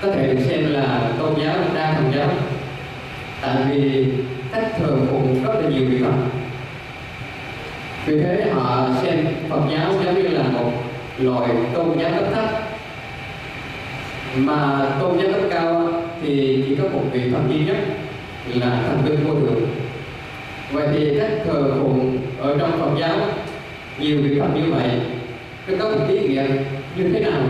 [0.03, 2.29] có thể được xem là tôn giáo, đa thần giáo.
[3.43, 4.07] Tại vì
[4.53, 6.13] cách thờ phụng rất là nhiều vị phật.
[8.07, 10.73] Vì thế họ xem phật giáo giống như là một
[11.19, 12.45] loại tôn giáo cấp thấp.
[14.37, 15.89] Mà tôn giáo cấp cao
[16.23, 17.77] thì chỉ có một vị phật duy nhất
[18.55, 19.67] là thần linh vô thượng.
[20.73, 23.17] Vậy thì cách thờ phụng ở trong phật giáo,
[23.99, 24.91] nhiều vị phật như vậy,
[25.67, 26.45] nó có một ý nghĩa
[26.97, 27.41] như thế nào?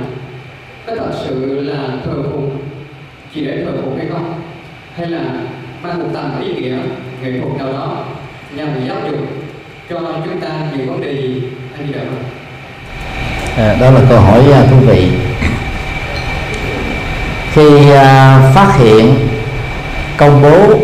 [0.86, 2.58] Có thật sự là thờ phụng
[3.34, 4.40] chỉ để thờ phụng hay không?
[4.96, 5.20] Hay là
[5.82, 6.76] mang một tầm ý nghĩa
[7.22, 8.04] nghệ thuật nào đó
[8.56, 9.20] nhằm giáo dục
[9.90, 11.42] cho chúng ta nhiều vấn đề gì?
[11.78, 11.94] Anh gì
[13.56, 15.10] à, đó là câu hỏi à, thú vị.
[17.52, 19.28] Khi à, phát hiện
[20.16, 20.78] công bố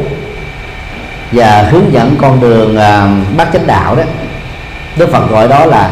[1.33, 4.03] và hướng dẫn con đường à, bát chánh đạo đó
[4.97, 5.91] Đức Phật gọi đó là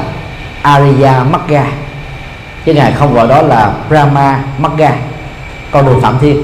[0.63, 1.67] Ariya Magga
[2.65, 4.93] chứ ngài không gọi đó là Brahma Magga,
[5.71, 6.43] con đường phạm thiên,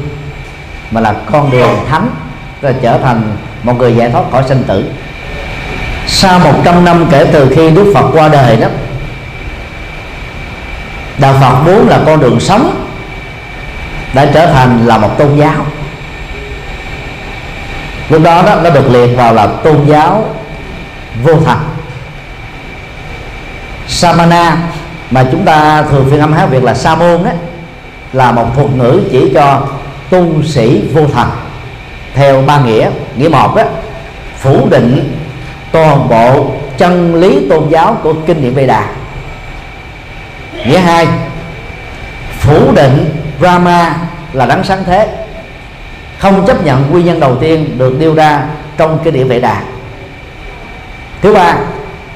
[0.90, 2.08] mà là con đường thánh,
[2.62, 4.84] rồi trở thành một người giải thoát khỏi sinh tử.
[6.06, 8.68] Sau 100 năm kể từ khi Đức Phật qua đời đó,
[11.18, 12.86] đạo phật muốn là con đường sống
[14.14, 15.66] đã trở thành là một tôn giáo.
[18.08, 20.34] Lúc đó đó, nó được liệt vào là tôn giáo
[21.22, 21.58] vô thần.
[23.88, 24.56] Samana
[25.10, 27.30] mà chúng ta thường phiên âm hán việt là sa môn đó
[28.12, 29.68] là một thuật ngữ chỉ cho
[30.10, 31.28] tu sĩ vô thần.
[32.14, 33.62] Theo ba nghĩa nghĩa một đó
[34.38, 35.18] phủ định
[35.72, 38.88] toàn bộ chân lý tôn giáo của kinh điển Vệ Đà.
[40.66, 41.06] Nghĩa hai,
[42.38, 43.96] phủ định Brahma
[44.32, 45.08] là đấng sáng thế.
[46.18, 48.44] Không chấp nhận nguyên nhân đầu tiên được nêu ra
[48.76, 49.62] trong kinh điển vệ đà.
[51.22, 51.56] Thứ ba,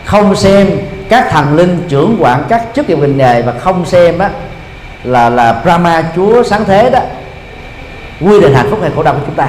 [0.05, 0.71] không xem
[1.11, 4.31] các thần linh trưởng quản các chức nghiệp ngành nghề và không xem á,
[5.05, 7.01] là là Brahma, Chúa sáng thế đó,
[8.21, 9.49] quy định hạnh phúc hay khổ đau của chúng ta.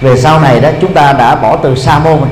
[0.00, 2.28] Về sau này đó, chúng ta đã bỏ từ sa môn rồi.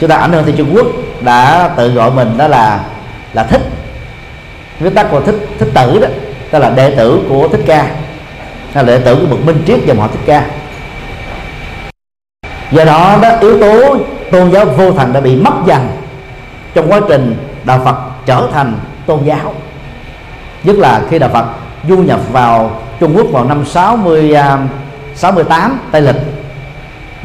[0.00, 0.86] Chúng ta ảnh hưởng từ Trung Quốc
[1.20, 2.80] đã tự gọi mình đó là
[3.32, 3.62] là thích.
[4.80, 6.08] Viết tắt của thích thích tử đó
[6.52, 7.86] đó là đệ tử của thích ca.
[8.74, 10.44] Là đệ tử của bậc minh triết dòng họ thích ca.
[12.72, 13.96] Do đó đó, yếu tố
[14.30, 15.88] tôn giáo vô thần đã bị mất dần.
[16.74, 17.96] Trong quá trình đạo Phật
[18.26, 19.54] trở thành tôn giáo,
[20.64, 21.44] nhất là khi đạo Phật
[21.88, 24.34] du nhập vào Trung Quốc vào năm 60
[25.14, 26.16] 68 à, Tây lịch,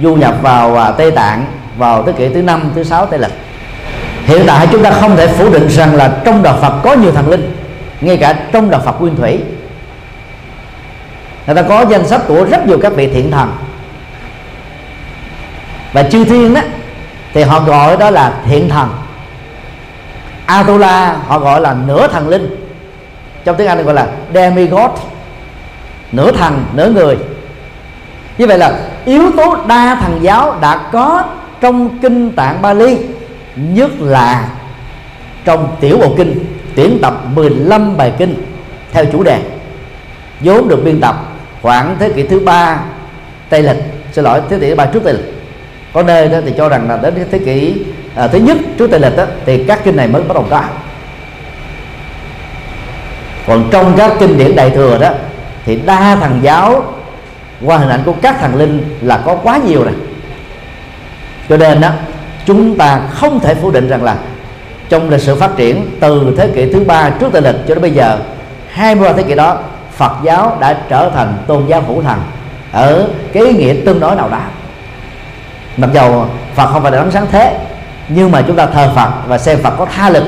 [0.01, 1.45] du nhập vào à, Tây Tạng
[1.77, 3.33] vào thế kỷ thứ năm, thứ sáu, Tây lịch.
[4.25, 7.11] Hiện tại chúng ta không thể phủ định rằng là trong đạo Phật có nhiều
[7.11, 7.55] thần linh,
[8.01, 9.39] ngay cả trong đạo Phật nguyên thủy.
[11.45, 13.51] Người ta có danh sách của rất nhiều các vị thiện thần.
[15.93, 16.61] Và chư thiên đó
[17.35, 18.89] thì họ gọi đó là thiện thần.
[20.45, 22.55] Atula họ gọi là nửa thần linh.
[23.45, 24.91] Trong tiếng Anh gọi là demigod.
[26.11, 27.17] Nửa thần, nửa người.
[28.37, 31.23] Như vậy là yếu tố đa thần giáo đã có
[31.61, 32.97] trong kinh tạng Bali,
[33.55, 34.49] nhất là
[35.45, 36.45] trong tiểu bộ kinh,
[36.75, 38.45] tuyển tập 15 bài kinh
[38.91, 39.41] theo chủ đề
[40.39, 41.15] vốn được biên tập
[41.61, 42.79] khoảng thế kỷ thứ ba
[43.49, 43.83] tây lịch.
[44.11, 45.34] Xin lỗi, thế kỷ thứ ba trước tây lịch
[45.95, 47.75] có nơi đó thì cho rằng là đến thế kỷ
[48.15, 50.63] à, thứ nhất trước tây lịch đó, thì các kinh này mới bắt đầu có
[53.47, 55.09] còn trong các kinh điển đại thừa đó
[55.65, 56.93] thì đa thần giáo
[57.65, 59.93] qua hình ảnh của các thần linh là có quá nhiều rồi.
[61.49, 61.89] Cho nên đó
[62.45, 64.15] chúng ta không thể phủ định rằng là
[64.89, 67.81] trong lịch sử phát triển từ thế kỷ thứ ba trước tây lịch cho đến
[67.81, 68.17] bây giờ
[68.69, 69.57] 23 thế kỷ đó
[69.91, 72.19] Phật giáo đã trở thành tôn giáo hữu thần
[72.71, 74.39] ở cái ý nghĩa tương đối nào đó
[75.77, 77.57] mặc dầu Phật không phải là đấng sáng thế
[78.09, 80.23] nhưng mà chúng ta thờ Phật và xem Phật có tha lực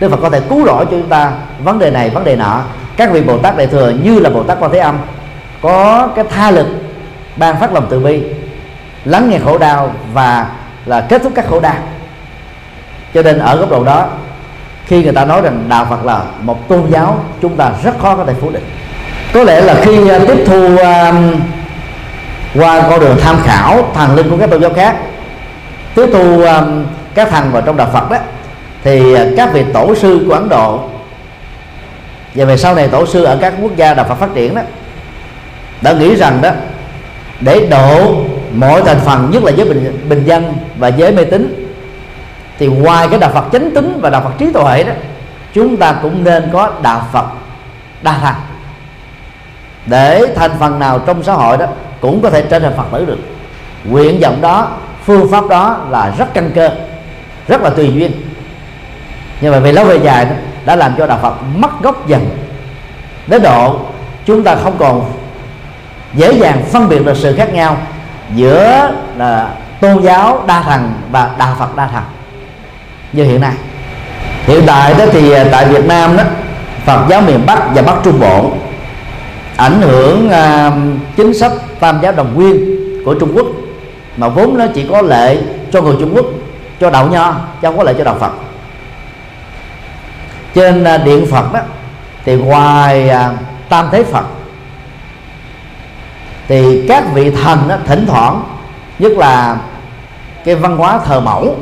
[0.00, 1.32] Đức Phật có thể cứu rỗi cho chúng ta
[1.64, 2.60] vấn đề này vấn đề nọ.
[2.96, 4.98] Các vị Bồ Tát Đại thừa như là Bồ Tát Quan Thế Âm
[5.62, 6.66] có cái tha lực
[7.36, 8.22] ban phát lòng từ bi
[9.04, 10.46] lắng nghe khổ đau và
[10.86, 11.74] là kết thúc các khổ đau.
[13.14, 14.06] Cho nên ở góc độ đó
[14.86, 18.16] khi người ta nói rằng đạo Phật là một tôn giáo chúng ta rất khó
[18.16, 18.64] có thể phủ định.
[19.34, 20.80] Có lẽ là khi à, tiếp thu uh,
[22.54, 24.96] qua con đường tham khảo thần linh của các tôn giáo khác.
[25.94, 26.84] Tiếp thu um,
[27.14, 28.16] các thần vào trong đạo Phật đó
[28.84, 30.80] thì à, các vị tổ sư của Ấn Độ
[32.34, 34.62] và về sau này tổ sư ở các quốc gia đạo Phật phát triển đó
[35.80, 36.50] đã nghĩ rằng đó
[37.40, 38.14] để độ
[38.54, 41.68] mọi thành phần nhất là giới bình, bình dân và giới mê tín
[42.58, 44.92] thì ngoài cái đạo Phật chánh tính và đạo Phật trí tuệ đó
[45.52, 47.26] chúng ta cũng nên có đạo Phật
[48.02, 48.34] đa thần
[49.86, 51.66] để thành phần nào trong xã hội đó
[52.00, 53.18] cũng có thể trở thành Phật tử được.
[53.84, 54.68] Nguyện vọng đó
[55.04, 56.70] phương pháp đó là rất căn cơ
[57.48, 58.12] rất là tùy duyên.
[59.40, 60.30] Nhưng mà về lâu về dài đó,
[60.64, 62.30] đã làm cho đạo Phật mất gốc dần
[63.26, 63.80] đến độ
[64.26, 65.12] chúng ta không còn
[66.14, 67.76] dễ dàng phân biệt được sự khác nhau
[68.34, 69.50] giữa là
[69.80, 72.02] tôn giáo đa thần và đạo Phật đa thần
[73.12, 73.52] như hiện nay.
[74.46, 76.22] Hiện tại đó thì à, tại Việt Nam đó
[76.84, 78.52] Phật giáo miền Bắc và Bắc Trung Bộ
[79.56, 80.72] ảnh hưởng uh,
[81.16, 83.46] chính sách tam giáo đồng nguyên của Trung Quốc
[84.16, 85.38] mà vốn nó chỉ có lệ
[85.72, 86.26] cho người Trung Quốc
[86.80, 88.32] cho đạo nho chứ không có lệ cho đạo Phật.
[90.54, 91.60] Trên à, điện Phật đó
[92.24, 93.32] thì ngoài à,
[93.68, 94.24] tam thế Phật
[96.48, 98.42] thì các vị thần đó, thỉnh thoảng
[98.98, 99.56] nhất là
[100.44, 101.56] cái văn hóa thờ mẫu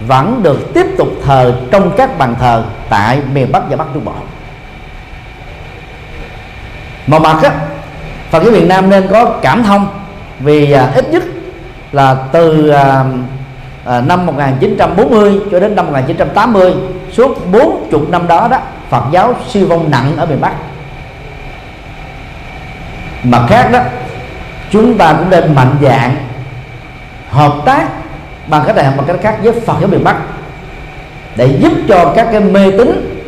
[0.00, 4.04] vẫn được tiếp tục thờ trong các bàn thờ tại miền Bắc và Bắc Trung
[4.04, 4.12] Bộ.
[7.06, 7.52] Một mặt á
[8.34, 9.88] Phật giáo miền Nam nên có cảm thông
[10.40, 11.22] vì à, ít nhất
[11.92, 13.04] là từ à,
[13.84, 16.74] à, năm 1940 cho đến năm 1980
[17.12, 18.58] suốt 40 năm đó đó
[18.90, 20.52] Phật giáo siêu vong nặng ở miền Bắc.
[23.22, 23.80] Mặt khác đó
[24.70, 26.16] chúng ta cũng nên mạnh dạng
[27.30, 27.88] hợp tác
[28.46, 30.16] bằng cách này bằng cách khác với Phật giáo miền Bắc
[31.36, 33.20] để giúp cho các cái mê tín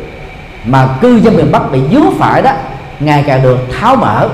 [0.65, 2.51] mà cư dân miền Bắc bị dướng phải đó
[2.99, 4.29] ngày càng được tháo mở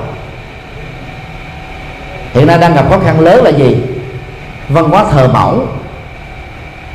[2.34, 3.78] hiện nay đang gặp khó khăn lớn là gì?
[4.70, 5.68] Văn hóa thờ mẫu.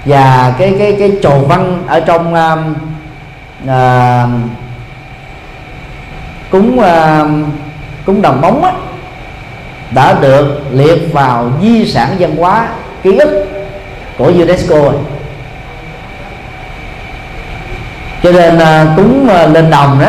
[0.05, 2.59] Và cái cái cái trồ văn ở trong uh,
[3.65, 4.31] uh,
[6.51, 7.28] cúng uh,
[8.06, 8.73] cúng đồng bóng á,
[9.90, 12.69] đã được liệt vào di sản văn hóa
[13.02, 13.47] ký ức
[14.19, 14.94] của UNESCO rồi.
[18.23, 20.09] Cho nên uh, cúng uh, lên đồng đó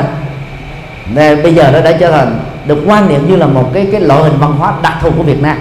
[1.14, 4.02] nên bây giờ nó đã trở thành được quan niệm như là một cái cái
[4.02, 5.57] loại hình văn hóa đặc thù của Việt Nam.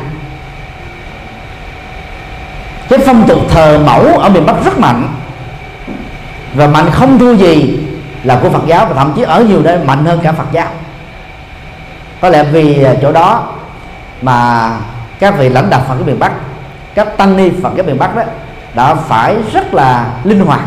[2.88, 5.08] Cái phong tục thờ mẫu ở miền Bắc rất mạnh.
[6.54, 7.80] Và mạnh không thua gì
[8.24, 10.66] là của Phật giáo và thậm chí ở nhiều nơi mạnh hơn cả Phật giáo.
[12.20, 13.48] Có lẽ vì chỗ đó
[14.22, 14.70] mà
[15.18, 16.32] các vị lãnh đạo Phật giáo miền Bắc,
[16.94, 18.22] các tăng ni Phật giáo miền Bắc đó
[18.74, 20.60] đã phải rất là linh hoạt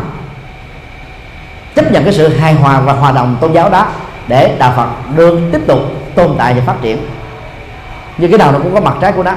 [1.74, 3.86] chấp nhận cái sự hài hòa và hòa đồng tôn giáo đó
[4.28, 5.78] để đạo Phật được tiếp tục
[6.14, 6.98] tồn tại và phát triển.
[8.18, 9.32] Như cái nào nó cũng có mặt trái của nó.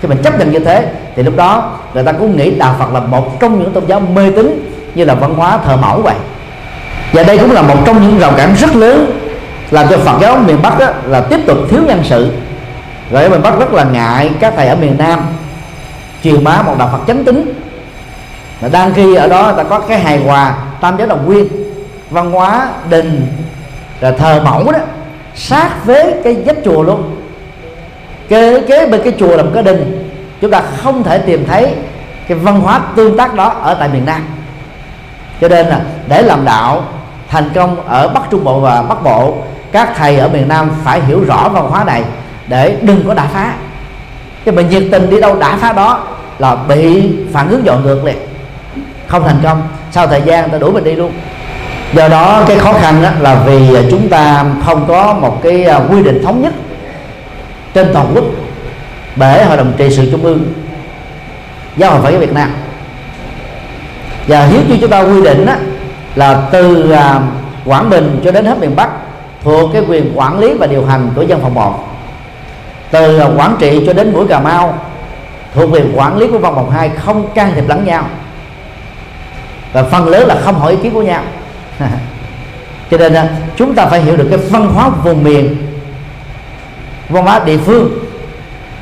[0.00, 0.86] Khi mình chấp nhận như thế,
[1.16, 4.00] thì lúc đó người ta cũng nghĩ đạo Phật là một trong những tôn giáo
[4.00, 6.14] mê tín như là văn hóa thờ mẫu vậy.
[7.12, 9.20] Và đây cũng là một trong những rào cản rất lớn,
[9.70, 12.32] làm cho Phật giáo miền Bắc đó là tiếp tục thiếu nhân sự.
[13.10, 15.20] Rồi miền Bắc rất là ngại các thầy ở miền Nam
[16.22, 17.52] truyền bá một đạo Phật chánh tính
[18.62, 21.48] mà đang khi ở đó ta có cái hài hòa, tam giáo đồng nguyên,
[22.10, 23.26] văn hóa, đình
[24.00, 24.78] rồi thờ mẫu đó.
[25.34, 27.16] Sát với cái vách chùa luôn.
[28.28, 30.12] Kế kế bên cái chùa là một cái đình.
[30.40, 31.74] Chúng ta không thể tìm thấy
[32.28, 34.26] cái văn hóa tương tác đó ở tại miền Nam.
[35.40, 36.84] Cho nên là để làm đạo
[37.28, 39.34] thành công ở Bắc Trung Bộ và Bắc Bộ,
[39.72, 42.04] các thầy ở miền Nam phải hiểu rõ văn hóa này
[42.46, 43.54] để đừng có đả phá.
[44.44, 46.06] Cái mà nhiệt tình đi đâu đả phá đó
[46.38, 48.16] là bị phản ứng dọn ngược liền.
[49.06, 49.62] Không thành công.
[49.90, 51.12] Sau thời gian ta đuổi mình đi luôn
[51.92, 55.64] do đó cái khó khăn đó là vì à, chúng ta không có một cái
[55.64, 56.52] à, quy định thống nhất
[57.74, 58.24] trên toàn quốc
[59.16, 60.52] bởi hội đồng trị sự trung ương
[61.76, 62.50] giáo hội phật giáo việt nam.
[64.26, 65.54] Và hiếu như chúng ta quy định đó,
[66.14, 67.20] là từ à,
[67.64, 68.90] quảng bình cho đến hết miền bắc
[69.42, 71.86] thuộc cái quyền quản lý và điều hành của dân phòng một.
[72.90, 74.78] Từ quản quảng trị cho đến mũi cà mau
[75.54, 78.04] thuộc quyền quản lý của văn phòng hai không can thiệp lẫn nhau.
[79.72, 81.22] Và phần lớn là không hỏi ý kiến của nhau
[82.90, 83.26] cho nên
[83.56, 85.56] chúng ta phải hiểu được cái văn hóa vùng miền
[87.08, 87.90] văn hóa địa phương.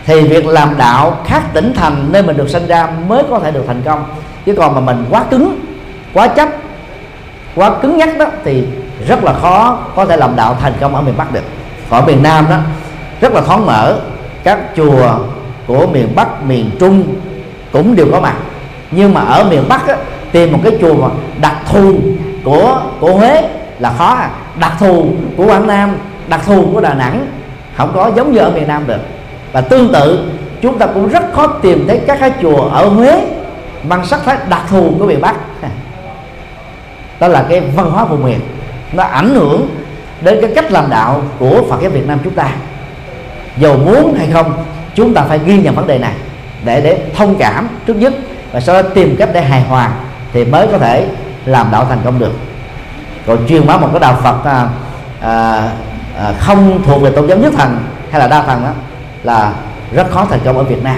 [0.07, 3.51] Thì việc làm đạo khác tỉnh thành nơi mình được sinh ra mới có thể
[3.51, 4.05] được thành công.
[4.47, 5.61] Chứ còn mà mình quá cứng
[6.13, 6.49] quá chấp
[7.55, 8.65] quá cứng nhắc đó thì
[9.09, 11.45] rất là khó có thể làm đạo thành công ở miền Bắc được.
[11.91, 12.57] Còn ở miền Nam đó
[13.21, 14.01] rất là thoáng mở
[14.45, 15.19] các chùa
[15.67, 17.15] của miền Bắc miền Trung
[17.73, 18.35] cũng đều có mặt.
[18.91, 19.97] Nhưng mà ở miền Bắc á,
[20.33, 21.09] tìm một cái chùa mà
[21.41, 22.01] đặc thù
[22.45, 23.49] của của Huế
[23.79, 24.31] là khó à.
[24.61, 25.07] đặc thù
[25.37, 25.97] của Quảng Nam,
[26.29, 27.27] đặc thù của Đà Nẵng,
[27.77, 29.01] không có giống như ở miền Nam được.
[29.53, 30.31] Và tương tự,
[30.63, 33.27] chúng ta cũng rất khó tìm thấy các cái chùa ở Huế
[33.89, 35.37] mang sắc thái đặc thù của miền Bắc.
[37.21, 38.41] Đó là cái văn hóa vùng miền.
[38.93, 39.69] Nó ảnh hưởng
[40.21, 42.51] đến cái cách làm đạo của Phật giáo Việt Nam chúng ta.
[43.57, 44.53] Dầu muốn hay không,
[44.95, 46.15] chúng ta phải ghi nhận vấn đề này
[46.65, 48.13] để để thông cảm trước nhất
[48.53, 49.91] và sau đó tìm cách để hài hòa
[50.33, 51.07] thì mới có thể
[51.45, 52.33] làm đạo thành công được.
[53.27, 54.69] Còn chuyên bá một cái đạo Phật à,
[55.21, 55.63] à,
[56.19, 57.79] à, không thuộc về tôn giáo nhất thần
[58.11, 58.71] hay là đa thần đó
[59.23, 59.53] là
[59.93, 60.97] rất khó thành công ở Việt Nam.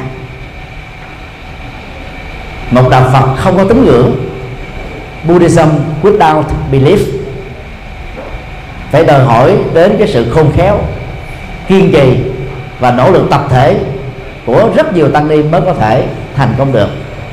[2.70, 4.16] Một đạo Phật không có tín ngưỡng
[5.24, 5.68] Buddhism
[6.02, 6.42] without
[6.72, 6.98] belief.
[8.90, 10.78] Phải đòi hỏi đến cái sự khôn khéo
[11.68, 12.16] kiên trì
[12.80, 13.76] và nỗ lực tập thể
[14.46, 16.06] của rất nhiều tăng ni mới có thể
[16.36, 16.88] thành công được.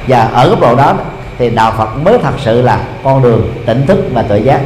[0.08, 0.94] Và ở góc độ đó
[1.38, 4.62] thì đạo Phật mới thật sự là con đường tỉnh thức và tự giác.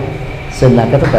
[0.51, 1.09] Xin là kết thúc